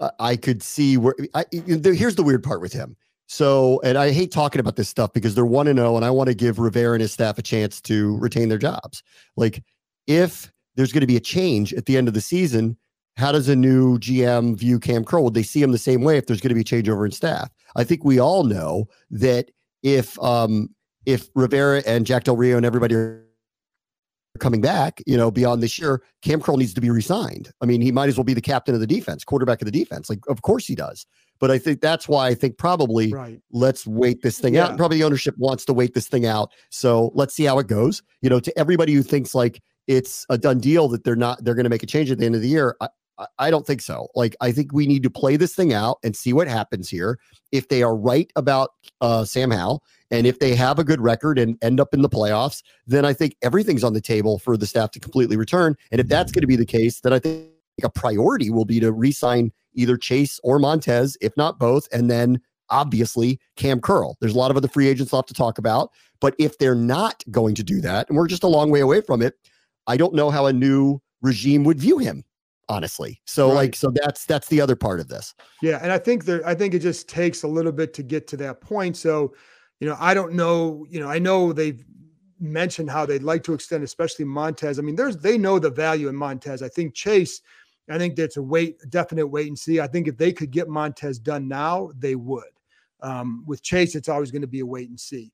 I, 0.00 0.10
I 0.20 0.36
could 0.36 0.62
see 0.62 0.96
where. 0.96 1.14
I, 1.34 1.44
here's 1.50 2.14
the 2.14 2.22
weird 2.22 2.42
part 2.42 2.60
with 2.60 2.72
him. 2.72 2.96
So, 3.30 3.78
and 3.84 3.98
I 3.98 4.10
hate 4.10 4.32
talking 4.32 4.58
about 4.58 4.76
this 4.76 4.88
stuff 4.88 5.12
because 5.12 5.34
they're 5.34 5.44
one 5.44 5.68
and 5.68 5.78
zero, 5.78 5.96
and 5.96 6.04
I 6.04 6.10
want 6.10 6.28
to 6.28 6.34
give 6.34 6.58
Rivera 6.58 6.94
and 6.94 7.02
his 7.02 7.12
staff 7.12 7.36
a 7.38 7.42
chance 7.42 7.78
to 7.82 8.16
retain 8.16 8.48
their 8.48 8.58
jobs. 8.58 9.02
Like, 9.36 9.62
if 10.06 10.50
there's 10.76 10.92
going 10.92 11.02
to 11.02 11.06
be 11.06 11.16
a 11.16 11.20
change 11.20 11.74
at 11.74 11.84
the 11.84 11.98
end 11.98 12.08
of 12.08 12.14
the 12.14 12.22
season 12.22 12.78
how 13.18 13.32
does 13.32 13.48
a 13.48 13.56
new 13.56 13.98
GM 13.98 14.56
view 14.56 14.78
Kam 14.78 15.04
Curl? 15.04 15.24
Would 15.24 15.34
they 15.34 15.42
see 15.42 15.60
him 15.60 15.72
the 15.72 15.78
same 15.78 16.02
way 16.02 16.16
if 16.16 16.26
there's 16.26 16.40
going 16.40 16.50
to 16.50 16.54
be 16.54 16.60
a 16.60 16.64
changeover 16.64 17.04
in 17.04 17.10
staff? 17.10 17.50
I 17.74 17.82
think 17.82 18.04
we 18.04 18.20
all 18.20 18.44
know 18.44 18.86
that 19.10 19.50
if 19.82 20.18
um, 20.22 20.70
if 21.04 21.28
Rivera 21.34 21.82
and 21.84 22.06
Jack 22.06 22.24
Del 22.24 22.36
Rio 22.36 22.56
and 22.56 22.64
everybody 22.64 22.94
are 22.94 23.24
coming 24.38 24.60
back, 24.60 25.02
you 25.04 25.16
know, 25.16 25.32
beyond 25.32 25.64
this 25.64 25.80
year, 25.80 26.00
Kam 26.22 26.40
Curl 26.40 26.58
needs 26.58 26.72
to 26.74 26.80
be 26.80 26.90
resigned. 26.90 27.50
I 27.60 27.66
mean, 27.66 27.80
he 27.80 27.90
might 27.90 28.08
as 28.08 28.16
well 28.16 28.24
be 28.24 28.34
the 28.34 28.40
captain 28.40 28.72
of 28.72 28.80
the 28.80 28.86
defense, 28.86 29.24
quarterback 29.24 29.60
of 29.60 29.66
the 29.66 29.72
defense. 29.72 30.08
Like, 30.08 30.20
of 30.28 30.42
course 30.42 30.66
he 30.66 30.76
does. 30.76 31.04
But 31.40 31.50
I 31.50 31.58
think 31.58 31.80
that's 31.80 32.08
why 32.08 32.28
I 32.28 32.34
think 32.34 32.56
probably 32.56 33.12
right. 33.12 33.40
let's 33.50 33.84
wait 33.84 34.22
this 34.22 34.38
thing 34.38 34.54
yeah. 34.54 34.64
out. 34.64 34.70
And 34.70 34.78
probably 34.78 34.98
the 34.98 35.04
ownership 35.04 35.34
wants 35.38 35.64
to 35.64 35.72
wait 35.72 35.94
this 35.94 36.06
thing 36.06 36.24
out. 36.24 36.52
So 36.70 37.10
let's 37.14 37.34
see 37.34 37.44
how 37.44 37.58
it 37.58 37.66
goes. 37.66 38.00
You 38.22 38.30
know, 38.30 38.38
to 38.38 38.56
everybody 38.56 38.92
who 38.92 39.02
thinks 39.02 39.34
like 39.34 39.60
it's 39.88 40.24
a 40.30 40.38
done 40.38 40.60
deal 40.60 40.86
that 40.88 41.02
they're 41.02 41.16
not 41.16 41.42
they're 41.42 41.54
going 41.54 41.64
to 41.64 41.70
make 41.70 41.82
a 41.82 41.86
change 41.86 42.12
at 42.12 42.18
the 42.18 42.26
end 42.26 42.36
of 42.36 42.42
the 42.42 42.48
year. 42.48 42.76
I, 42.80 42.88
I 43.38 43.50
don't 43.50 43.66
think 43.66 43.80
so. 43.80 44.08
Like, 44.14 44.36
I 44.40 44.52
think 44.52 44.72
we 44.72 44.86
need 44.86 45.02
to 45.02 45.10
play 45.10 45.36
this 45.36 45.54
thing 45.54 45.72
out 45.72 45.98
and 46.04 46.14
see 46.14 46.32
what 46.32 46.46
happens 46.46 46.88
here. 46.88 47.18
If 47.50 47.68
they 47.68 47.82
are 47.82 47.96
right 47.96 48.30
about 48.36 48.70
uh, 49.00 49.24
Sam 49.24 49.50
Howell, 49.50 49.82
and 50.10 50.26
if 50.26 50.38
they 50.38 50.54
have 50.54 50.78
a 50.78 50.84
good 50.84 51.00
record 51.00 51.38
and 51.38 51.58
end 51.62 51.80
up 51.80 51.92
in 51.92 52.02
the 52.02 52.08
playoffs, 52.08 52.62
then 52.86 53.04
I 53.04 53.12
think 53.12 53.36
everything's 53.42 53.84
on 53.84 53.92
the 53.92 54.00
table 54.00 54.38
for 54.38 54.56
the 54.56 54.66
staff 54.66 54.92
to 54.92 55.00
completely 55.00 55.36
return. 55.36 55.76
And 55.90 56.00
if 56.00 56.08
that's 56.08 56.32
going 56.32 56.42
to 56.42 56.46
be 56.46 56.56
the 56.56 56.64
case, 56.64 57.00
then 57.00 57.12
I 57.12 57.18
think 57.18 57.48
a 57.82 57.90
priority 57.90 58.50
will 58.50 58.64
be 58.64 58.80
to 58.80 58.92
re-sign 58.92 59.52
either 59.74 59.96
Chase 59.96 60.40
or 60.42 60.58
Montez, 60.58 61.16
if 61.20 61.36
not 61.36 61.58
both, 61.58 61.88
and 61.92 62.10
then 62.10 62.40
obviously 62.70 63.40
Kam 63.56 63.80
Curl. 63.80 64.16
There's 64.20 64.34
a 64.34 64.38
lot 64.38 64.50
of 64.50 64.56
other 64.56 64.68
free 64.68 64.88
agents 64.88 65.12
left 65.12 65.28
to 65.28 65.34
talk 65.34 65.58
about, 65.58 65.90
but 66.20 66.34
if 66.38 66.58
they're 66.58 66.74
not 66.74 67.22
going 67.30 67.54
to 67.56 67.64
do 67.64 67.80
that, 67.80 68.08
and 68.08 68.16
we're 68.16 68.28
just 68.28 68.44
a 68.44 68.48
long 68.48 68.70
way 68.70 68.80
away 68.80 69.00
from 69.00 69.22
it, 69.22 69.34
I 69.86 69.96
don't 69.96 70.14
know 70.14 70.30
how 70.30 70.46
a 70.46 70.52
new 70.52 71.00
regime 71.22 71.64
would 71.64 71.80
view 71.80 71.98
him 71.98 72.24
honestly. 72.68 73.20
So 73.24 73.48
right. 73.48 73.54
like 73.54 73.76
so 73.76 73.92
that's 73.92 74.24
that's 74.24 74.48
the 74.48 74.60
other 74.60 74.76
part 74.76 75.00
of 75.00 75.08
this. 75.08 75.34
Yeah, 75.62 75.78
and 75.82 75.90
I 75.92 75.98
think 75.98 76.24
there 76.24 76.46
I 76.46 76.54
think 76.54 76.74
it 76.74 76.80
just 76.80 77.08
takes 77.08 77.42
a 77.42 77.48
little 77.48 77.72
bit 77.72 77.94
to 77.94 78.02
get 78.02 78.26
to 78.28 78.36
that 78.38 78.60
point. 78.60 78.96
So, 78.96 79.34
you 79.80 79.88
know, 79.88 79.96
I 79.98 80.14
don't 80.14 80.34
know, 80.34 80.86
you 80.88 81.00
know, 81.00 81.08
I 81.08 81.18
know 81.18 81.52
they've 81.52 81.84
mentioned 82.40 82.90
how 82.90 83.04
they'd 83.04 83.22
like 83.22 83.42
to 83.44 83.54
extend 83.54 83.82
especially 83.82 84.24
Montez. 84.24 84.78
I 84.78 84.82
mean, 84.82 84.96
there's 84.96 85.16
they 85.16 85.38
know 85.38 85.58
the 85.58 85.70
value 85.70 86.08
in 86.08 86.16
Montez. 86.16 86.62
I 86.62 86.68
think 86.68 86.94
Chase 86.94 87.40
I 87.90 87.98
think 87.98 88.16
that's 88.16 88.36
a 88.36 88.42
wait 88.42 88.78
definite 88.90 89.26
wait 89.26 89.48
and 89.48 89.58
see. 89.58 89.80
I 89.80 89.86
think 89.86 90.08
if 90.08 90.16
they 90.16 90.32
could 90.32 90.50
get 90.50 90.68
Montez 90.68 91.18
done 91.18 91.48
now, 91.48 91.90
they 91.98 92.14
would. 92.14 92.44
Um, 93.00 93.44
with 93.46 93.62
Chase, 93.62 93.94
it's 93.94 94.08
always 94.08 94.30
going 94.30 94.42
to 94.42 94.48
be 94.48 94.60
a 94.60 94.66
wait 94.66 94.88
and 94.88 94.98
see. 94.98 95.32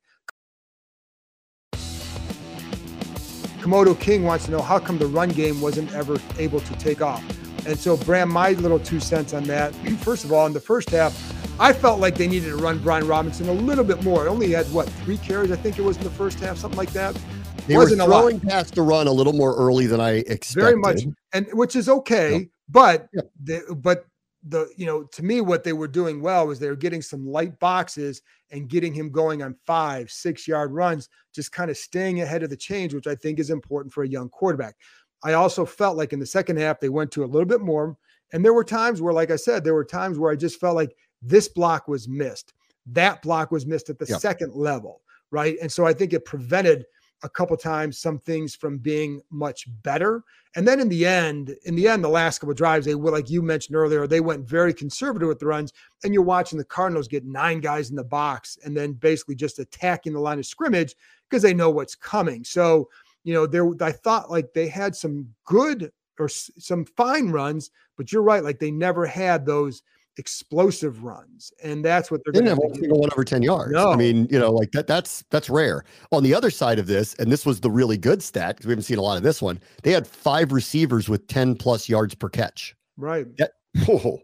Komodo 3.64 3.98
King 3.98 4.24
wants 4.24 4.44
to 4.44 4.50
know 4.50 4.60
how 4.60 4.78
come 4.78 4.98
the 4.98 5.06
run 5.06 5.30
game 5.30 5.58
wasn't 5.62 5.90
ever 5.94 6.18
able 6.36 6.60
to 6.60 6.72
take 6.74 7.00
off. 7.00 7.24
And 7.66 7.78
so, 7.78 7.96
Bram, 7.96 8.30
my 8.30 8.50
little 8.50 8.78
two 8.78 9.00
cents 9.00 9.32
on 9.32 9.44
that. 9.44 9.74
First 10.02 10.22
of 10.26 10.32
all, 10.32 10.46
in 10.46 10.52
the 10.52 10.60
first 10.60 10.90
half, 10.90 11.14
I 11.58 11.72
felt 11.72 11.98
like 11.98 12.16
they 12.16 12.28
needed 12.28 12.50
to 12.50 12.56
run 12.56 12.78
Brian 12.80 13.06
Robinson 13.06 13.48
a 13.48 13.52
little 13.54 13.84
bit 13.84 14.04
more. 14.04 14.26
It 14.26 14.28
only 14.28 14.50
had 14.50 14.66
what 14.66 14.86
three 15.04 15.16
carries, 15.16 15.50
I 15.50 15.56
think 15.56 15.78
it 15.78 15.82
was 15.82 15.96
in 15.96 16.04
the 16.04 16.10
first 16.10 16.40
half, 16.40 16.58
something 16.58 16.76
like 16.76 16.90
that. 16.90 17.18
They 17.66 17.74
Wasn't 17.74 18.02
were 18.02 18.06
throwing 18.06 18.38
past 18.38 18.74
the 18.74 18.82
run 18.82 19.06
a 19.06 19.12
little 19.12 19.32
more 19.32 19.56
early 19.56 19.86
than 19.86 19.98
I 19.98 20.16
expected. 20.16 20.60
Very 20.60 20.76
much, 20.76 21.04
and 21.32 21.46
which 21.54 21.74
is 21.74 21.88
okay. 21.88 22.36
Yeah. 22.36 22.44
But 22.68 23.08
yeah. 23.14 23.60
But 23.76 24.04
the 24.48 24.68
you 24.76 24.84
know 24.84 25.04
to 25.04 25.22
me 25.22 25.40
what 25.40 25.64
they 25.64 25.72
were 25.72 25.88
doing 25.88 26.20
well 26.20 26.46
was 26.46 26.58
they 26.58 26.68
were 26.68 26.76
getting 26.76 27.00
some 27.00 27.26
light 27.26 27.58
boxes 27.58 28.22
and 28.50 28.68
getting 28.68 28.92
him 28.92 29.10
going 29.10 29.42
on 29.42 29.56
five 29.64 30.10
six 30.10 30.46
yard 30.46 30.70
runs 30.72 31.08
just 31.34 31.50
kind 31.50 31.70
of 31.70 31.76
staying 31.76 32.20
ahead 32.20 32.42
of 32.42 32.50
the 32.50 32.56
change 32.56 32.92
which 32.92 33.06
i 33.06 33.14
think 33.14 33.38
is 33.38 33.50
important 33.50 33.92
for 33.92 34.04
a 34.04 34.08
young 34.08 34.28
quarterback 34.28 34.76
i 35.24 35.32
also 35.32 35.64
felt 35.64 35.96
like 35.96 36.12
in 36.12 36.20
the 36.20 36.26
second 36.26 36.58
half 36.58 36.78
they 36.78 36.90
went 36.90 37.10
to 37.10 37.24
a 37.24 37.26
little 37.26 37.48
bit 37.48 37.62
more 37.62 37.96
and 38.32 38.44
there 38.44 38.52
were 38.52 38.64
times 38.64 39.00
where 39.00 39.14
like 39.14 39.30
i 39.30 39.36
said 39.36 39.64
there 39.64 39.74
were 39.74 39.84
times 39.84 40.18
where 40.18 40.30
i 40.30 40.36
just 40.36 40.60
felt 40.60 40.76
like 40.76 40.94
this 41.22 41.48
block 41.48 41.88
was 41.88 42.06
missed 42.06 42.52
that 42.86 43.22
block 43.22 43.50
was 43.50 43.64
missed 43.64 43.88
at 43.88 43.98
the 43.98 44.06
yep. 44.06 44.20
second 44.20 44.52
level 44.54 45.00
right 45.30 45.56
and 45.62 45.72
so 45.72 45.86
i 45.86 45.92
think 45.92 46.12
it 46.12 46.26
prevented 46.26 46.84
a 47.24 47.28
couple 47.28 47.56
times 47.56 47.98
some 47.98 48.18
things 48.18 48.54
from 48.54 48.78
being 48.78 49.20
much 49.30 49.66
better. 49.82 50.22
And 50.56 50.68
then 50.68 50.78
in 50.78 50.88
the 50.88 51.04
end, 51.04 51.56
in 51.64 51.74
the 51.74 51.88
end, 51.88 52.04
the 52.04 52.08
last 52.08 52.38
couple 52.38 52.54
drives, 52.54 52.86
they 52.86 52.94
were 52.94 53.10
like 53.10 53.30
you 53.30 53.42
mentioned 53.42 53.74
earlier, 53.74 54.06
they 54.06 54.20
went 54.20 54.46
very 54.46 54.72
conservative 54.72 55.26
with 55.26 55.40
the 55.40 55.46
runs. 55.46 55.72
And 56.04 56.14
you're 56.14 56.22
watching 56.22 56.58
the 56.58 56.64
Cardinals 56.64 57.08
get 57.08 57.24
nine 57.24 57.60
guys 57.60 57.90
in 57.90 57.96
the 57.96 58.04
box 58.04 58.58
and 58.64 58.76
then 58.76 58.92
basically 58.92 59.34
just 59.34 59.58
attacking 59.58 60.12
the 60.12 60.20
line 60.20 60.38
of 60.38 60.46
scrimmage 60.46 60.94
because 61.28 61.42
they 61.42 61.54
know 61.54 61.70
what's 61.70 61.96
coming. 61.96 62.44
So, 62.44 62.88
you 63.24 63.32
know, 63.32 63.46
there 63.46 63.68
I 63.80 63.90
thought 63.90 64.30
like 64.30 64.52
they 64.52 64.68
had 64.68 64.94
some 64.94 65.26
good 65.46 65.90
or 66.20 66.28
some 66.28 66.84
fine 66.84 67.30
runs, 67.30 67.70
but 67.96 68.12
you're 68.12 68.22
right, 68.22 68.44
like 68.44 68.60
they 68.60 68.70
never 68.70 69.06
had 69.06 69.46
those 69.46 69.82
explosive 70.16 71.04
runs, 71.04 71.52
and 71.62 71.84
that's 71.84 72.10
what 72.10 72.20
they're 72.24 72.32
going 72.32 72.44
to 72.44 72.50
have 72.50 72.58
a 72.58 72.74
single 72.74 73.00
one 73.00 73.10
over 73.12 73.24
ten 73.24 73.42
yards. 73.42 73.72
No. 73.72 73.92
I 73.92 73.96
mean, 73.96 74.26
you 74.30 74.38
know, 74.38 74.50
like 74.50 74.72
that. 74.72 74.86
That's 74.86 75.24
that's 75.30 75.50
rare. 75.50 75.84
On 76.12 76.22
the 76.22 76.34
other 76.34 76.50
side 76.50 76.78
of 76.78 76.86
this, 76.86 77.14
and 77.14 77.30
this 77.30 77.44
was 77.44 77.60
the 77.60 77.70
really 77.70 77.96
good 77.96 78.22
stat 78.22 78.56
because 78.56 78.66
we 78.66 78.72
haven't 78.72 78.84
seen 78.84 78.98
a 78.98 79.02
lot 79.02 79.16
of 79.16 79.22
this 79.22 79.42
one. 79.42 79.60
They 79.82 79.92
had 79.92 80.06
five 80.06 80.52
receivers 80.52 81.08
with 81.08 81.26
ten 81.26 81.54
plus 81.56 81.88
yards 81.88 82.14
per 82.14 82.28
catch. 82.28 82.76
Right. 82.96 83.26
That, 83.38 83.52
oh, 83.88 84.20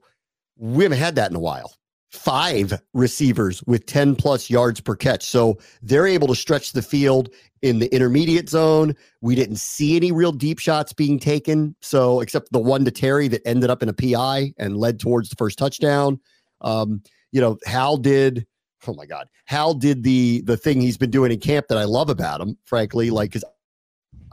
we 0.57 0.85
haven't 0.85 0.99
had 0.99 1.15
that 1.17 1.31
in 1.31 1.37
a 1.37 1.41
while 1.41 1.75
five 2.11 2.81
receivers 2.93 3.63
with 3.65 3.87
10 3.87 4.17
plus 4.17 4.51
yards 4.51 4.81
per 4.81 4.97
catch. 4.97 5.25
So 5.25 5.59
they're 5.83 6.07
able 6.07 6.27
to 6.29 6.35
stretch 6.35 6.73
the 6.73 6.83
field 6.83 7.31
in 7.63 7.79
the 7.79 7.93
intermediate 7.95 8.49
zone. 8.49 8.95
We 9.21 9.35
didn't 9.35 9.57
see 9.57 9.97
any 9.97 10.11
real 10.11 10.33
deep 10.33 10.59
shots 10.59 10.93
being 10.93 11.19
taken. 11.19 11.77
So 11.81 12.21
except 12.21 12.53
the 12.53 12.59
one 12.59 12.85
to 12.85 12.91
Terry 12.91 13.29
that 13.29 13.47
ended 13.47 13.71
up 13.71 13.83
in 13.83 13.89
a 13.89 13.93
PI 13.93 14.55
and 14.59 14.77
led 14.77 14.99
towards 14.99 15.29
the 15.29 15.37
first 15.37 15.59
touchdown. 15.59 16.21
Um, 16.61 17.03
you 17.33 17.41
know, 17.41 17.59
Howell 17.65 17.99
did 17.99 18.47
oh 18.87 18.95
my 18.95 19.07
God, 19.07 19.29
Howell 19.45 19.75
did 19.75 20.03
the 20.03 20.43
the 20.43 20.57
thing 20.57 20.81
he's 20.81 20.97
been 20.97 21.11
doing 21.11 21.33
in 21.33 21.39
camp 21.39 21.67
that 21.69 21.79
I 21.79 21.85
love 21.85 22.11
about 22.11 22.41
him, 22.41 22.57
frankly, 22.65 23.11
like 23.11 23.31
because 23.31 23.45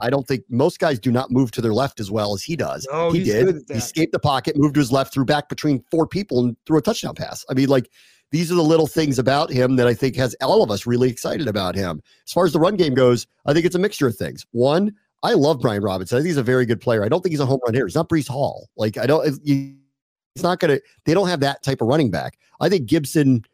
I 0.00 0.10
don't 0.10 0.26
think 0.26 0.44
most 0.48 0.78
guys 0.78 0.98
do 0.98 1.10
not 1.10 1.30
move 1.30 1.50
to 1.52 1.60
their 1.60 1.74
left 1.74 2.00
as 2.00 2.10
well 2.10 2.34
as 2.34 2.42
he 2.42 2.56
does. 2.56 2.86
No, 2.90 3.10
he 3.10 3.24
did. 3.24 3.64
He 3.68 3.74
escaped 3.74 4.12
the 4.12 4.18
pocket, 4.18 4.56
moved 4.56 4.74
to 4.74 4.80
his 4.80 4.92
left, 4.92 5.12
threw 5.12 5.24
back 5.24 5.48
between 5.48 5.82
four 5.90 6.06
people, 6.06 6.44
and 6.44 6.56
threw 6.66 6.78
a 6.78 6.82
touchdown 6.82 7.14
pass. 7.14 7.44
I 7.50 7.54
mean, 7.54 7.68
like 7.68 7.90
these 8.30 8.52
are 8.52 8.54
the 8.54 8.62
little 8.62 8.86
things 8.86 9.18
about 9.18 9.50
him 9.50 9.76
that 9.76 9.86
I 9.86 9.94
think 9.94 10.14
has 10.16 10.36
all 10.40 10.62
of 10.62 10.70
us 10.70 10.86
really 10.86 11.10
excited 11.10 11.48
about 11.48 11.74
him. 11.74 12.02
As 12.26 12.32
far 12.32 12.46
as 12.46 12.52
the 12.52 12.60
run 12.60 12.76
game 12.76 12.94
goes, 12.94 13.26
I 13.46 13.52
think 13.52 13.66
it's 13.66 13.74
a 13.74 13.80
mixture 13.80 14.06
of 14.06 14.16
things. 14.16 14.46
One, 14.52 14.94
I 15.22 15.32
love 15.32 15.60
Brian 15.60 15.82
Robinson. 15.82 16.16
I 16.16 16.20
think 16.20 16.28
he's 16.28 16.36
a 16.36 16.42
very 16.42 16.66
good 16.66 16.80
player. 16.80 17.04
I 17.04 17.08
don't 17.08 17.22
think 17.22 17.32
he's 17.32 17.40
a 17.40 17.46
home 17.46 17.60
run 17.64 17.74
hitter. 17.74 17.86
He's 17.86 17.96
not 17.96 18.08
Breece 18.08 18.28
Hall. 18.28 18.68
Like 18.76 18.98
I 18.98 19.06
don't. 19.06 19.26
It's 19.26 20.44
not 20.44 20.60
going 20.60 20.76
to. 20.76 20.82
They 21.06 21.14
don't 21.14 21.28
have 21.28 21.40
that 21.40 21.62
type 21.62 21.80
of 21.80 21.88
running 21.88 22.10
back. 22.10 22.38
I 22.60 22.68
think 22.68 22.86
Gibson, 22.86 23.44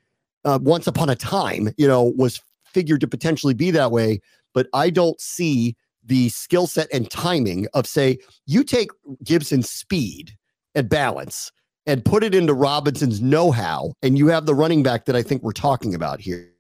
uh, 0.45 0.59
once 0.61 0.87
upon 0.87 1.09
a 1.09 1.17
time, 1.17 1.71
you 1.79 1.89
know, 1.89 2.13
was 2.17 2.43
figured 2.67 3.01
to 3.01 3.07
potentially 3.07 3.55
be 3.55 3.71
that 3.71 3.93
way, 3.93 4.21
but 4.53 4.67
I 4.75 4.91
don't 4.91 5.19
see 5.21 5.77
the 6.05 6.29
skill 6.29 6.67
set 6.67 6.89
and 6.93 7.11
timing 7.11 7.67
of 7.75 7.87
say 7.87 8.19
you 8.47 8.65
take 8.65 8.91
Gibson's 9.23 9.71
speed 9.71 10.33
and 10.75 10.89
balance 10.89 11.51
and 11.87 12.05
put 12.05 12.25
it 12.25 12.35
into 12.35 12.55
Robinson's 12.55 13.21
know-how, 13.21 13.93
and 14.03 14.17
you 14.17 14.29
have 14.29 14.47
the 14.47 14.55
running 14.55 14.83
back 14.83 15.05
that 15.05 15.17
I 15.17 15.23
think 15.23 15.43
we're 15.43 15.53
talking 15.53 15.95
about 15.95 16.21
here. 16.21 16.51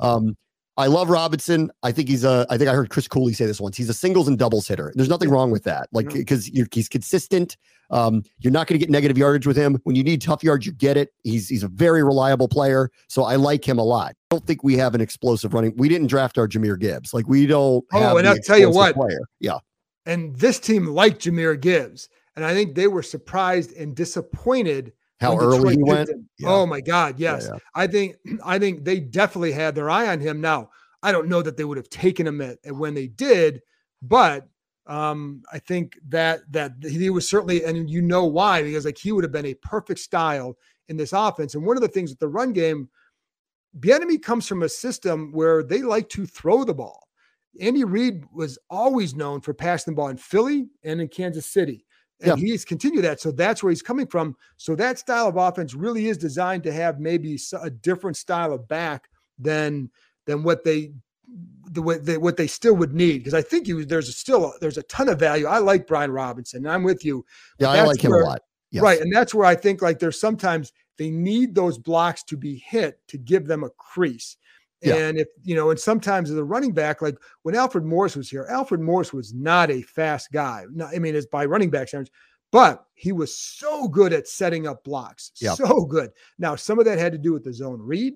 Um, 0.00 0.36
I 0.78 0.86
love 0.86 1.10
Robinson. 1.10 1.72
I 1.82 1.90
think 1.90 2.08
he's 2.08 2.22
a. 2.22 2.46
I 2.48 2.56
think 2.56 2.70
I 2.70 2.72
heard 2.72 2.88
Chris 2.88 3.08
Cooley 3.08 3.32
say 3.32 3.46
this 3.46 3.60
once. 3.60 3.76
He's 3.76 3.88
a 3.88 3.94
singles 3.94 4.28
and 4.28 4.38
doubles 4.38 4.68
hitter. 4.68 4.92
There's 4.94 5.08
nothing 5.08 5.28
wrong 5.28 5.50
with 5.50 5.64
that. 5.64 5.88
Like 5.92 6.08
because 6.12 6.46
he's 6.46 6.88
consistent. 6.88 7.56
Um, 7.90 8.22
you're 8.38 8.52
not 8.52 8.68
going 8.68 8.78
to 8.78 8.86
get 8.86 8.88
negative 8.88 9.18
yardage 9.18 9.44
with 9.44 9.56
him. 9.56 9.80
When 9.82 9.96
you 9.96 10.04
need 10.04 10.22
tough 10.22 10.44
yards, 10.44 10.64
you 10.64 10.72
get 10.72 10.96
it. 10.96 11.12
He's 11.24 11.48
he's 11.48 11.64
a 11.64 11.68
very 11.68 12.04
reliable 12.04 12.46
player. 12.46 12.90
So 13.08 13.24
I 13.24 13.34
like 13.34 13.66
him 13.66 13.78
a 13.78 13.82
lot. 13.82 14.12
I 14.12 14.36
don't 14.36 14.46
think 14.46 14.62
we 14.62 14.76
have 14.76 14.94
an 14.94 15.00
explosive 15.00 15.52
running. 15.52 15.74
We 15.76 15.88
didn't 15.88 16.06
draft 16.06 16.38
our 16.38 16.46
Jahmyr 16.46 16.78
Gibbs. 16.78 17.12
Like 17.12 17.26
we 17.26 17.46
don't. 17.46 17.84
Oh, 17.92 18.16
and 18.16 18.28
I'll 18.28 18.38
tell 18.38 18.58
you 18.58 18.70
what. 18.70 18.94
player. 18.94 19.20
Yeah. 19.40 19.58
And 20.06 20.36
this 20.36 20.60
team 20.60 20.86
liked 20.86 21.24
Jahmyr 21.24 21.60
Gibbs. 21.60 22.08
And 22.36 22.44
I 22.44 22.54
think 22.54 22.76
they 22.76 22.86
were 22.86 23.02
surprised 23.02 23.76
and 23.76 23.96
disappointed 23.96 24.92
How 25.20 25.34
when 25.34 25.44
early 25.44 25.58
Detroit 25.58 25.76
he 25.76 25.82
went. 25.82 26.10
Yeah. 26.38 26.48
Oh 26.48 26.66
my 26.66 26.80
God, 26.80 27.18
Yeah, 27.18 27.34
yes. 27.34 27.48
yeah. 27.52 27.58
I 27.74 27.86
think 27.86 28.16
I 28.44 28.58
think 28.58 28.84
they 28.84 29.00
definitely 29.00 29.52
had 29.52 29.74
their 29.74 29.90
eye 29.90 30.08
on 30.08 30.20
him. 30.20 30.40
Now, 30.40 30.70
I 31.02 31.12
don't 31.12 31.28
know 31.28 31.42
that 31.42 31.56
they 31.56 31.64
would 31.64 31.76
have 31.76 31.90
taken 31.90 32.26
him 32.26 32.40
at, 32.40 32.58
at 32.64 32.74
when 32.74 32.94
they 32.94 33.08
did, 33.08 33.60
but 34.02 34.48
um, 34.86 35.42
I 35.52 35.58
think 35.58 35.98
that 36.08 36.40
that 36.50 36.72
he 36.82 37.10
was 37.10 37.28
certainly, 37.28 37.64
and 37.64 37.90
you 37.90 38.00
know 38.00 38.24
why, 38.24 38.62
because 38.62 38.84
like 38.84 38.98
he 38.98 39.12
would 39.12 39.24
have 39.24 39.32
been 39.32 39.46
a 39.46 39.54
perfect 39.54 40.00
style 40.00 40.56
in 40.88 40.96
this 40.96 41.12
offense. 41.12 41.54
And 41.54 41.64
one 41.64 41.76
of 41.76 41.82
the 41.82 41.88
things 41.88 42.10
with 42.10 42.18
the 42.18 42.28
run 42.28 42.52
game, 42.52 42.88
Bieniemy 43.78 44.22
comes 44.22 44.46
from 44.48 44.62
a 44.62 44.68
system 44.68 45.30
where 45.32 45.62
they 45.62 45.82
like 45.82 46.08
to 46.10 46.26
throw 46.26 46.64
the 46.64 46.74
ball. 46.74 47.06
Andy 47.60 47.84
Reid 47.84 48.24
was 48.32 48.58
always 48.70 49.14
known 49.14 49.40
for 49.40 49.52
passing 49.52 49.92
the 49.92 49.96
ball 49.96 50.08
in 50.08 50.16
Philly 50.16 50.68
and 50.84 51.00
in 51.00 51.08
Kansas 51.08 51.46
City. 51.46 51.84
And 52.20 52.38
he's 52.38 52.64
continued 52.64 53.04
that. 53.04 53.20
So 53.20 53.30
that's 53.30 53.62
where 53.62 53.70
he's 53.70 53.82
coming 53.82 54.06
from. 54.06 54.36
So 54.56 54.74
that 54.74 54.98
style 54.98 55.28
of 55.28 55.36
offense 55.36 55.74
really 55.74 56.08
is 56.08 56.18
designed 56.18 56.64
to 56.64 56.72
have 56.72 56.98
maybe 56.98 57.38
a 57.62 57.70
different 57.70 58.16
style 58.16 58.52
of 58.52 58.66
back 58.66 59.08
than 59.38 59.90
than 60.26 60.42
what 60.42 60.64
they 60.64 60.92
the 61.70 61.82
way 61.82 61.98
they, 61.98 62.18
what 62.18 62.36
they 62.36 62.46
still 62.46 62.74
would 62.74 62.92
need. 62.92 63.18
Because 63.18 63.34
I 63.34 63.42
think 63.42 63.68
you 63.68 63.84
there's 63.84 64.08
a 64.08 64.12
still 64.12 64.52
there's 64.60 64.78
a 64.78 64.82
ton 64.84 65.08
of 65.08 65.18
value. 65.20 65.46
I 65.46 65.58
like 65.58 65.86
Brian 65.86 66.10
Robinson. 66.10 66.64
And 66.64 66.72
I'm 66.72 66.82
with 66.82 67.04
you. 67.04 67.24
Yeah, 67.58 67.70
I 67.70 67.82
like 67.82 68.02
him 68.02 68.10
where- 68.10 68.22
a 68.22 68.26
lot. 68.26 68.42
Yes. 68.70 68.82
Right. 68.82 69.00
And 69.00 69.10
that's 69.14 69.34
where 69.34 69.46
I 69.46 69.54
think 69.54 69.80
like 69.80 69.98
there's 69.98 70.20
sometimes 70.20 70.72
they 70.98 71.08
need 71.08 71.54
those 71.54 71.78
blocks 71.78 72.22
to 72.24 72.36
be 72.36 72.56
hit 72.56 73.00
to 73.08 73.16
give 73.16 73.46
them 73.46 73.64
a 73.64 73.70
crease. 73.70 74.36
Yeah. 74.82 74.94
And 74.94 75.18
if, 75.18 75.28
you 75.42 75.56
know, 75.56 75.70
and 75.70 75.78
sometimes 75.78 76.30
as 76.30 76.36
a 76.36 76.44
running 76.44 76.72
back, 76.72 77.02
like 77.02 77.16
when 77.42 77.56
Alfred 77.56 77.84
Morris 77.84 78.14
was 78.14 78.30
here, 78.30 78.46
Alfred 78.48 78.80
Morris 78.80 79.12
was 79.12 79.34
not 79.34 79.70
a 79.70 79.82
fast 79.82 80.30
guy. 80.32 80.64
No, 80.72 80.86
I 80.86 80.98
mean, 80.98 81.16
it's 81.16 81.26
by 81.26 81.46
running 81.46 81.70
back 81.70 81.88
standards, 81.88 82.12
but 82.52 82.84
he 82.94 83.10
was 83.10 83.36
so 83.36 83.88
good 83.88 84.12
at 84.12 84.28
setting 84.28 84.66
up 84.66 84.84
blocks. 84.84 85.32
Yeah. 85.40 85.54
So 85.54 85.84
good. 85.84 86.10
Now, 86.38 86.54
some 86.54 86.78
of 86.78 86.84
that 86.84 86.98
had 86.98 87.12
to 87.12 87.18
do 87.18 87.32
with 87.32 87.42
the 87.44 87.52
zone 87.52 87.80
read, 87.82 88.14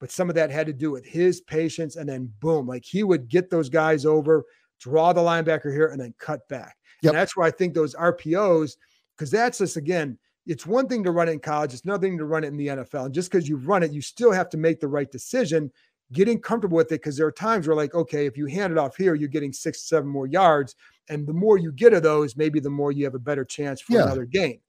but 0.00 0.10
some 0.10 0.28
of 0.28 0.34
that 0.34 0.50
had 0.50 0.66
to 0.66 0.72
do 0.72 0.90
with 0.90 1.06
his 1.06 1.40
patience. 1.40 1.96
And 1.96 2.08
then 2.08 2.30
boom, 2.40 2.66
like 2.66 2.84
he 2.84 3.04
would 3.04 3.28
get 3.28 3.48
those 3.48 3.70
guys 3.70 4.04
over, 4.04 4.44
draw 4.80 5.12
the 5.12 5.20
linebacker 5.22 5.72
here, 5.72 5.88
and 5.88 6.00
then 6.00 6.14
cut 6.18 6.46
back. 6.48 6.76
Yep. 7.02 7.10
And 7.10 7.18
that's 7.18 7.36
where 7.36 7.46
I 7.46 7.50
think 7.50 7.72
those 7.72 7.94
RPOs, 7.94 8.72
because 9.16 9.30
that's 9.30 9.58
just 9.58 9.76
again, 9.76 10.18
it's 10.46 10.66
one 10.66 10.88
thing 10.88 11.04
to 11.04 11.12
run 11.12 11.28
it 11.28 11.32
in 11.32 11.38
college, 11.38 11.72
it's 11.72 11.84
another 11.84 12.06
thing 12.06 12.18
to 12.18 12.24
run 12.24 12.44
it 12.44 12.48
in 12.48 12.56
the 12.56 12.66
NFL. 12.66 13.06
And 13.06 13.14
just 13.14 13.30
because 13.30 13.48
you 13.48 13.56
run 13.56 13.82
it, 13.82 13.92
you 13.92 14.00
still 14.00 14.32
have 14.32 14.48
to 14.50 14.56
make 14.56 14.80
the 14.80 14.88
right 14.88 15.10
decision, 15.10 15.70
getting 16.12 16.40
comfortable 16.40 16.76
with 16.76 16.88
it. 16.92 17.00
Because 17.00 17.16
there 17.16 17.26
are 17.26 17.32
times 17.32 17.66
where, 17.66 17.76
like, 17.76 17.94
okay, 17.94 18.26
if 18.26 18.36
you 18.36 18.46
hand 18.46 18.72
it 18.72 18.78
off 18.78 18.96
here, 18.96 19.14
you're 19.14 19.28
getting 19.28 19.52
six, 19.52 19.82
seven 19.82 20.08
more 20.08 20.26
yards. 20.26 20.74
And 21.08 21.26
the 21.26 21.32
more 21.32 21.58
you 21.58 21.72
get 21.72 21.92
of 21.92 22.02
those, 22.02 22.36
maybe 22.36 22.60
the 22.60 22.70
more 22.70 22.92
you 22.92 23.04
have 23.04 23.14
a 23.14 23.18
better 23.18 23.44
chance 23.44 23.80
for 23.80 23.94
Yeah. 23.94 24.04
another 24.04 24.24
game 24.24 24.60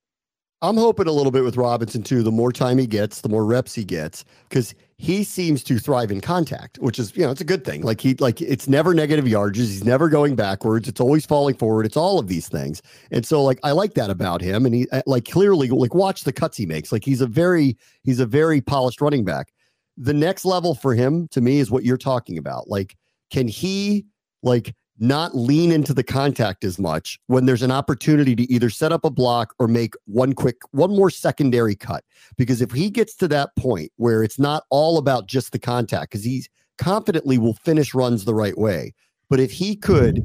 I'm 0.63 0.77
hoping 0.77 1.07
a 1.07 1.11
little 1.11 1.31
bit 1.31 1.43
with 1.43 1.57
Robinson 1.57 2.03
too. 2.03 2.23
The 2.23 2.31
more 2.31 2.53
time 2.53 2.77
he 2.77 2.87
gets, 2.87 3.19
the 3.19 3.27
more 3.27 3.43
reps 3.43 3.75
he 3.75 3.83
gets, 3.83 4.23
because 4.47 4.73
he 4.97 5.25
seems 5.25 5.61
to 5.65 5.77
thrive 5.77 6.09
in 6.09 6.21
contact, 6.21 6.77
which 6.77 6.97
is 6.99 7.13
you 7.17 7.23
know 7.23 7.31
it's 7.31 7.41
a 7.41 7.45
good 7.45 7.65
thing. 7.65 7.81
Like 7.81 7.99
he 7.99 8.13
like 8.15 8.41
it's 8.41 8.69
never 8.69 8.93
negative 8.93 9.25
yardages. 9.25 9.55
He's 9.57 9.83
never 9.83 10.07
going 10.07 10.37
backwards. 10.37 10.87
It's 10.87 11.01
always 11.01 11.25
falling 11.25 11.55
forward. 11.55 11.85
It's 11.85 11.97
all 11.97 12.17
of 12.17 12.27
these 12.27 12.47
things, 12.47 12.81
and 13.11 13.25
so 13.25 13.43
like 13.43 13.59
I 13.63 13.73
like 13.73 13.95
that 13.95 14.09
about 14.09 14.41
him. 14.41 14.65
And 14.65 14.73
he 14.73 14.87
like 15.05 15.25
clearly 15.25 15.67
like 15.67 15.93
watch 15.93 16.23
the 16.23 16.31
cuts 16.31 16.55
he 16.55 16.65
makes. 16.65 16.93
Like 16.93 17.03
he's 17.03 17.19
a 17.19 17.27
very 17.27 17.77
he's 18.03 18.21
a 18.21 18.25
very 18.25 18.61
polished 18.61 19.01
running 19.01 19.25
back. 19.25 19.51
The 19.97 20.13
next 20.13 20.45
level 20.45 20.75
for 20.75 20.93
him 20.93 21.27
to 21.29 21.41
me 21.41 21.59
is 21.59 21.69
what 21.69 21.83
you're 21.83 21.97
talking 21.97 22.37
about. 22.37 22.69
Like 22.69 22.95
can 23.31 23.47
he 23.47 24.05
like 24.43 24.75
not 24.99 25.35
lean 25.35 25.71
into 25.71 25.93
the 25.93 26.03
contact 26.03 26.63
as 26.63 26.77
much 26.77 27.19
when 27.27 27.45
there's 27.45 27.63
an 27.63 27.71
opportunity 27.71 28.35
to 28.35 28.51
either 28.51 28.69
set 28.69 28.91
up 28.91 29.03
a 29.03 29.09
block 29.09 29.53
or 29.57 29.67
make 29.67 29.95
one 30.05 30.33
quick 30.33 30.57
one 30.71 30.91
more 30.91 31.09
secondary 31.09 31.75
cut 31.75 32.03
because 32.37 32.61
if 32.61 32.71
he 32.71 32.89
gets 32.91 33.15
to 33.15 33.27
that 33.27 33.49
point 33.57 33.91
where 33.97 34.23
it's 34.23 34.37
not 34.37 34.63
all 34.69 34.99
about 34.99 35.27
just 35.27 35.51
the 35.51 35.59
contact 35.59 36.11
because 36.11 36.23
he's 36.23 36.47
confidently 36.77 37.39
will 37.39 37.55
finish 37.55 37.93
runs 37.95 38.23
the 38.23 38.35
right 38.35 38.57
way 38.57 38.93
but 39.29 39.39
if 39.39 39.51
he 39.51 39.75
could 39.75 40.21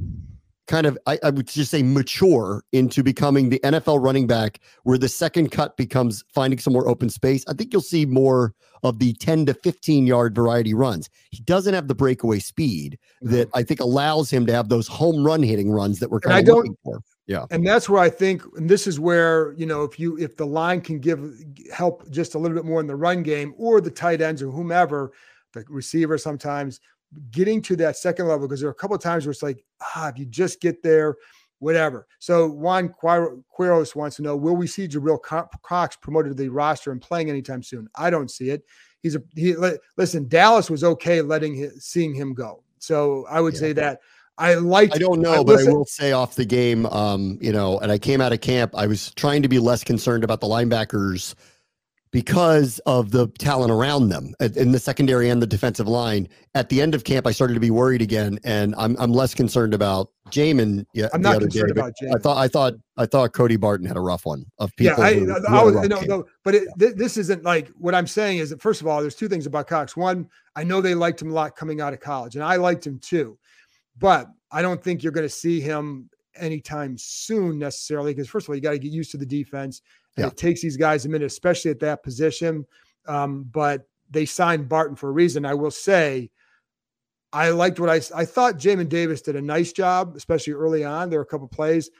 kind 0.68 0.86
of 0.86 0.96
I, 1.06 1.18
I 1.24 1.30
would 1.30 1.48
just 1.48 1.70
say 1.70 1.82
mature 1.82 2.62
into 2.72 3.02
becoming 3.02 3.48
the 3.48 3.58
NFL 3.60 4.02
running 4.02 4.26
back 4.26 4.60
where 4.84 4.98
the 4.98 5.08
second 5.08 5.50
cut 5.50 5.76
becomes 5.76 6.22
finding 6.32 6.58
some 6.58 6.72
more 6.72 6.86
open 6.88 7.10
space 7.10 7.44
I 7.48 7.54
think 7.54 7.72
you'll 7.72 7.82
see 7.82 8.06
more 8.06 8.54
of 8.84 9.00
the 9.00 9.14
10 9.14 9.46
to 9.46 9.54
15 9.54 10.06
yard 10.06 10.34
variety 10.34 10.74
runs 10.74 11.10
he 11.30 11.42
doesn't 11.42 11.74
have 11.74 11.88
the 11.88 11.94
breakaway 11.94 12.38
speed 12.38 12.98
mm-hmm. 13.22 13.34
that 13.34 13.48
I 13.54 13.62
think 13.62 13.80
allows 13.80 14.30
him 14.30 14.46
to 14.46 14.52
have 14.52 14.68
those 14.68 14.86
home 14.86 15.24
run 15.24 15.42
hitting 15.42 15.72
runs 15.72 15.98
that 15.98 16.10
we're 16.10 16.18
And 16.18 16.24
kind 16.24 16.40
of 16.40 16.46
don't- 16.46 16.56
looking 16.56 16.76
for. 16.84 17.00
Yeah. 17.26 17.44
and 17.50 17.66
that's 17.66 17.90
where 17.90 18.00
I 18.00 18.08
think, 18.08 18.42
and 18.56 18.70
this 18.70 18.86
is 18.86 18.98
where 18.98 19.52
you 19.58 19.66
know 19.66 19.82
if 19.82 20.00
you 20.00 20.16
if 20.16 20.38
the 20.38 20.46
line 20.46 20.80
can 20.80 20.98
give 20.98 21.30
help 21.70 22.08
just 22.10 22.34
a 22.34 22.38
little 22.38 22.56
bit 22.56 22.64
more 22.64 22.80
in 22.80 22.86
the 22.86 22.96
run 22.96 23.22
game, 23.22 23.52
or 23.58 23.82
the 23.82 23.90
tight 23.90 24.22
ends 24.22 24.42
or 24.42 24.50
whomever, 24.50 25.12
the 25.52 25.62
receiver 25.68 26.16
sometimes 26.16 26.80
getting 27.30 27.62
to 27.62 27.76
that 27.76 27.96
second 27.96 28.28
level 28.28 28.46
because 28.46 28.60
there 28.60 28.68
are 28.68 28.72
a 28.72 28.74
couple 28.74 28.96
of 28.96 29.02
times 29.02 29.24
where 29.26 29.30
it's 29.32 29.42
like 29.42 29.64
ah 29.80 30.08
if 30.08 30.18
you 30.18 30.26
just 30.26 30.60
get 30.60 30.82
there, 30.82 31.16
whatever. 31.58 32.06
So 32.18 32.46
Juan 32.48 32.88
Quir- 32.88 33.38
Quiros 33.56 33.94
wants 33.96 34.16
to 34.16 34.22
know: 34.22 34.36
Will 34.36 34.56
we 34.56 34.66
see 34.66 34.86
Jabril 34.88 35.18
Cox 35.62 35.96
promoted 35.96 36.36
to 36.36 36.42
the 36.42 36.48
roster 36.48 36.92
and 36.92 37.00
playing 37.00 37.30
anytime 37.30 37.62
soon? 37.62 37.88
I 37.94 38.10
don't 38.10 38.30
see 38.30 38.50
it. 38.50 38.64
He's 39.02 39.14
a 39.14 39.22
he. 39.34 39.54
Listen, 39.96 40.28
Dallas 40.28 40.70
was 40.70 40.84
okay 40.84 41.22
letting 41.22 41.54
him, 41.54 41.72
seeing 41.78 42.14
him 42.14 42.34
go. 42.34 42.62
So 42.78 43.26
I 43.30 43.40
would 43.40 43.54
Yeah. 43.54 43.60
say 43.60 43.72
that 43.74 44.00
I 44.36 44.54
like. 44.54 44.94
I 44.94 44.98
don't 44.98 45.20
know, 45.20 45.42
but 45.44 45.56
listen- 45.56 45.72
I 45.72 45.74
will 45.76 45.84
say 45.86 46.12
off 46.12 46.34
the 46.36 46.44
game, 46.44 46.86
um, 46.86 47.38
you 47.40 47.52
know, 47.52 47.78
and 47.78 47.90
I 47.90 47.98
came 47.98 48.20
out 48.20 48.32
of 48.32 48.40
camp, 48.40 48.72
I 48.76 48.86
was 48.86 49.12
trying 49.14 49.42
to 49.42 49.48
be 49.48 49.58
less 49.58 49.82
concerned 49.82 50.24
about 50.24 50.40
the 50.40 50.46
linebackers 50.46 51.34
because 52.10 52.78
of 52.86 53.10
the 53.10 53.28
talent 53.38 53.70
around 53.70 54.08
them 54.08 54.34
in 54.40 54.72
the 54.72 54.78
secondary 54.78 55.28
and 55.28 55.42
the 55.42 55.46
defensive 55.46 55.86
line. 55.86 56.28
At 56.54 56.68
the 56.68 56.80
end 56.80 56.94
of 56.94 57.04
camp, 57.04 57.26
I 57.26 57.32
started 57.32 57.54
to 57.54 57.60
be 57.60 57.70
worried 57.70 58.02
again, 58.02 58.38
and 58.44 58.74
I'm 58.76 58.96
I'm 58.98 59.12
less 59.12 59.34
concerned 59.34 59.74
about 59.74 60.10
Jamin. 60.30 60.86
Yeah, 60.94 61.08
I'm 61.12 61.20
not 61.22 61.40
concerned 61.40 61.74
day, 61.74 61.80
about 61.80 61.92
I 62.14 62.18
thought 62.18 62.36
I 62.36 62.48
thought 62.48 62.74
I 62.96 63.06
thought 63.06 63.32
Cody 63.32 63.56
Barton 63.56 63.86
had 63.86 63.96
a 63.96 64.00
rough 64.00 64.24
one 64.26 64.44
of 64.58 64.70
Yeah, 64.78 64.90
people. 64.90 65.04
I, 65.04 65.14
who- 65.14 65.32
I, 65.32 65.60
I 65.60 65.62
was, 65.64 65.88
no, 65.88 66.00
no, 66.00 66.24
but 66.44 66.54
it, 66.54 66.68
th- 66.78 66.94
this 66.94 67.16
isn't 67.16 67.44
like 67.44 67.68
what 67.78 67.94
I'm 67.94 68.06
saying 68.06 68.38
is 68.38 68.50
that 68.50 68.60
first 68.62 68.80
of 68.80 68.86
all, 68.86 69.00
there's 69.00 69.14
two 69.14 69.28
things 69.28 69.46
about 69.46 69.66
Cox. 69.66 69.96
One, 69.96 70.28
I 70.56 70.64
know 70.64 70.80
they 70.80 70.94
liked 70.94 71.22
him 71.22 71.30
a 71.30 71.34
lot 71.34 71.56
coming 71.56 71.80
out 71.80 71.92
of 71.92 72.00
college, 72.00 72.34
and 72.34 72.44
I 72.44 72.56
liked 72.56 72.86
him 72.86 72.98
too, 72.98 73.38
but 73.98 74.28
I 74.50 74.62
don't 74.62 74.82
think 74.82 75.02
you're 75.02 75.12
going 75.12 75.26
to 75.26 75.34
see 75.34 75.60
him 75.60 76.08
anytime 76.38 76.96
soon 76.98 77.58
necessarily 77.58 78.12
because 78.14 78.28
first 78.28 78.46
of 78.46 78.50
all, 78.50 78.54
you 78.56 78.60
got 78.62 78.70
to 78.72 78.78
get 78.78 78.92
used 78.92 79.10
to 79.12 79.16
the 79.18 79.26
defense, 79.26 79.82
and 80.16 80.24
Yeah. 80.24 80.28
it 80.28 80.36
takes 80.36 80.60
these 80.62 80.76
guys 80.76 81.04
a 81.04 81.08
minute, 81.08 81.26
especially 81.26 81.70
at 81.70 81.80
that 81.80 82.02
position. 82.02 82.66
Um, 83.06 83.44
but 83.52 83.88
they 84.10 84.24
signed 84.26 84.68
Barton 84.68 84.96
for 84.96 85.08
a 85.08 85.12
reason. 85.12 85.44
I 85.44 85.54
will 85.54 85.70
say. 85.70 86.30
I 87.30 87.50
liked 87.50 87.78
what 87.78 87.90
i 87.90 88.00
i 88.14 88.24
thought 88.24 88.56
Jamin 88.56 88.88
Davis 88.88 89.20
did 89.20 89.36
a 89.36 89.42
nice 89.42 89.70
job, 89.72 90.14
especially 90.16 90.54
early 90.54 90.82
on. 90.82 91.10
There 91.10 91.18
were 91.18 91.24
a 91.24 91.26
couple 91.26 91.46
plays, 91.46 91.90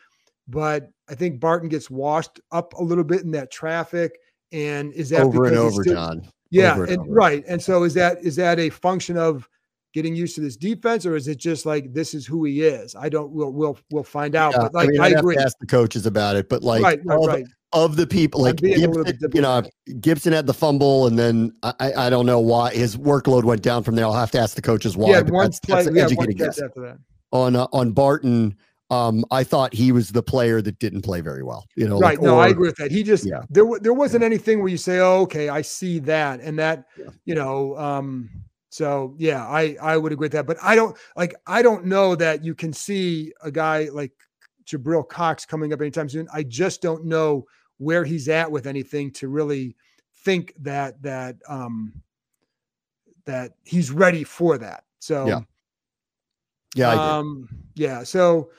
but 0.48 0.88
I 1.10 1.14
think 1.14 1.38
Barton 1.38 1.68
gets 1.68 1.90
washed 1.90 2.40
up 2.50 2.72
a 2.72 2.82
little 2.82 3.04
bit 3.04 3.22
in 3.24 3.30
that 3.32 3.50
traffic. 3.50 4.18
And 4.52 4.90
is 4.94 5.10
that 5.10 5.20
over 5.20 5.44
and 5.44 5.56
over, 5.58 5.82
still- 5.82 5.94
John. 5.94 6.22
Yeah, 6.50 6.72
over 6.72 6.84
and 6.84 6.92
and, 6.92 7.00
over. 7.02 7.10
right. 7.12 7.44
And 7.46 7.60
so 7.62 7.82
is 7.82 7.92
that 7.92 8.16
is 8.22 8.36
that 8.36 8.58
a 8.58 8.70
function 8.70 9.18
of 9.18 9.46
getting 9.94 10.14
used 10.14 10.34
to 10.36 10.40
this 10.40 10.56
defense, 10.56 11.06
or 11.06 11.16
is 11.16 11.28
it 11.28 11.38
just 11.38 11.66
like 11.66 11.92
this 11.92 12.14
is 12.14 12.26
who 12.26 12.44
he 12.44 12.62
is? 12.62 12.94
I 12.94 13.08
don't. 13.08 13.30
We'll 13.30 13.52
we'll 13.52 13.78
we'll 13.90 14.02
find 14.02 14.34
out. 14.34 14.52
Yeah, 14.52 14.62
but 14.62 14.74
like 14.74 14.88
I, 14.88 14.92
mean, 14.92 15.00
I, 15.00 15.08
agree. 15.08 15.36
to 15.36 15.42
ask 15.42 15.58
the 15.58 15.66
coaches 15.66 16.06
about 16.06 16.36
it, 16.36 16.48
but 16.48 16.62
like 16.62 16.82
right, 16.82 17.00
right, 17.04 17.18
of, 17.18 17.26
right. 17.26 17.44
of 17.72 17.96
the 17.96 18.06
people, 18.06 18.42
like 18.42 18.60
being 18.60 18.84
a 18.84 18.88
little 18.88 19.04
Gibson, 19.04 19.30
you 19.34 19.40
know. 19.40 19.62
Gibson 20.00 20.32
had 20.32 20.46
the 20.46 20.54
fumble, 20.54 21.06
and 21.06 21.18
then 21.18 21.52
I, 21.62 21.92
I 21.96 22.10
don't 22.10 22.26
know 22.26 22.40
why 22.40 22.72
his 22.74 22.96
workload 22.96 23.44
went 23.44 23.62
down 23.62 23.82
from 23.82 23.94
there. 23.94 24.04
I'll 24.04 24.12
have 24.12 24.30
to 24.32 24.38
ask 24.38 24.54
the 24.54 24.62
coaches 24.62 24.96
why. 24.96 25.10
Yeah, 25.10 25.20
one 25.22 25.44
that's, 25.46 25.60
play. 25.60 25.82
that's 25.82 26.10
had 26.10 26.16
one 26.16 26.28
guess. 26.30 26.60
after 26.60 26.80
that. 26.80 26.98
on 27.32 27.56
uh, 27.56 27.66
on 27.72 27.92
Barton. 27.92 28.56
Um, 28.90 29.22
I 29.30 29.44
thought 29.44 29.74
he 29.74 29.92
was 29.92 30.12
the 30.12 30.22
player 30.22 30.62
that 30.62 30.78
didn't 30.78 31.02
play 31.02 31.20
very 31.20 31.42
well. 31.42 31.66
You 31.76 31.86
know, 31.86 31.98
Right. 31.98 32.18
like, 32.18 32.22
no, 32.22 32.38
I 32.38 32.48
agree 32.48 32.68
with 32.68 32.76
that. 32.76 32.90
He 32.90 33.02
just 33.02 33.26
Yeah. 33.26 33.42
there 33.50 33.66
there 33.82 33.92
wasn't 33.92 34.24
anything 34.24 34.60
where 34.60 34.68
you 34.68 34.78
say, 34.78 35.00
"Oh, 35.00 35.20
okay, 35.24 35.50
I 35.50 35.60
see 35.60 35.98
that," 36.00 36.40
and 36.40 36.58
that 36.58 36.86
Yeah. 36.98 37.10
you 37.26 37.34
know. 37.34 37.76
um 37.76 38.30
So 38.70 39.14
yeah, 39.18 39.46
I 39.46 39.76
I 39.80 39.96
would 39.96 40.12
agree 40.12 40.26
with 40.26 40.32
that. 40.32 40.46
But 40.46 40.58
I 40.62 40.74
don't 40.74 40.96
like 41.16 41.34
I 41.46 41.62
don't 41.62 41.86
know 41.86 42.14
that 42.16 42.44
you 42.44 42.54
can 42.54 42.72
see 42.72 43.32
a 43.42 43.50
guy 43.50 43.88
like 43.92 44.12
Jabril 44.66 45.08
Cox 45.08 45.46
coming 45.46 45.72
up 45.72 45.80
anytime 45.80 46.08
soon. 46.08 46.28
I 46.32 46.42
just 46.42 46.82
don't 46.82 47.04
know 47.04 47.46
where 47.78 48.04
he's 48.04 48.28
at 48.28 48.50
with 48.50 48.66
anything 48.66 49.10
to 49.12 49.28
really 49.28 49.76
think 50.24 50.54
that 50.58 51.00
that 51.02 51.36
um 51.48 51.92
that 53.24 53.52
he's 53.64 53.90
ready 53.90 54.24
for 54.24 54.58
that. 54.58 54.84
So 54.98 55.26
Yeah. 55.26 55.40
Yeah, 56.74 56.90
um, 56.90 57.48
yeah. 57.74 58.02
So 58.02 58.50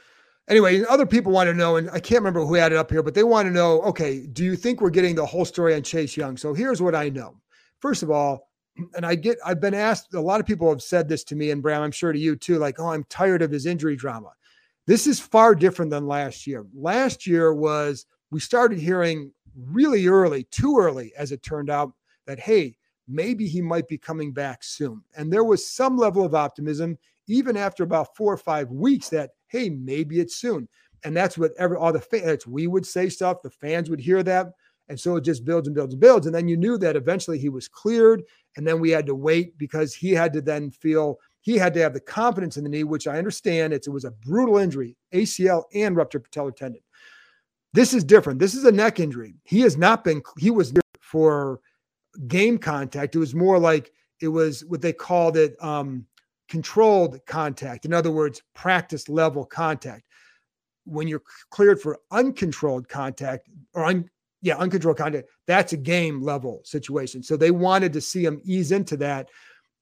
anyway, 0.48 0.84
other 0.90 1.06
people 1.06 1.32
want 1.32 1.48
to 1.48 1.54
know, 1.54 1.78
and 1.78 1.90
I 1.92 2.00
can't 2.00 2.20
remember 2.20 2.44
who 2.44 2.56
had 2.56 2.72
it 2.72 2.78
up 2.78 2.90
here, 2.92 3.04
but 3.04 3.14
they 3.14 3.24
want 3.24 3.46
to 3.48 3.52
know, 3.52 3.82
okay, 3.84 4.26
do 4.26 4.44
you 4.44 4.56
think 4.56 4.82
we're 4.82 4.90
getting 4.90 5.16
the 5.16 5.26
whole 5.26 5.46
story 5.46 5.76
on 5.76 5.84
Chase 5.84 6.18
Young? 6.18 6.36
So 6.36 6.54
here's 6.54 6.82
what 6.82 6.96
I 6.96 7.10
know. 7.10 7.40
First 7.80 8.04
of 8.04 8.12
all, 8.12 8.49
and 8.96 9.06
I 9.06 9.16
get, 9.16 9.38
I've 9.46 9.60
been 9.60 9.74
asked, 9.74 10.14
a 10.14 10.22
lot 10.22 10.40
of 10.40 10.46
people 10.46 10.70
have 10.70 10.82
said 10.82 11.08
this 11.08 11.24
to 11.26 11.36
me, 11.36 11.52
and 11.52 11.62
Bram, 11.62 11.82
I'm 11.82 11.92
sure 11.92 12.12
to 12.12 12.20
you 12.20 12.36
too, 12.36 12.58
like, 12.58 12.80
oh, 12.80 12.92
I'm 12.92 13.04
tired 13.06 13.42
of 13.42 13.52
his 13.52 13.66
injury 13.66 13.96
drama. 13.96 14.32
This 14.88 15.08
is 15.08 15.20
far 15.20 15.56
different 15.56 15.92
than 15.92 16.08
last 16.08 16.48
year. 16.48 16.66
Last 16.74 17.28
year 17.28 17.54
was, 17.54 18.06
we 18.32 18.40
started 18.40 18.80
hearing 18.80 19.32
really 19.56 20.08
early, 20.08 20.44
too 20.46 20.78
early, 20.78 21.14
as 21.18 21.32
it 21.32 21.44
turned 21.44 21.70
out, 21.70 21.94
that, 22.26 22.40
hey, 22.40 22.76
maybe 23.08 23.48
he 23.48 23.62
might 23.62 23.88
be 23.88 23.98
coming 23.98 24.32
back 24.32 24.64
soon. 24.64 25.04
And 25.18 25.32
there 25.32 25.44
was 25.44 25.70
some 25.70 25.98
level 25.98 26.26
of 26.26 26.36
optimism, 26.36 26.98
even 27.28 27.58
after 27.58 27.84
about 27.84 28.16
four 28.16 28.34
or 28.34 28.38
five 28.38 28.70
weeks, 28.72 29.10
that, 29.10 29.32
hey, 29.48 29.70
maybe 29.70 30.20
it's 30.20 30.36
soon. 30.36 30.68
And 31.04 31.16
that's 31.16 31.38
what 31.38 31.52
every 31.58 31.78
all 31.78 31.94
the 31.94 32.00
fans 32.00 32.46
we 32.46 32.68
would 32.68 32.86
say 32.86 33.10
stuff, 33.10 33.42
the 33.42 33.50
fans 33.50 33.90
would 33.90 34.00
hear 34.00 34.22
that. 34.24 34.48
And 34.90 35.00
so 35.00 35.16
it 35.16 35.24
just 35.24 35.46
builds 35.46 35.68
and 35.68 35.76
builds 35.76 35.94
and 35.94 36.02
builds. 36.02 36.26
And 36.26 36.36
then 36.36 36.48
you 36.48 36.58
knew 36.58 36.78
that 36.80 36.96
eventually 36.96 37.38
he 37.38 37.50
was 37.50 37.68
cleared. 37.68 38.24
And 38.58 38.68
then 38.68 38.80
we 38.80 38.90
had 38.90 39.06
to 39.06 39.16
wait 39.16 39.58
because 39.58 39.94
he 39.94 40.12
had 40.12 40.34
to 40.34 40.42
then 40.42 40.72
feel 40.72 41.20
he 41.42 41.58
had 41.58 41.74
to 41.76 41.82
have 41.82 41.94
the 41.94 42.00
confidence 42.00 42.58
in 42.58 42.64
the 42.64 42.70
knee, 42.70 42.84
which 42.84 43.08
I 43.08 43.18
understand. 43.18 43.72
It's, 43.72 43.88
it 43.88 43.92
was 43.92 44.06
a 44.06 44.12
brutal 44.12 44.58
injury, 44.58 44.98
ACL 45.14 45.64
and 45.74 45.96
ruptured 45.96 46.30
patellar 46.30 46.56
tendon. 46.56 46.82
This 47.72 47.94
is 47.94 48.04
different. 48.04 48.40
This 48.40 48.56
is 48.56 48.66
a 48.66 48.72
neck 48.72 49.00
injury. 49.00 49.36
He 49.44 49.62
has 49.62 49.78
not 49.78 50.04
been, 50.04 50.24
he 50.40 50.50
was 50.50 50.74
for 51.00 51.62
game 52.28 52.58
contact. 52.58 53.16
It 53.16 53.20
was 53.20 53.36
more 53.36 53.60
like 53.60 53.92
it 54.22 54.28
was 54.28 54.66
what 54.66 54.82
they 54.82 54.94
called 54.94 55.38
it 55.38 55.56
um, 55.64 56.06
controlled 56.50 57.20
contact. 57.26 57.86
In 57.86 57.94
other 57.94 58.12
words, 58.12 58.42
practice 58.54 59.08
level 59.08 59.46
contact. 59.46 60.04
When 60.86 61.08
you're 61.08 61.22
cleared 61.52 61.80
for 61.80 62.00
uncontrolled 62.12 62.90
contact 62.90 63.48
or 63.74 63.86
un, 63.86 64.10
yeah, 64.42 64.58
uncontrolled 64.58 64.98
contact, 64.98 65.30
that's 65.48 65.74
a 65.74 65.78
game 65.78 66.22
level 66.22 66.62
situation. 66.64 67.22
So 67.24 67.36
they 67.36 67.52
wanted 67.52 67.94
to 67.94 68.02
see 68.02 68.24
him 68.24 68.42
ease 68.44 68.72
into 68.72 68.98
that. 68.98 69.30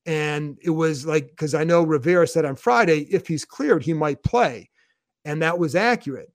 And 0.06 0.58
it 0.62 0.70
was 0.70 1.06
like, 1.06 1.30
because 1.30 1.54
I 1.54 1.64
know 1.64 1.84
Rivera 1.84 2.28
said 2.28 2.46
on 2.46 2.56
Friday, 2.56 3.02
if 3.12 3.28
he's 3.28 3.46
cleared, 3.46 3.84
he 3.84 3.94
might 3.94 4.24
play. 4.24 4.70
And 5.26 5.42
that 5.42 5.60
was 5.60 5.76
accurate. 5.76 6.32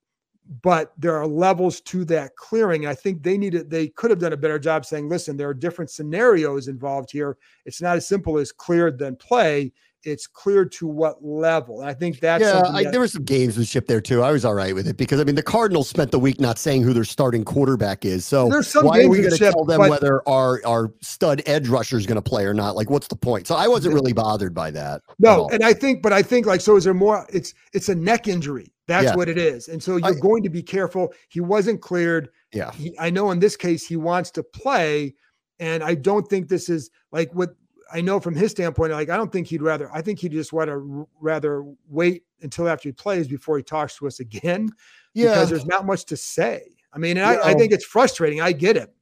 But 0.61 0.93
there 0.99 1.17
are 1.17 1.27
levels 1.27 1.81
to 1.83 2.05
that 2.07 2.37
clearing. 2.37 2.87
I 2.87 2.95
think 2.95 3.23
they 3.23 3.39
needed, 3.39 3.71
they 3.71 3.89
could 3.89 4.11
have 4.11 4.19
done 4.19 4.35
a 4.35 4.37
better 4.37 4.59
job 4.59 4.85
saying, 4.85 5.09
listen, 5.09 5.37
there 5.37 5.49
are 5.49 5.55
different 5.55 5.91
scenarios 5.91 6.69
involved 6.69 7.11
here. 7.11 7.39
It's 7.65 7.81
not 7.81 7.97
as 7.97 8.07
simple 8.07 8.39
as 8.39 8.53
cleared 8.53 8.99
then 8.99 9.17
play. 9.17 9.73
It's 10.05 10.27
clear 10.27 10.65
to 10.65 10.87
what 10.87 11.25
level. 11.25 11.81
And 11.81 11.89
I 11.89 11.95
think 11.95 12.19
that's 12.21 12.43
yeah, 12.43 12.63
I, 12.67 12.85
that- 12.85 12.93
there 12.93 13.01
was 13.01 13.13
some 13.13 13.25
gamesmanship 13.25 13.87
there 13.87 14.01
too. 14.01 14.23
I 14.23 14.33
was 14.33 14.45
all 14.45 14.55
right 14.55 14.75
with 14.75 14.89
it 14.89 14.97
because 14.97 15.21
I 15.21 15.25
mean 15.25 15.35
the 15.37 15.43
Cardinals 15.43 15.89
spent 15.89 16.11
the 16.11 16.19
week 16.19 16.41
not 16.41 16.59
saying 16.59 16.83
who 16.83 16.93
their 16.93 17.05
starting 17.05 17.45
quarterback 17.45 18.05
is. 18.05 18.25
So 18.25 18.49
There's 18.49 18.69
some 18.69 18.85
why 18.87 19.03
are 19.03 19.09
we 19.09 19.19
going 19.19 19.31
to 19.31 19.39
tell 19.39 19.65
them 19.65 19.79
but- 19.79 19.91
whether 19.91 20.27
our 20.29 20.61
our 20.67 20.93
stud 21.01 21.43
edge 21.47 21.69
rusher 21.69 21.97
is 21.97 22.07
going 22.07 22.17
to 22.17 22.23
play 22.23 22.45
or 22.45 22.55
not? 22.55 22.75
Like, 22.77 22.91
what's 22.91 23.09
the 23.09 23.17
point? 23.17 23.47
So 23.47 23.55
I 23.55 23.69
wasn't 23.69 23.95
really 23.95 24.13
bothered 24.13 24.55
by 24.55 24.71
that. 24.73 25.03
No, 25.19 25.49
and 25.51 25.63
I 25.65 25.73
think, 25.73 26.03
but 26.03 26.13
I 26.13 26.23
think 26.23 26.47
like 26.47 26.61
so. 26.61 26.77
Is 26.77 26.85
there 26.85 26.95
more? 26.95 27.27
It's 27.33 27.55
it's 27.73 27.89
a 27.89 27.95
neck 27.95 28.27
injury. 28.29 28.73
That's 28.89 29.05
Yeah. 29.05 29.15
what 29.15 29.29
it 29.29 29.39
is, 29.39 29.69
and 29.69 29.81
so 29.81 29.97
you're 29.97 30.17
I- 30.17 30.21
going 30.21 30.43
to 30.43 30.51
be 30.51 30.63
careful. 30.63 31.13
He 31.29 31.41
wasn't 31.41 31.81
cleared. 31.81 32.29
yeah, 32.53 32.73
He, 32.73 32.93
I 32.99 33.11
know 33.11 33.31
in 33.31 33.39
this 33.39 33.57
case 33.57 33.87
he 33.87 33.97
wants 33.97 34.31
to 34.33 34.43
play, 34.43 35.15
and 35.61 35.85
I 35.85 35.95
don't 35.95 36.27
think 36.29 36.49
this 36.49 36.69
is 36.69 36.91
like 37.13 37.33
what 37.33 37.55
I 37.93 38.01
know 38.01 38.21
from 38.21 38.35
his 38.35 38.51
standpoint. 38.51 38.93
Like 38.93 39.11
I 39.11 39.17
don't 39.17 39.31
think 39.31 39.47
he'd 39.47 39.63
rather. 39.63 39.91
I 39.93 40.03
think 40.03 40.19
he'd 40.19 40.33
just 40.33 40.53
rather 40.53 40.83
rather 41.21 41.65
wait 41.89 42.25
until 42.41 42.69
after 42.69 42.89
he 42.89 42.93
plays 42.93 43.29
before 43.29 43.57
he 43.57 43.63
talks 43.63 43.97
to 43.99 44.07
us 44.07 44.21
again. 44.21 44.71
yeah. 45.15 45.31
because 45.31 45.51
there's 45.51 45.67
not 45.67 45.87
much 45.87 46.05
to 46.07 46.17
say. 46.17 46.63
I 46.93 46.99
mean, 46.99 47.17
and 47.17 47.27
I, 47.27 47.51
I 47.51 47.55
think 47.55 47.73
it's 47.73 47.85
frustrating. 47.85 48.41
I 48.41 48.53
get 48.53 48.77
it. 48.77 48.93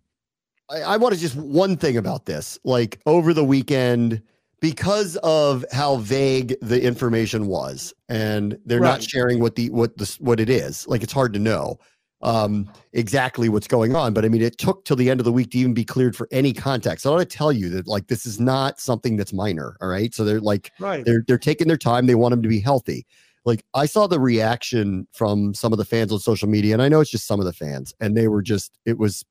I, 0.71 0.81
I 0.83 0.97
want 0.97 1.15
to 1.15 1.21
just 1.21 1.37
one 1.37 1.77
thing 1.77 1.97
about 1.97 2.27
this. 2.27 2.59
Like 2.65 3.01
over 3.07 3.35
the 3.35 3.45
weekend, 3.45 4.23
because 4.61 5.17
of 5.17 5.65
how 5.73 5.97
vague 5.97 6.55
the 6.61 6.83
information 6.83 7.47
was, 7.47 7.93
and 8.09 8.59
they're 8.65 8.81
not 8.81 9.03
sharing 9.03 9.41
what 9.41 9.57
the 9.57 9.71
what 9.71 9.97
the 9.97 10.17
what 10.21 10.39
it 10.41 10.51
is. 10.51 10.87
Like 10.87 11.03
it's 11.03 11.13
hard 11.13 11.33
to 11.33 11.39
know 11.39 11.79
um 12.23 12.71
exactly 12.93 13.49
what's 13.49 13.67
going 13.67 13.97
on 13.97 14.13
but 14.13 14.25
i 14.25 14.29
mean 14.29 14.43
it 14.43 14.59
took 14.59 14.85
till 14.85 14.97
the 14.97 15.09
end 15.09 15.21
of 15.21 15.25
the 15.25 15.33
week 15.33 15.51
to 15.51 15.59
even 15.59 15.73
be 15.73 15.85
cleared 15.85 16.15
for 16.15 16.29
any 16.31 16.53
contact 16.53 17.01
so 17.01 17.11
i 17.11 17.17
want 17.17 17.29
to 17.29 17.37
tell 17.37 17.51
you 17.53 17.71
that 17.71 17.87
like 17.87 18.07
this 18.09 18.27
is 18.27 18.39
not 18.39 18.79
something 18.79 19.17
that's 19.17 19.33
minor 19.33 19.77
all 19.81 19.89
right? 19.89 20.15
So 20.15 20.25
they're 20.25 20.41
like 20.41 20.71
Right. 20.79 21.05
they're 21.05 21.25
they're 21.27 21.39
taking 21.39 21.67
their 21.69 21.77
time. 21.79 22.07
They 22.07 22.15
want 22.15 22.35
him 22.35 22.43
to 22.43 22.49
be 22.49 22.61
healthy. 22.61 23.07
Like 23.47 23.65
i 23.73 23.87
saw 23.87 24.07
the 24.07 24.21
reaction 24.21 25.07
from 25.13 25.55
some 25.55 25.73
of 25.73 25.79
the 25.79 25.85
fans 25.85 26.13
on 26.13 26.19
social 26.19 26.49
media 26.49 26.75
and 26.75 26.83
i 26.83 26.89
know 26.89 27.01
it's 27.01 27.11
just 27.11 27.27
some 27.27 27.41
of 27.41 27.47
the 27.47 27.53
fans 27.55 27.95
and 28.01 28.17
they 28.17 28.29
were 28.29 28.43
just 28.43 28.79
it 28.85 28.99
was 28.99 29.25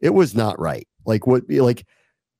it 0.00 0.10
was 0.10 0.34
not 0.34 0.58
right. 0.60 0.86
Like 1.06 1.26
what 1.26 1.44
like 1.48 1.86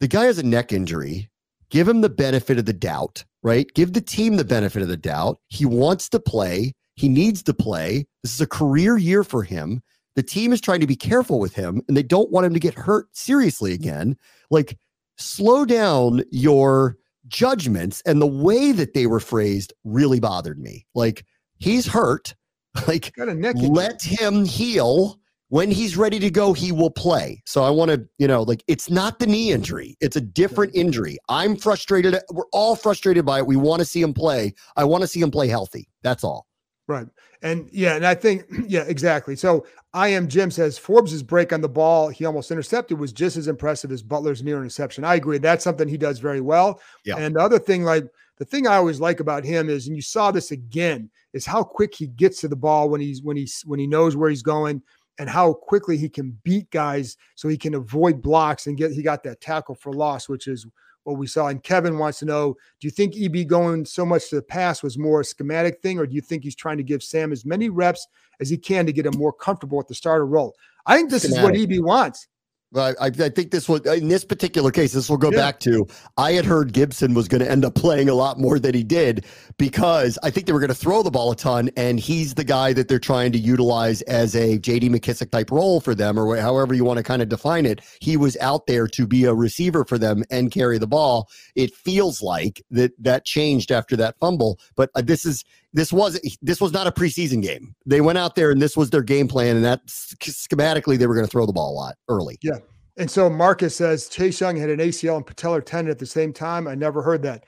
the 0.00 0.08
guy 0.08 0.24
has 0.26 0.38
a 0.38 0.42
neck 0.42 0.72
injury. 0.72 1.30
Give 1.70 1.88
him 1.88 2.00
the 2.02 2.08
benefit 2.08 2.58
of 2.58 2.64
the 2.66 2.72
doubt 2.72 3.24
right? 3.42 3.72
Give 3.74 3.92
the 3.92 4.00
team 4.00 4.36
the 4.36 4.44
benefit 4.44 4.82
of 4.82 4.88
the 4.88 4.96
doubt. 4.96 5.38
He 5.48 5.64
wants 5.64 6.08
to 6.10 6.20
play 6.20 6.74
he 6.98 7.08
needs 7.08 7.44
to 7.44 7.54
play. 7.54 8.04
This 8.24 8.34
is 8.34 8.40
a 8.40 8.46
career 8.46 8.98
year 8.98 9.22
for 9.22 9.44
him. 9.44 9.82
The 10.16 10.22
team 10.22 10.52
is 10.52 10.60
trying 10.60 10.80
to 10.80 10.86
be 10.86 10.96
careful 10.96 11.38
with 11.38 11.54
him 11.54 11.80
and 11.86 11.96
they 11.96 12.02
don't 12.02 12.32
want 12.32 12.44
him 12.44 12.54
to 12.54 12.58
get 12.58 12.74
hurt 12.74 13.06
seriously 13.12 13.72
again. 13.72 14.16
Like 14.50 14.76
slow 15.16 15.64
down 15.64 16.24
your 16.32 16.96
judgments 17.28 18.02
and 18.04 18.20
the 18.20 18.26
way 18.26 18.72
that 18.72 18.94
they 18.94 19.06
were 19.06 19.20
phrased 19.20 19.72
really 19.84 20.18
bothered 20.18 20.58
me. 20.58 20.86
Like 20.94 21.24
he's 21.58 21.86
hurt. 21.86 22.34
Like 22.86 23.14
Got 23.16 23.28
a 23.28 23.34
neck 23.34 23.56
injury. 23.56 23.70
let 23.70 24.02
him 24.02 24.44
heal. 24.44 25.18
When 25.50 25.70
he's 25.70 25.96
ready 25.96 26.18
to 26.18 26.30
go 26.30 26.52
he 26.52 26.70
will 26.70 26.90
play. 26.90 27.42
So 27.46 27.62
i 27.62 27.70
want 27.70 27.90
to 27.90 28.06
you 28.18 28.28
know 28.28 28.42
like 28.42 28.62
it's 28.68 28.90
not 28.90 29.20
the 29.20 29.26
knee 29.26 29.52
injury. 29.52 29.96
It's 30.00 30.16
a 30.16 30.20
different 30.20 30.74
injury. 30.74 31.16
I'm 31.28 31.56
frustrated. 31.56 32.18
We're 32.32 32.44
all 32.52 32.76
frustrated 32.76 33.24
by 33.24 33.38
it. 33.38 33.46
We 33.46 33.56
want 33.56 33.80
to 33.80 33.84
see 33.86 34.02
him 34.02 34.12
play. 34.12 34.52
I 34.76 34.84
want 34.84 35.02
to 35.02 35.08
see 35.08 35.20
him 35.20 35.30
play 35.30 35.48
healthy. 35.48 35.88
That's 36.02 36.22
all 36.22 36.47
Right. 36.88 37.06
And 37.42 37.68
yeah, 37.70 37.94
and 37.94 38.04
I 38.04 38.14
think, 38.14 38.46
yeah, 38.66 38.84
exactly. 38.88 39.36
So 39.36 39.66
I 39.94 40.08
am 40.08 40.26
Jim 40.26 40.50
says 40.50 40.78
Forbes's 40.78 41.22
break 41.22 41.52
on 41.52 41.60
the 41.60 41.68
ball 41.68 42.08
he 42.08 42.24
almost 42.24 42.50
intercepted 42.50 42.98
was 42.98 43.12
just 43.12 43.36
as 43.36 43.46
impressive 43.46 43.92
as 43.92 44.02
Butler's 44.02 44.42
near 44.42 44.56
interception. 44.56 45.04
I 45.04 45.14
agree. 45.14 45.38
That's 45.38 45.62
something 45.62 45.86
he 45.86 45.98
does 45.98 46.18
very 46.18 46.40
well. 46.40 46.80
Yeah. 47.04 47.16
And 47.18 47.36
the 47.36 47.40
other 47.40 47.58
thing, 47.58 47.84
like 47.84 48.10
the 48.38 48.44
thing 48.44 48.66
I 48.66 48.76
always 48.76 49.00
like 49.00 49.20
about 49.20 49.44
him 49.44 49.68
is, 49.68 49.86
and 49.86 49.94
you 49.94 50.02
saw 50.02 50.30
this 50.30 50.50
again, 50.50 51.10
is 51.34 51.44
how 51.44 51.62
quick 51.62 51.94
he 51.94 52.06
gets 52.06 52.40
to 52.40 52.48
the 52.48 52.56
ball 52.56 52.88
when 52.88 53.00
he's 53.00 53.22
when 53.22 53.36
he's 53.36 53.62
when 53.66 53.78
he 53.78 53.86
knows 53.86 54.16
where 54.16 54.30
he's 54.30 54.42
going 54.42 54.82
and 55.18 55.28
how 55.28 55.52
quickly 55.52 55.96
he 55.96 56.08
can 56.08 56.38
beat 56.42 56.70
guys 56.70 57.16
so 57.34 57.48
he 57.48 57.58
can 57.58 57.74
avoid 57.74 58.22
blocks 58.22 58.66
and 58.66 58.78
get 58.78 58.92
he 58.92 59.02
got 59.02 59.22
that 59.24 59.40
tackle 59.40 59.74
for 59.74 59.92
loss, 59.92 60.28
which 60.28 60.48
is 60.48 60.66
what 61.08 61.18
we 61.18 61.26
saw. 61.26 61.48
And 61.48 61.62
Kevin 61.62 61.98
wants 61.98 62.18
to 62.20 62.24
know 62.24 62.54
do 62.80 62.86
you 62.86 62.90
think 62.90 63.14
EB 63.16 63.48
going 63.48 63.84
so 63.84 64.04
much 64.04 64.28
to 64.30 64.36
the 64.36 64.42
pass 64.42 64.82
was 64.82 64.98
more 64.98 65.20
a 65.20 65.24
schematic 65.24 65.80
thing, 65.82 65.98
or 65.98 66.06
do 66.06 66.14
you 66.14 66.20
think 66.20 66.44
he's 66.44 66.54
trying 66.54 66.76
to 66.76 66.82
give 66.82 67.02
Sam 67.02 67.32
as 67.32 67.44
many 67.44 67.68
reps 67.68 68.06
as 68.40 68.48
he 68.48 68.56
can 68.56 68.86
to 68.86 68.92
get 68.92 69.06
him 69.06 69.16
more 69.16 69.32
comfortable 69.32 69.78
with 69.78 69.88
the 69.88 69.94
starter 69.94 70.26
role? 70.26 70.54
I 70.86 70.96
think 70.96 71.10
this 71.10 71.24
is 71.24 71.38
what 71.40 71.56
EB 71.56 71.80
wants. 71.80 72.28
I, 72.76 72.94
I 73.00 73.10
think 73.10 73.50
this 73.50 73.68
will, 73.68 73.76
in 73.88 74.08
this 74.08 74.24
particular 74.24 74.70
case, 74.70 74.92
this 74.92 75.08
will 75.08 75.16
go 75.16 75.30
yeah. 75.30 75.38
back 75.38 75.60
to 75.60 75.86
I 76.18 76.32
had 76.32 76.44
heard 76.44 76.74
Gibson 76.74 77.14
was 77.14 77.26
going 77.26 77.40
to 77.40 77.50
end 77.50 77.64
up 77.64 77.74
playing 77.74 78.10
a 78.10 78.14
lot 78.14 78.38
more 78.38 78.58
than 78.58 78.74
he 78.74 78.82
did 78.82 79.24
because 79.56 80.18
I 80.22 80.30
think 80.30 80.46
they 80.46 80.52
were 80.52 80.60
going 80.60 80.68
to 80.68 80.74
throw 80.74 81.02
the 81.02 81.10
ball 81.10 81.32
a 81.32 81.36
ton, 81.36 81.70
and 81.76 81.98
he's 81.98 82.34
the 82.34 82.44
guy 82.44 82.74
that 82.74 82.88
they're 82.88 82.98
trying 82.98 83.32
to 83.32 83.38
utilize 83.38 84.02
as 84.02 84.34
a 84.36 84.58
JD 84.58 84.90
McKissic 84.90 85.30
type 85.30 85.50
role 85.50 85.80
for 85.80 85.94
them, 85.94 86.18
or 86.18 86.36
however 86.36 86.74
you 86.74 86.84
want 86.84 86.98
to 86.98 87.02
kind 87.02 87.22
of 87.22 87.30
define 87.30 87.64
it. 87.64 87.80
He 88.00 88.16
was 88.16 88.36
out 88.38 88.66
there 88.66 88.86
to 88.88 89.06
be 89.06 89.24
a 89.24 89.34
receiver 89.34 89.84
for 89.84 89.96
them 89.96 90.22
and 90.30 90.50
carry 90.50 90.76
the 90.78 90.86
ball. 90.86 91.28
It 91.54 91.74
feels 91.74 92.22
like 92.22 92.62
that 92.70 92.92
that 93.02 93.24
changed 93.24 93.72
after 93.72 93.96
that 93.96 94.18
fumble, 94.18 94.58
but 94.76 94.90
uh, 94.94 95.00
this 95.00 95.24
is 95.24 95.44
this 95.78 95.92
was 95.92 96.18
this 96.42 96.60
was 96.60 96.72
not 96.72 96.88
a 96.88 96.92
preseason 96.92 97.40
game. 97.40 97.74
They 97.86 98.00
went 98.00 98.18
out 98.18 98.34
there 98.34 98.50
and 98.50 98.60
this 98.60 98.76
was 98.76 98.90
their 98.90 99.02
game 99.02 99.28
plan, 99.28 99.54
and 99.54 99.64
that 99.64 99.86
schematically 99.86 100.98
they 100.98 101.06
were 101.06 101.14
going 101.14 101.26
to 101.26 101.30
throw 101.30 101.46
the 101.46 101.52
ball 101.52 101.72
a 101.72 101.76
lot 101.76 101.94
early. 102.08 102.36
Yeah. 102.42 102.58
And 102.96 103.08
so 103.08 103.30
Marcus 103.30 103.76
says 103.76 104.08
Chase 104.08 104.40
Young 104.40 104.56
had 104.56 104.70
an 104.70 104.80
ACL 104.80 105.18
and 105.18 105.26
patellar 105.26 105.64
tendon 105.64 105.92
at 105.92 106.00
the 106.00 106.06
same 106.06 106.32
time. 106.32 106.66
I 106.66 106.74
never 106.74 107.00
heard 107.00 107.22
that. 107.22 107.44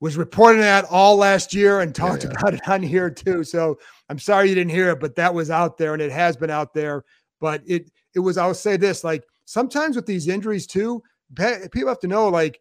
Was 0.00 0.16
reporting 0.16 0.60
that 0.60 0.84
all 0.90 1.16
last 1.16 1.52
year 1.52 1.80
and 1.80 1.92
talked 1.92 2.22
yeah, 2.22 2.30
yeah. 2.30 2.38
about 2.40 2.54
it 2.54 2.68
on 2.68 2.82
here 2.84 3.10
too. 3.10 3.42
So 3.42 3.78
I'm 4.08 4.18
sorry 4.18 4.48
you 4.48 4.54
didn't 4.54 4.70
hear 4.70 4.90
it, 4.90 5.00
but 5.00 5.16
that 5.16 5.34
was 5.34 5.50
out 5.50 5.76
there 5.76 5.92
and 5.92 6.02
it 6.02 6.12
has 6.12 6.36
been 6.36 6.50
out 6.50 6.74
there. 6.74 7.04
But 7.40 7.62
it 7.66 7.90
it 8.14 8.20
was. 8.20 8.38
I'll 8.38 8.54
say 8.54 8.76
this: 8.76 9.02
like 9.02 9.24
sometimes 9.44 9.96
with 9.96 10.06
these 10.06 10.28
injuries 10.28 10.68
too, 10.68 11.02
people 11.36 11.88
have 11.88 11.98
to 12.00 12.06
know 12.06 12.28
like 12.28 12.60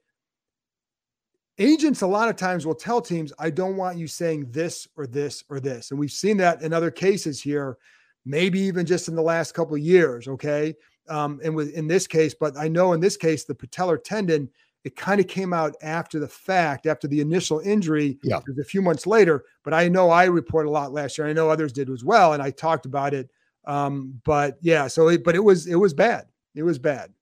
agents 1.61 2.01
a 2.01 2.07
lot 2.07 2.29
of 2.29 2.35
times 2.35 2.65
will 2.65 2.75
tell 2.75 3.01
teams, 3.01 3.31
I 3.39 3.49
don't 3.49 3.77
want 3.77 3.97
you 3.97 4.07
saying 4.07 4.51
this 4.51 4.87
or 4.97 5.05
this 5.05 5.43
or 5.49 5.59
this. 5.59 5.91
And 5.91 5.99
we've 5.99 6.11
seen 6.11 6.37
that 6.37 6.61
in 6.61 6.73
other 6.73 6.91
cases 6.91 7.41
here, 7.41 7.77
maybe 8.25 8.59
even 8.59 8.85
just 8.85 9.07
in 9.07 9.15
the 9.15 9.21
last 9.21 9.53
couple 9.53 9.75
of 9.75 9.81
years. 9.81 10.27
Okay. 10.27 10.75
Um, 11.09 11.39
and 11.43 11.55
with 11.55 11.73
in 11.73 11.87
this 11.87 12.07
case, 12.07 12.33
but 12.33 12.57
I 12.57 12.67
know 12.67 12.93
in 12.93 12.99
this 12.99 13.17
case, 13.17 13.43
the 13.43 13.55
patellar 13.55 14.01
tendon, 14.03 14.49
it 14.83 14.95
kind 14.95 15.19
of 15.21 15.27
came 15.27 15.53
out 15.53 15.75
after 15.83 16.19
the 16.19 16.27
fact, 16.27 16.87
after 16.87 17.07
the 17.07 17.21
initial 17.21 17.59
injury. 17.59 18.17
Yeah. 18.23 18.37
It 18.37 18.43
was 18.47 18.59
a 18.59 18.63
few 18.63 18.81
months 18.81 19.05
later. 19.05 19.45
But 19.63 19.73
I 19.73 19.87
know 19.87 20.09
I 20.09 20.25
reported 20.25 20.69
a 20.69 20.71
lot 20.71 20.91
last 20.91 21.17
year. 21.17 21.27
I 21.27 21.33
know 21.33 21.49
others 21.49 21.71
did 21.71 21.89
as 21.89 22.03
well. 22.03 22.33
And 22.33 22.41
I 22.41 22.49
talked 22.49 22.85
about 22.85 23.13
it. 23.13 23.29
Um, 23.65 24.19
but 24.25 24.57
yeah, 24.61 24.87
so 24.87 25.09
it, 25.09 25.23
but 25.23 25.35
it 25.35 25.43
was 25.43 25.67
it 25.67 25.75
was 25.75 25.93
bad. 25.93 26.25
It 26.55 26.63
was 26.63 26.79
bad. 26.79 27.13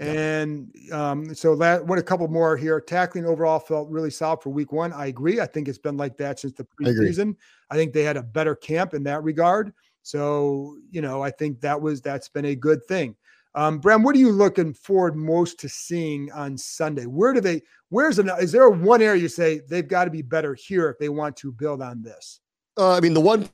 And 0.00 0.74
um, 0.92 1.34
so 1.34 1.54
that 1.56 1.86
what 1.86 1.98
a 1.98 2.02
couple 2.02 2.26
more 2.28 2.56
here. 2.56 2.80
Tackling 2.80 3.26
overall 3.26 3.58
felt 3.58 3.90
really 3.90 4.10
solid 4.10 4.40
for 4.40 4.48
week 4.48 4.72
one. 4.72 4.94
I 4.94 5.06
agree. 5.06 5.40
I 5.40 5.46
think 5.46 5.68
it's 5.68 5.78
been 5.78 5.98
like 5.98 6.16
that 6.16 6.40
since 6.40 6.54
the 6.54 6.64
preseason. 6.64 7.36
I, 7.70 7.74
I 7.74 7.76
think 7.76 7.92
they 7.92 8.02
had 8.02 8.16
a 8.16 8.22
better 8.22 8.54
camp 8.54 8.94
in 8.94 9.02
that 9.04 9.22
regard. 9.22 9.74
So, 10.02 10.78
you 10.90 11.02
know, 11.02 11.22
I 11.22 11.30
think 11.30 11.60
that 11.60 11.80
was 11.80 12.00
that's 12.00 12.30
been 12.30 12.46
a 12.46 12.54
good 12.54 12.84
thing. 12.86 13.14
Um, 13.54 13.78
Bram, 13.78 14.02
what 14.02 14.14
are 14.14 14.18
you 14.18 14.30
looking 14.30 14.72
forward 14.72 15.16
most 15.16 15.58
to 15.60 15.68
seeing 15.68 16.32
on 16.32 16.56
Sunday? 16.56 17.04
Where 17.04 17.34
do 17.34 17.40
they 17.40 17.62
where's 17.90 18.18
an 18.18 18.30
is 18.40 18.52
there 18.52 18.70
one 18.70 19.02
area 19.02 19.20
you 19.20 19.28
say 19.28 19.60
they've 19.68 19.86
got 19.86 20.04
to 20.04 20.10
be 20.10 20.22
better 20.22 20.54
here 20.54 20.88
if 20.88 20.98
they 20.98 21.10
want 21.10 21.36
to 21.38 21.52
build 21.52 21.82
on 21.82 22.02
this? 22.02 22.40
Uh, 22.78 22.96
I 22.96 23.00
mean, 23.00 23.12
the 23.12 23.20
one 23.20 23.48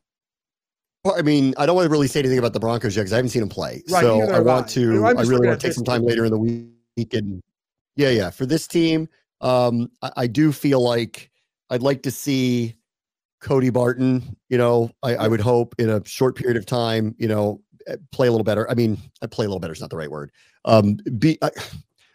I 1.14 1.22
mean, 1.22 1.54
I 1.56 1.66
don't 1.66 1.76
want 1.76 1.86
to 1.86 1.90
really 1.90 2.08
say 2.08 2.20
anything 2.20 2.38
about 2.38 2.52
the 2.52 2.60
Broncos 2.60 2.96
yet 2.96 3.02
because 3.02 3.12
I 3.12 3.16
haven't 3.16 3.30
seen 3.30 3.40
them 3.40 3.48
play. 3.48 3.82
Right, 3.90 4.02
so 4.02 4.20
I 4.22 4.40
want 4.40 4.68
to. 4.70 5.04
I, 5.04 5.10
I 5.10 5.22
really 5.22 5.46
want 5.46 5.60
to 5.60 5.66
take 5.66 5.74
some 5.74 5.84
time 5.84 6.02
later 6.02 6.24
in 6.24 6.30
the 6.30 6.38
week 6.38 7.14
and 7.14 7.42
yeah, 7.96 8.10
yeah. 8.10 8.30
For 8.30 8.46
this 8.46 8.66
team, 8.66 9.08
um, 9.40 9.90
I, 10.02 10.12
I, 10.16 10.26
do 10.26 10.52
feel 10.52 10.80
like 10.80 11.30
I'd 11.70 11.82
like 11.82 12.02
to 12.02 12.10
see 12.10 12.74
Cody 13.40 13.70
Barton. 13.70 14.36
You 14.48 14.58
know, 14.58 14.90
I, 15.02 15.16
I, 15.16 15.28
would 15.28 15.40
hope 15.40 15.74
in 15.78 15.88
a 15.88 16.04
short 16.06 16.36
period 16.36 16.56
of 16.56 16.66
time, 16.66 17.14
you 17.18 17.28
know, 17.28 17.62
eh, 17.86 17.96
play 18.12 18.28
a 18.28 18.30
little 18.30 18.44
better. 18.44 18.70
I 18.70 18.74
mean, 18.74 18.98
I 19.22 19.26
play 19.26 19.46
a 19.46 19.48
little 19.48 19.60
better 19.60 19.72
is 19.72 19.80
not 19.80 19.90
the 19.90 19.96
right 19.96 20.10
word. 20.10 20.30
Um, 20.64 20.98
be 21.18 21.38
I, 21.42 21.50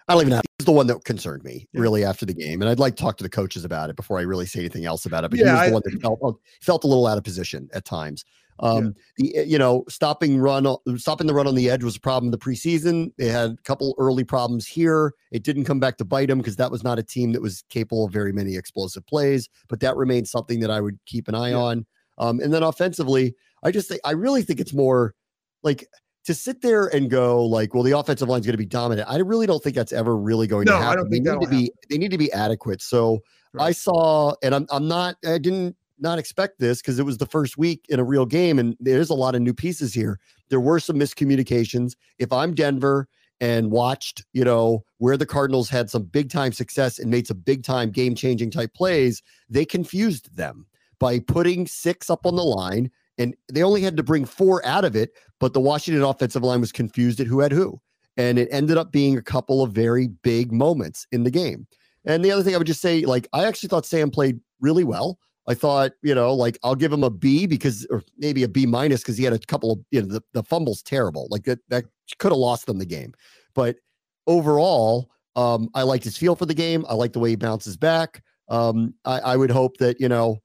I 0.08 0.14
don't 0.14 0.22
even 0.22 0.32
know. 0.32 0.42
He's 0.58 0.66
the 0.66 0.72
one 0.72 0.88
that 0.88 1.04
concerned 1.06 1.44
me 1.44 1.68
yeah. 1.74 1.82
really 1.82 2.04
after 2.04 2.26
the 2.26 2.34
game, 2.34 2.62
and 2.62 2.70
I'd 2.70 2.80
like 2.80 2.96
to 2.98 3.04
talk 3.04 3.18
to 3.18 3.24
the 3.24 3.30
coaches 3.30 3.66
about 3.66 3.89
it 3.89 3.96
before 3.96 4.20
I 4.20 4.24
really 4.24 4.46
say 4.46 4.60
anything 4.60 4.86
else 4.86 5.06
about 5.06 5.24
it. 5.24 5.32
But 5.32 5.39
yeah, 5.39 5.46
he 5.46 5.52
was 5.52 5.68
the 5.70 5.74
one 5.74 5.82
that 5.86 6.02
felt 6.02 6.39
felt 6.62 6.84
a 6.84 6.88
little 6.88 7.08
out 7.08 7.18
of 7.18 7.24
position 7.24 7.70
at 7.74 7.86
times. 7.86 8.26
Um, 8.62 8.86
yeah. 8.86 8.91
the 9.18 9.38
eh, 9.38 9.43
you 9.43 9.57
know 9.57 9.84
stopping 9.89 10.38
run 10.38 10.68
stopping 10.97 11.28
the 11.28 11.34
run 11.34 11.47
on 11.47 11.55
the 11.55 11.70
edge 11.70 11.84
was 11.84 11.95
a 11.95 11.99
problem 11.99 12.28
in 12.28 12.32
the 12.32 12.38
preseason. 12.38 13.12
They 13.18 13.28
had 13.28 13.51
a 13.51 13.57
couple 13.64 13.95
early 13.97 14.24
problems 14.24 14.68
here. 14.68 15.14
It 15.32 15.43
didn't 15.43 15.66
come 15.66 15.80
back 15.80 15.97
to 15.97 16.05
bite 16.05 16.28
them 16.28 16.38
because 16.38 16.55
that 16.57 16.72
was 16.72 16.84
not 16.84 16.99
a 16.99 17.03
team 17.03 17.32
that 17.34 17.41
was 17.41 17.64
capable 17.70 18.05
of 18.05 18.14
very 18.14 18.32
many 18.32 18.55
explosive 18.55 19.05
plays. 19.07 19.49
But 19.68 19.80
that 19.82 19.97
remains 19.97 20.32
something 20.32 20.59
that 20.59 20.72
I 20.72 20.82
would 20.82 20.99
keep 21.05 21.28
an 21.28 21.36
eye 21.36 21.51
yeah. 21.51 21.57
on. 21.57 21.86
Um, 22.18 22.39
and 22.39 22.53
then 22.53 22.64
offensively, 22.64 23.36
I 23.64 23.72
just 23.72 23.88
think 23.88 24.01
I 24.05 24.12
really 24.12 24.43
think 24.43 24.59
it's 24.59 24.74
more 24.74 25.16
like 25.64 25.88
to 26.26 26.34
sit 26.34 26.62
there 26.62 26.88
and 26.88 27.09
go 27.09 27.43
like, 27.43 27.74
well, 27.74 27.84
the 27.84 27.97
offensive 27.97 28.30
line 28.30 28.41
is 28.41 28.45
going 28.45 28.53
to 28.53 28.57
be 28.57 28.66
dominant. 28.66 29.09
I 29.09 29.18
really 29.18 29.47
don't 29.47 29.62
think 29.64 29.76
that's 29.76 29.91
ever 29.91 30.16
really 30.16 30.47
going 30.47 30.66
no, 30.66 30.74
to 30.74 30.78
happen. 30.78 30.91
I 30.91 30.95
don't 30.95 31.09
think 31.09 31.26
they 31.26 31.32
need 31.32 31.39
to 31.39 31.45
happen. 31.45 31.59
be 31.59 31.72
they 31.89 31.97
need 31.97 32.12
to 32.12 32.18
be 32.18 32.32
adequate. 32.32 32.82
So 32.82 33.22
right. 33.53 33.68
I 33.68 33.72
saw, 33.72 34.34
and 34.43 34.53
I'm 34.53 34.68
I'm 34.70 34.88
not 34.88 35.16
I 35.26 35.38
didn't 35.38 35.76
not 36.02 36.20
expect 36.20 36.60
this 36.60 36.82
because 36.82 36.99
it 36.99 37.06
was 37.06 37.18
the 37.18 37.26
first 37.26 37.58
week 37.58 37.86
in 37.89 37.99
a 37.99 38.04
real 38.04 38.26
game 38.26 38.60
and 38.60 38.76
there's 38.80 39.10
a 39.10 39.16
lot 39.16 39.36
of 39.36 39.41
new 39.41 39.54
pieces 39.54 39.93
here. 39.93 40.20
There 40.49 40.60
were 40.60 40.80
some 40.80 40.97
miscommunications. 40.97 41.93
If 42.20 42.32
I'm 42.34 42.54
Denver 42.54 43.08
and 43.39 43.72
watched, 43.72 44.24
you 44.34 44.43
know, 44.43 44.84
where 44.97 45.18
the 45.18 45.26
Cardinals 45.26 45.70
had 45.70 45.89
some 45.89 46.04
big 46.04 46.30
time 46.30 46.52
success 46.52 46.99
and 46.99 47.10
made 47.10 47.28
some 47.28 47.39
big 47.39 47.64
time 47.64 47.91
game 47.91 48.16
changing 48.16 48.52
type 48.52 48.74
plays, 48.74 49.22
they 49.49 49.66
confused 49.66 50.36
them 50.36 50.66
by 50.99 51.20
putting 51.20 51.66
six 51.68 52.10
up 52.10 52.26
on 52.26 52.36
the 52.36 52.43
line 52.43 52.91
and 53.18 53.36
they 53.52 53.64
only 53.64 53.82
had 53.82 53.97
to 53.97 54.04
bring 54.04 54.26
four 54.26 54.66
out 54.66 54.86
of 54.86 54.95
it, 54.95 55.12
but 55.39 55.54
the 55.54 55.60
Washington 55.60 56.04
offensive 56.04 56.43
line 56.43 56.62
was 56.62 56.72
confused 56.72 57.20
at 57.20 57.28
who 57.28 57.39
had 57.39 57.52
who. 57.52 57.80
And 58.18 58.39
it 58.39 58.49
ended 58.52 58.78
up 58.78 58.91
being 58.91 59.18
a 59.18 59.22
couple 59.22 59.62
of 59.62 59.72
very 59.72 60.08
big 60.08 60.52
moments 60.52 61.08
in 61.12 61.24
the 61.24 61.32
game. 61.32 61.68
And 62.06 62.26
the 62.26 62.32
other 62.32 62.43
thing 62.43 62.56
I 62.56 62.58
would 62.58 62.68
just 62.68 62.82
say, 62.82 63.06
like, 63.06 63.28
I 63.34 63.45
actually 63.45 63.70
thought 63.70 63.86
Sam 63.86 64.10
played 64.10 64.39
really 64.60 64.84
well. 64.84 65.20
I 65.52 65.54
thought, 65.54 65.91
you 66.02 66.16
know, 66.16 66.34
like 66.34 66.58
I'll 66.64 66.76
give 66.76 66.93
him 66.93 67.04
a 67.04 67.10
B 67.10 67.45
because, 67.45 67.86
or 67.89 68.02
maybe 68.18 68.43
a 68.43 68.47
B 68.47 68.66
minus 68.66 69.02
because 69.02 69.18
he 69.18 69.26
had 69.26 69.34
a 69.34 69.39
couple 69.39 69.72
of, 69.74 69.80
you 69.91 70.02
know, 70.02 70.08
the, 70.08 70.24
the 70.34 70.43
fumble's 70.43 70.82
terrible. 70.82 71.28
Like 71.30 71.43
that, 71.43 71.60
that 71.68 71.84
could 72.20 72.32
have 72.32 72.38
lost 72.38 72.66
them 72.66 72.80
the 72.80 72.86
game. 72.86 73.14
But 73.54 73.76
overall, 74.28 75.10
um, 75.36 75.70
I 75.76 75.84
liked 75.84 76.06
his 76.06 76.18
feel 76.18 76.36
for 76.36 76.45
the 76.45 76.54
game. 76.54 76.86
I 76.88 76.93
like 76.93 77.14
the 77.14 77.20
way 77.20 77.32
he 77.32 77.36
bounces 77.36 77.76
back. 77.76 78.24
Um, 78.47 78.93
I, 79.04 79.20
I 79.20 79.36
would 79.36 79.52
hope 79.52 79.78
that, 79.78 79.99
you 79.99 80.10
know, 80.10 80.39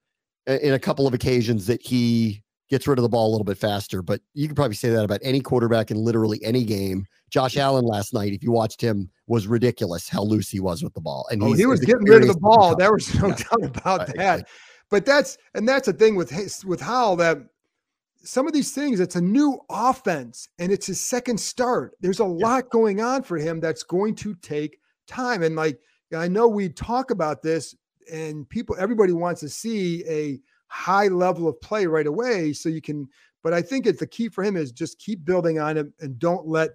in 0.46 0.74
a 0.74 0.78
couple 0.78 1.06
of 1.06 1.14
occasions 1.14 1.66
that 1.66 1.82
he 1.82 2.42
gets 2.68 2.88
rid 2.88 2.98
of 2.98 3.02
the 3.02 3.08
ball 3.08 3.28
a 3.28 3.32
little 3.32 3.44
bit 3.44 3.58
faster. 3.58 4.02
But 4.02 4.20
you 4.34 4.48
could 4.48 4.56
probably 4.56 4.74
say 4.74 4.90
that 4.90 5.04
about 5.04 5.20
any 5.22 5.40
quarterback 5.40 5.90
in 5.90 5.98
literally 5.98 6.42
any 6.42 6.64
game. 6.64 7.06
Josh 7.30 7.56
Allen 7.56 7.84
last 7.84 8.12
night, 8.12 8.32
if 8.32 8.42
you 8.42 8.50
watched 8.50 8.80
him, 8.80 9.08
was 9.28 9.46
ridiculous 9.46 10.08
how 10.08 10.22
loose 10.22 10.48
he 10.48 10.60
was 10.60 10.82
with 10.82 10.94
the 10.94 11.00
ball. 11.00 11.26
And 11.30 11.42
oh, 11.42 11.52
he 11.52 11.66
was 11.66 11.80
getting 11.80 12.04
rid 12.04 12.22
of 12.22 12.28
the 12.28 12.40
ball. 12.40 12.76
There 12.76 12.92
was 12.92 13.12
no 13.20 13.28
yeah. 13.28 13.34
doubt 13.36 13.64
about 13.64 14.00
right. 14.00 14.16
that. 14.16 14.48
But 14.90 15.04
that's 15.04 15.38
and 15.54 15.68
that's 15.68 15.86
the 15.86 15.92
thing 15.92 16.14
with 16.16 16.30
his, 16.30 16.64
with 16.64 16.80
Howell 16.80 17.16
that 17.16 17.38
some 18.22 18.46
of 18.46 18.52
these 18.52 18.72
things, 18.72 19.00
it's 19.00 19.16
a 19.16 19.20
new 19.20 19.60
offense 19.70 20.48
and 20.58 20.72
it's 20.72 20.86
his 20.86 21.00
second 21.00 21.38
start. 21.38 21.94
There's 22.00 22.20
a 22.20 22.24
yeah. 22.24 22.46
lot 22.46 22.70
going 22.70 23.00
on 23.00 23.22
for 23.22 23.38
him 23.38 23.60
that's 23.60 23.82
going 23.82 24.14
to 24.16 24.34
take 24.36 24.78
time. 25.06 25.42
And 25.42 25.56
like 25.56 25.78
I 26.14 26.28
know 26.28 26.46
we 26.46 26.68
talk 26.68 27.10
about 27.10 27.42
this, 27.42 27.74
and 28.12 28.48
people, 28.48 28.76
everybody 28.78 29.12
wants 29.12 29.40
to 29.40 29.48
see 29.48 30.04
a 30.08 30.40
high 30.68 31.08
level 31.08 31.48
of 31.48 31.60
play 31.60 31.86
right 31.86 32.06
away. 32.06 32.52
So 32.52 32.68
you 32.68 32.80
can, 32.80 33.08
but 33.42 33.52
I 33.52 33.62
think 33.62 33.86
it's 33.86 34.00
the 34.00 34.06
key 34.06 34.28
for 34.28 34.44
him 34.44 34.56
is 34.56 34.72
just 34.72 34.98
keep 34.98 35.24
building 35.24 35.58
on 35.58 35.76
it 35.76 35.86
and 36.00 36.18
don't 36.18 36.46
let 36.46 36.70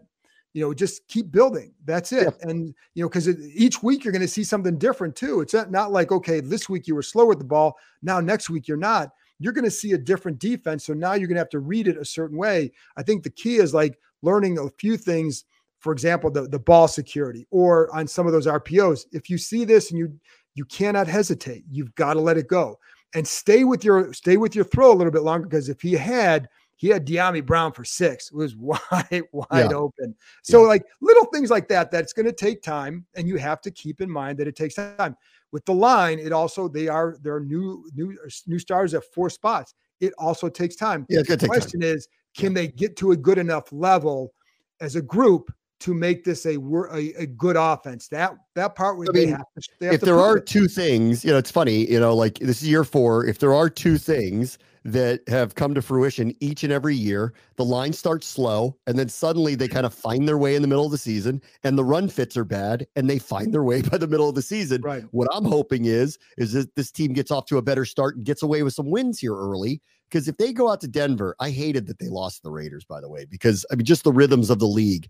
you 0.53 0.61
know, 0.61 0.73
just 0.73 1.07
keep 1.07 1.31
building. 1.31 1.73
That's 1.85 2.11
it. 2.11 2.23
Yeah. 2.23 2.49
And, 2.49 2.73
you 2.93 3.03
know, 3.03 3.09
because 3.09 3.29
each 3.29 3.81
week 3.81 4.03
you're 4.03 4.11
going 4.11 4.21
to 4.21 4.27
see 4.27 4.43
something 4.43 4.77
different 4.77 5.15
too. 5.15 5.41
It's 5.41 5.53
not, 5.53 5.71
not 5.71 5.91
like, 5.91 6.11
okay, 6.11 6.39
this 6.39 6.67
week 6.67 6.87
you 6.87 6.95
were 6.95 7.01
slow 7.01 7.25
with 7.25 7.37
the 7.37 7.45
ball. 7.45 7.77
Now 8.01 8.19
next 8.19 8.49
week 8.49 8.67
you're 8.67 8.77
not. 8.77 9.09
You're 9.39 9.53
going 9.53 9.65
to 9.65 9.71
see 9.71 9.93
a 9.93 9.97
different 9.97 10.39
defense. 10.39 10.85
So 10.85 10.93
now 10.93 11.13
you're 11.13 11.27
going 11.27 11.35
to 11.35 11.41
have 11.41 11.49
to 11.49 11.59
read 11.59 11.87
it 11.87 11.97
a 11.97 12.05
certain 12.05 12.37
way. 12.37 12.71
I 12.97 13.03
think 13.03 13.23
the 13.23 13.29
key 13.29 13.57
is 13.57 13.73
like 13.73 13.97
learning 14.21 14.59
a 14.59 14.69
few 14.77 14.97
things. 14.97 15.45
For 15.79 15.93
example, 15.93 16.29
the, 16.29 16.47
the 16.47 16.59
ball 16.59 16.87
security 16.87 17.47
or 17.49 17.93
on 17.95 18.07
some 18.07 18.27
of 18.27 18.33
those 18.33 18.45
RPOs. 18.45 19.05
If 19.13 19.29
you 19.29 19.37
see 19.37 19.65
this 19.65 19.89
and 19.89 19.97
you 19.97 20.19
you 20.53 20.65
cannot 20.65 21.07
hesitate, 21.07 21.63
you've 21.71 21.95
got 21.95 22.15
to 22.15 22.19
let 22.19 22.37
it 22.37 22.47
go 22.47 22.77
and 23.13 23.27
stay 23.27 23.63
with 23.63 23.83
your 23.83 24.13
stay 24.13 24.37
with 24.37 24.55
your 24.55 24.65
throw 24.65 24.91
a 24.91 24.93
little 24.95 25.11
bit 25.11 25.23
longer 25.23 25.47
because 25.47 25.69
if 25.69 25.81
he 25.81 25.93
had 25.93 26.47
he 26.75 26.87
had 26.87 27.05
Dyami 27.05 27.45
Brown 27.45 27.71
for 27.71 27.83
six. 27.83 28.31
It 28.31 28.35
was 28.35 28.55
wide, 28.55 29.23
wide 29.31 29.47
yeah. 29.51 29.73
open. 29.73 30.15
So, 30.43 30.61
yeah. 30.61 30.67
like 30.67 30.85
little 31.01 31.25
things 31.25 31.49
like 31.49 31.67
that, 31.69 31.91
that's 31.91 32.13
going 32.13 32.25
to 32.25 32.31
take 32.31 32.61
time, 32.61 33.05
and 33.15 33.27
you 33.27 33.37
have 33.37 33.61
to 33.61 33.71
keep 33.71 34.01
in 34.01 34.09
mind 34.09 34.37
that 34.39 34.47
it 34.47 34.55
takes 34.55 34.75
time. 34.75 35.15
With 35.51 35.65
the 35.65 35.73
line, 35.73 36.17
it 36.17 36.31
also 36.31 36.67
they 36.67 36.87
are 36.87 37.17
there 37.21 37.35
are 37.35 37.41
new 37.41 37.85
new 37.93 38.17
uh, 38.25 38.29
new 38.47 38.57
stars 38.57 38.93
at 38.93 39.03
four 39.13 39.29
spots. 39.29 39.73
It 39.99 40.13
also 40.17 40.49
takes 40.49 40.75
time. 40.75 41.05
Yeah, 41.09 41.21
the 41.21 41.37
question 41.47 41.81
time. 41.81 41.89
is, 41.89 42.07
can 42.35 42.53
they 42.53 42.67
get 42.67 42.95
to 42.97 43.11
a 43.11 43.17
good 43.17 43.37
enough 43.37 43.71
level 43.71 44.33
as 44.79 44.95
a 44.95 45.01
group 45.01 45.53
to 45.81 45.93
make 45.93 46.23
this 46.23 46.45
a 46.45 46.57
a, 46.57 47.13
a 47.17 47.25
good 47.25 47.55
offense. 47.57 48.07
That 48.07 48.35
that 48.55 48.75
part 48.75 48.97
where 48.97 49.07
I 49.09 49.13
they 49.13 49.27
have 49.27 49.45
to. 49.59 49.69
They 49.79 49.85
have 49.87 49.95
if 49.95 49.99
to 50.01 50.05
there 50.05 50.19
are 50.19 50.37
it. 50.37 50.45
two 50.45 50.67
things, 50.67 51.25
you 51.25 51.31
know, 51.31 51.37
it's 51.37 51.51
funny. 51.51 51.89
You 51.91 51.99
know, 51.99 52.15
like 52.15 52.39
this 52.39 52.61
is 52.61 52.69
year 52.69 52.83
four. 52.83 53.25
If 53.25 53.39
there 53.39 53.53
are 53.53 53.69
two 53.69 53.97
things 53.97 54.57
that 54.83 55.21
have 55.27 55.55
come 55.55 55.73
to 55.75 55.81
fruition 55.81 56.33
each 56.39 56.63
and 56.63 56.73
every 56.73 56.95
year. 56.95 57.33
The 57.55 57.65
line 57.65 57.93
starts 57.93 58.27
slow, 58.27 58.77
and 58.87 58.97
then 58.97 59.09
suddenly 59.09 59.55
they 59.55 59.67
kind 59.67 59.85
of 59.85 59.93
find 59.93 60.27
their 60.27 60.37
way 60.37 60.55
in 60.55 60.61
the 60.61 60.67
middle 60.67 60.85
of 60.85 60.91
the 60.91 60.97
season, 60.97 61.41
and 61.63 61.77
the 61.77 61.83
run 61.83 62.09
fits 62.09 62.35
are 62.35 62.45
bad, 62.45 62.87
and 62.95 63.09
they 63.09 63.19
find 63.19 63.53
their 63.53 63.63
way 63.63 63.81
by 63.91 63.97
the 63.97 64.07
middle 64.07 64.29
of 64.29 64.35
the 64.35 64.41
season. 64.41 64.81
Right. 64.81 65.03
What 65.11 65.27
I'm 65.31 65.45
hoping 65.45 65.85
is 65.85 66.17
is 66.37 66.53
that 66.53 66.75
this 66.75 66.91
team 66.91 67.13
gets 67.13 67.31
off 67.31 67.45
to 67.47 67.57
a 67.57 67.61
better 67.61 67.85
start 67.85 68.15
and 68.15 68.25
gets 68.25 68.41
away 68.41 68.63
with 68.63 68.73
some 68.73 68.89
wins 68.89 69.19
here 69.19 69.35
early. 69.35 69.81
Because 70.09 70.27
if 70.27 70.35
they 70.35 70.51
go 70.51 70.69
out 70.69 70.81
to 70.81 70.89
Denver, 70.89 71.35
I 71.39 71.51
hated 71.51 71.87
that 71.87 71.99
they 71.99 72.09
lost 72.09 72.43
the 72.43 72.51
Raiders, 72.51 72.83
by 72.83 72.99
the 72.99 73.09
way, 73.09 73.25
because 73.25 73.65
I 73.71 73.75
mean, 73.75 73.85
just 73.85 74.03
the 74.03 74.11
rhythms 74.11 74.49
of 74.49 74.59
the 74.59 74.67
league. 74.67 75.07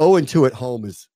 0 0.00 0.16
and 0.16 0.28
2 0.28 0.46
at 0.46 0.52
home 0.52 0.84
is 0.84 1.08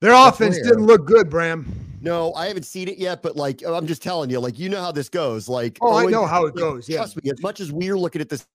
their 0.00 0.12
offense 0.12 0.56
didn't 0.56 0.86
look 0.86 1.06
good, 1.06 1.30
Bram. 1.30 1.66
No, 2.00 2.32
I 2.34 2.46
haven't 2.46 2.64
seen 2.64 2.88
it 2.88 2.98
yet, 2.98 3.22
but 3.22 3.36
like 3.36 3.62
I'm 3.66 3.86
just 3.86 4.02
telling 4.02 4.30
you, 4.30 4.40
like 4.40 4.58
you 4.58 4.68
know 4.68 4.80
how 4.80 4.92
this 4.92 5.08
goes. 5.08 5.48
Like, 5.48 5.78
oh, 5.80 5.96
I 5.96 6.06
know 6.06 6.26
how 6.26 6.46
it 6.46 6.54
goes. 6.54 6.88
Yeah, 6.88 6.98
trust 6.98 7.22
me. 7.22 7.30
As 7.30 7.42
much 7.42 7.60
as 7.60 7.72
we're 7.72 7.98
looking 7.98 8.20
at 8.20 8.28
this 8.28 8.46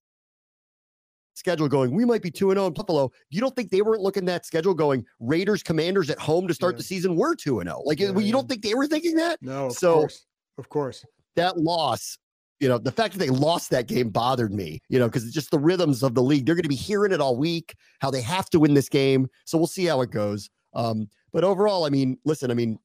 schedule, 1.34 1.68
going, 1.68 1.92
we 1.92 2.06
might 2.06 2.22
be 2.22 2.32
two 2.32 2.52
and 2.52 2.58
zero 2.58 2.66
oh 2.66 2.68
in 2.68 2.74
Buffalo. 2.74 3.12
You 3.30 3.42
don't 3.42 3.56
think 3.56 3.70
they 3.70 3.82
weren't 3.82 4.02
looking 4.02 4.26
that 4.26 4.46
schedule, 4.46 4.74
going 4.74 5.06
Raiders, 5.20 5.64
Commanders 5.64 6.10
at 6.10 6.20
home 6.20 6.48
to 6.48 6.54
start 6.54 6.76
yeah. 6.76 6.78
the 6.78 6.84
season? 6.84 7.16
We're 7.16 7.36
two 7.36 7.60
and 7.60 7.68
zero. 7.68 7.80
Oh. 7.80 7.88
Like, 7.88 8.00
yeah, 8.00 8.18
you 8.18 8.32
don't 8.32 8.48
think 8.48 8.62
they 8.62 8.76
were 8.76 8.88
thinking 8.88 9.16
that? 9.16 9.40
No. 9.42 9.68
Of 9.68 9.74
so, 9.74 9.94
course. 9.94 10.26
of 10.58 10.70
course, 10.70 11.06
that 11.36 11.58
loss. 11.58 12.18
You 12.60 12.70
know, 12.70 12.78
the 12.78 12.92
fact 12.92 13.14
that 13.14 13.20
they 13.20 13.30
lost 13.30 13.70
that 13.72 13.88
game 13.88 14.10
bothered 14.10 14.54
me, 14.54 14.80
you 14.88 15.00
know, 15.00 15.08
because 15.08 15.26
it's 15.26 15.34
just 15.34 15.52
the 15.52 15.60
rhythms 15.60 16.02
of 16.02 16.16
the 16.16 16.24
league. 16.24 16.46
They're 16.46 16.56
going 16.56 16.64
to 16.64 16.70
be 16.70 16.76
hearing 16.76 17.12
it 17.12 17.20
all 17.20 17.36
week, 17.36 17.76
how 18.00 18.10
they 18.10 18.22
have 18.22 18.50
to 18.52 18.60
win 18.60 18.74
this 18.74 18.90
game. 18.90 19.28
So 19.46 19.58
we'll 19.58 19.68
see 19.68 19.86
how 19.86 20.02
it 20.02 20.12
goes. 20.12 20.50
Um, 20.74 21.10
but 21.34 21.44
overall, 21.44 21.86
I 21.86 21.90
mean, 21.90 22.18
listen, 22.26 22.52
I 22.52 22.54
mean, 22.54 22.80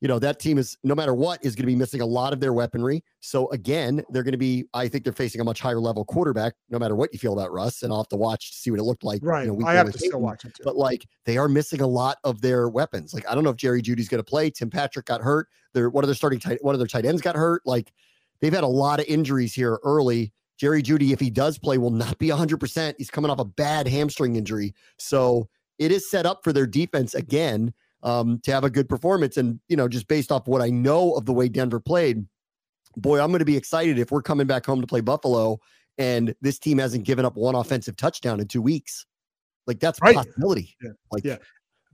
you 0.00 0.08
know, 0.08 0.18
that 0.18 0.38
team 0.38 0.58
is 0.58 0.76
no 0.84 0.94
matter 0.94 1.14
what 1.14 1.42
is 1.42 1.54
going 1.54 1.62
to 1.62 1.66
be 1.66 1.76
missing 1.76 2.02
a 2.02 2.06
lot 2.06 2.34
of 2.34 2.40
their 2.40 2.52
weaponry. 2.52 3.02
So 3.20 3.48
again, 3.52 4.04
they're 4.10 4.22
going 4.22 4.32
to 4.32 4.38
be, 4.38 4.66
I 4.74 4.86
think 4.86 5.02
they're 5.02 5.14
facing 5.14 5.40
a 5.40 5.44
much 5.44 5.60
higher 5.60 5.80
level 5.80 6.04
quarterback, 6.04 6.54
no 6.68 6.78
matter 6.78 6.94
what 6.94 7.10
you 7.12 7.18
feel 7.18 7.32
about 7.32 7.52
Russ. 7.52 7.82
And 7.82 7.90
I'll 7.90 8.00
have 8.00 8.08
to 8.08 8.16
watch 8.16 8.50
to 8.50 8.58
see 8.58 8.70
what 8.70 8.78
it 8.80 8.82
looked 8.82 9.02
like. 9.02 9.20
Right. 9.22 9.46
You 9.46 9.56
know, 9.56 9.66
I 9.66 9.72
have 9.74 9.90
to 9.90 9.98
still 9.98 10.20
watch 10.20 10.44
it. 10.44 10.54
Too. 10.54 10.62
But 10.62 10.76
like 10.76 11.06
they 11.24 11.38
are 11.38 11.48
missing 11.48 11.80
a 11.80 11.86
lot 11.86 12.18
of 12.22 12.42
their 12.42 12.68
weapons. 12.68 13.14
Like 13.14 13.26
I 13.26 13.34
don't 13.34 13.44
know 13.44 13.50
if 13.50 13.56
Jerry 13.56 13.80
Jeudy's 13.80 14.08
going 14.08 14.22
to 14.22 14.28
play. 14.28 14.50
Tim 14.50 14.68
Patrick 14.68 15.06
got 15.06 15.22
hurt. 15.22 15.48
They're 15.72 15.88
one 15.88 16.04
of 16.04 16.08
their 16.08 16.14
starting 16.14 16.38
tight, 16.38 16.62
one 16.62 16.74
of 16.74 16.80
their 16.80 16.86
tight 16.86 17.06
ends 17.06 17.22
got 17.22 17.34
hurt. 17.34 17.62
Like 17.64 17.90
they've 18.44 18.52
had 18.52 18.64
a 18.64 18.68
lot 18.68 19.00
of 19.00 19.06
injuries 19.06 19.54
here 19.54 19.78
early. 19.84 20.32
Jerry 20.58 20.82
Jeudy, 20.82 21.12
if 21.12 21.18
he 21.18 21.30
does 21.30 21.58
play, 21.58 21.78
will 21.78 21.90
not 21.90 22.18
be 22.18 22.28
100%. 22.28 22.94
He's 22.98 23.10
coming 23.10 23.30
off 23.30 23.38
a 23.38 23.44
bad 23.44 23.88
hamstring 23.88 24.36
injury. 24.36 24.74
So 24.98 25.48
it 25.78 25.90
is 25.90 26.10
set 26.10 26.26
up 26.26 26.44
for 26.44 26.52
their 26.52 26.66
defense 26.66 27.14
again 27.14 27.72
um, 28.02 28.38
to 28.44 28.52
have 28.52 28.62
a 28.62 28.70
good 28.70 28.88
performance. 28.88 29.36
And, 29.36 29.58
you 29.68 29.76
know, 29.76 29.88
just 29.88 30.06
based 30.08 30.30
off 30.30 30.46
what 30.46 30.60
I 30.60 30.68
know 30.68 31.12
of 31.14 31.24
the 31.24 31.32
way 31.32 31.48
Denver 31.48 31.80
played, 31.80 32.24
boy, 32.96 33.18
I'm 33.18 33.30
going 33.30 33.40
to 33.40 33.44
be 33.46 33.56
excited 33.56 33.98
if 33.98 34.10
we're 34.12 34.22
coming 34.22 34.46
back 34.46 34.66
home 34.66 34.80
to 34.80 34.86
play 34.86 35.00
Buffalo 35.00 35.58
and 35.96 36.34
this 36.40 36.58
team 36.58 36.78
hasn't 36.78 37.04
given 37.04 37.24
up 37.24 37.36
one 37.36 37.54
offensive 37.54 37.96
touchdown 37.96 38.40
in 38.40 38.46
two 38.46 38.62
weeks. 38.62 39.06
Like 39.66 39.80
that's 39.80 40.00
right. 40.02 40.14
possibility. 40.14 40.76
Yeah. 40.82 40.90
Like, 41.10 41.24
yeah. 41.24 41.38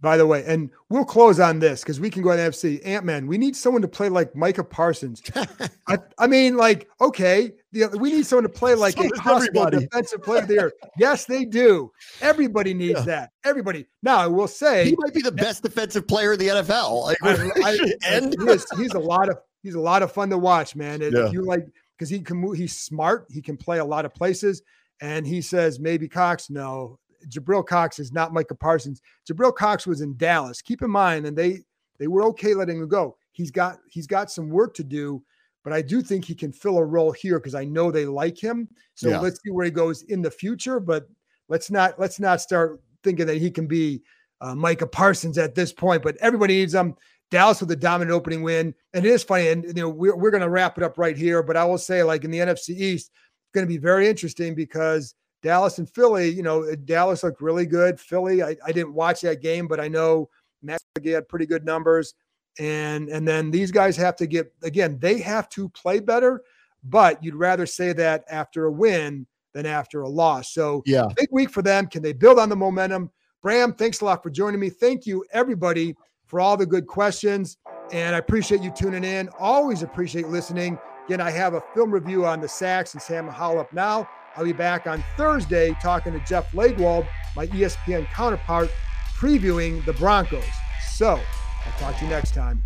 By 0.02 0.16
the 0.16 0.26
way, 0.26 0.42
and 0.46 0.70
we'll 0.88 1.04
close 1.04 1.38
on 1.38 1.58
this 1.58 1.82
because 1.82 2.00
we 2.00 2.08
can 2.08 2.22
go 2.22 2.30
to 2.30 2.36
the 2.36 2.42
FC. 2.48 2.80
Ant 2.86 3.04
Man, 3.04 3.26
we 3.26 3.36
need 3.36 3.54
someone 3.54 3.82
to 3.82 3.88
play 3.88 4.08
like 4.08 4.34
Micah 4.34 4.64
Parsons. 4.64 5.22
I, 5.86 5.98
I, 6.18 6.26
mean, 6.26 6.56
like, 6.56 6.88
okay, 7.02 7.52
the, 7.72 7.88
we 7.98 8.10
need 8.10 8.24
someone 8.24 8.44
to 8.44 8.48
play 8.48 8.74
like 8.74 8.96
so 8.96 9.04
a 9.04 9.10
possible 9.10 9.68
defensive 9.68 10.22
player 10.22 10.46
there. 10.46 10.72
Yes, 10.96 11.26
they 11.26 11.44
do. 11.44 11.92
Everybody 12.22 12.72
needs 12.72 13.00
yeah. 13.00 13.04
that. 13.04 13.30
Everybody. 13.44 13.86
Now, 14.02 14.16
I 14.16 14.26
will 14.26 14.48
say 14.48 14.86
he 14.86 14.96
might 14.98 15.12
be 15.12 15.20
the 15.20 15.32
best 15.32 15.62
defensive 15.62 16.08
player 16.08 16.32
in 16.32 16.38
the 16.38 16.48
NFL. 16.48 17.02
Like, 17.02 17.18
I, 17.22 17.50
I, 17.62 17.92
and 18.06 18.34
he 18.40 18.48
is, 18.48 18.66
he's 18.78 18.94
a 18.94 18.98
lot 18.98 19.28
of 19.28 19.36
he's 19.62 19.74
a 19.74 19.80
lot 19.80 20.02
of 20.02 20.12
fun 20.12 20.30
to 20.30 20.38
watch, 20.38 20.74
man. 20.76 21.02
yeah. 21.02 21.30
you 21.30 21.42
like 21.42 21.66
because 22.00 22.08
he 22.08 22.20
can 22.20 22.38
move, 22.38 22.56
he's 22.56 22.78
smart. 22.78 23.26
He 23.28 23.42
can 23.42 23.58
play 23.58 23.78
a 23.78 23.84
lot 23.84 24.06
of 24.06 24.14
places. 24.14 24.62
And 25.02 25.26
he 25.26 25.42
says 25.42 25.78
maybe 25.78 26.08
Cox. 26.08 26.48
No, 26.48 26.98
Jabril 27.28 27.66
Cox 27.66 27.98
is 27.98 28.12
not 28.12 28.32
Micah 28.32 28.54
Parsons. 28.54 29.00
Jabril 29.30 29.54
Cox 29.54 29.86
was 29.86 30.00
in 30.00 30.16
Dallas. 30.16 30.62
Keep 30.62 30.82
in 30.82 30.90
mind, 30.90 31.26
and 31.26 31.36
they 31.36 31.60
they 31.98 32.06
were 32.06 32.22
okay 32.24 32.54
letting 32.54 32.78
him 32.78 32.88
go. 32.88 33.16
He's 33.32 33.50
got 33.50 33.78
he's 33.88 34.06
got 34.06 34.30
some 34.30 34.48
work 34.48 34.74
to 34.74 34.84
do, 34.84 35.22
but 35.62 35.72
I 35.72 35.82
do 35.82 36.02
think 36.02 36.24
he 36.24 36.34
can 36.34 36.52
fill 36.52 36.78
a 36.78 36.84
role 36.84 37.12
here 37.12 37.38
because 37.38 37.54
I 37.54 37.64
know 37.64 37.90
they 37.90 38.06
like 38.06 38.38
him. 38.38 38.68
So 38.94 39.10
yeah. 39.10 39.20
let's 39.20 39.40
see 39.42 39.50
where 39.50 39.64
he 39.64 39.70
goes 39.70 40.02
in 40.02 40.22
the 40.22 40.30
future. 40.30 40.80
But 40.80 41.06
let's 41.48 41.70
not 41.70 41.98
let's 41.98 42.18
not 42.18 42.40
start 42.40 42.80
thinking 43.04 43.26
that 43.26 43.38
he 43.38 43.50
can 43.50 43.66
be 43.66 44.02
uh, 44.40 44.54
Micah 44.54 44.86
Parsons 44.86 45.38
at 45.38 45.54
this 45.54 45.72
point. 45.72 46.02
But 46.02 46.16
everybody 46.18 46.56
needs 46.56 46.74
him. 46.74 46.96
Dallas 47.30 47.60
with 47.60 47.70
a 47.70 47.76
dominant 47.76 48.12
opening 48.14 48.42
win, 48.42 48.74
and 48.92 49.06
it 49.06 49.08
is 49.08 49.22
funny. 49.22 49.48
And 49.48 49.64
you 49.64 49.74
know 49.74 49.88
we're 49.88 50.16
we're 50.16 50.32
going 50.32 50.42
to 50.42 50.50
wrap 50.50 50.78
it 50.78 50.84
up 50.84 50.98
right 50.98 51.16
here. 51.16 51.42
But 51.42 51.56
I 51.56 51.64
will 51.64 51.78
say, 51.78 52.02
like 52.02 52.24
in 52.24 52.30
the 52.30 52.38
NFC 52.38 52.70
East, 52.70 53.10
it's 53.12 53.52
going 53.54 53.66
to 53.66 53.72
be 53.72 53.78
very 53.78 54.08
interesting 54.08 54.54
because 54.54 55.14
Dallas 55.42 55.78
and 55.78 55.88
Philly, 55.88 56.28
you 56.28 56.42
know, 56.42 56.64
uh, 56.64 56.76
Dallas 56.84 57.22
looked 57.22 57.40
really 57.40 57.66
good. 57.66 57.98
Philly, 57.98 58.42
I, 58.42 58.56
I 58.64 58.72
didn't 58.72 58.94
watch 58.94 59.22
that 59.22 59.40
game, 59.40 59.66
but 59.66 59.80
I 59.80 59.88
know 59.88 60.28
Matt 60.62 60.80
had 61.04 61.28
pretty 61.28 61.46
good 61.46 61.64
numbers. 61.64 62.14
And 62.58 63.08
and 63.08 63.26
then 63.26 63.50
these 63.50 63.70
guys 63.70 63.96
have 63.96 64.16
to 64.16 64.26
get 64.26 64.52
again, 64.62 64.98
they 64.98 65.18
have 65.20 65.48
to 65.50 65.68
play 65.70 66.00
better, 66.00 66.42
but 66.84 67.22
you'd 67.22 67.36
rather 67.36 67.64
say 67.64 67.92
that 67.94 68.24
after 68.28 68.66
a 68.66 68.72
win 68.72 69.26
than 69.52 69.66
after 69.66 70.02
a 70.02 70.08
loss. 70.08 70.52
So 70.52 70.82
yeah, 70.84 71.06
big 71.16 71.28
week 71.30 71.50
for 71.50 71.62
them. 71.62 71.86
Can 71.86 72.02
they 72.02 72.12
build 72.12 72.38
on 72.38 72.48
the 72.48 72.56
momentum? 72.56 73.10
Bram, 73.40 73.72
thanks 73.72 74.00
a 74.00 74.04
lot 74.04 74.22
for 74.22 74.30
joining 74.30 74.60
me. 74.60 74.68
Thank 74.68 75.06
you, 75.06 75.24
everybody, 75.32 75.96
for 76.26 76.40
all 76.40 76.56
the 76.56 76.66
good 76.66 76.86
questions. 76.86 77.56
And 77.92 78.14
I 78.14 78.18
appreciate 78.18 78.60
you 78.60 78.70
tuning 78.70 79.04
in. 79.04 79.30
Always 79.38 79.82
appreciate 79.82 80.28
listening. 80.28 80.78
Again, 81.06 81.20
I 81.20 81.30
have 81.30 81.54
a 81.54 81.62
film 81.74 81.90
review 81.90 82.26
on 82.26 82.40
the 82.40 82.48
sacks 82.48 82.94
and 82.94 83.02
Sam 83.02 83.26
Howell 83.26 83.60
up 83.60 83.72
now. 83.72 84.08
I'll 84.36 84.44
be 84.44 84.52
back 84.52 84.86
on 84.86 85.02
Thursday 85.16 85.76
talking 85.82 86.12
to 86.12 86.20
Jeff 86.20 86.50
Legwold, 86.52 87.06
my 87.34 87.46
ESPN 87.48 88.06
counterpart, 88.06 88.70
previewing 89.16 89.84
the 89.84 89.92
Broncos. 89.94 90.44
So 90.88 91.20
I'll 91.66 91.78
talk 91.78 91.98
to 91.98 92.04
you 92.04 92.10
next 92.10 92.34
time. 92.34 92.62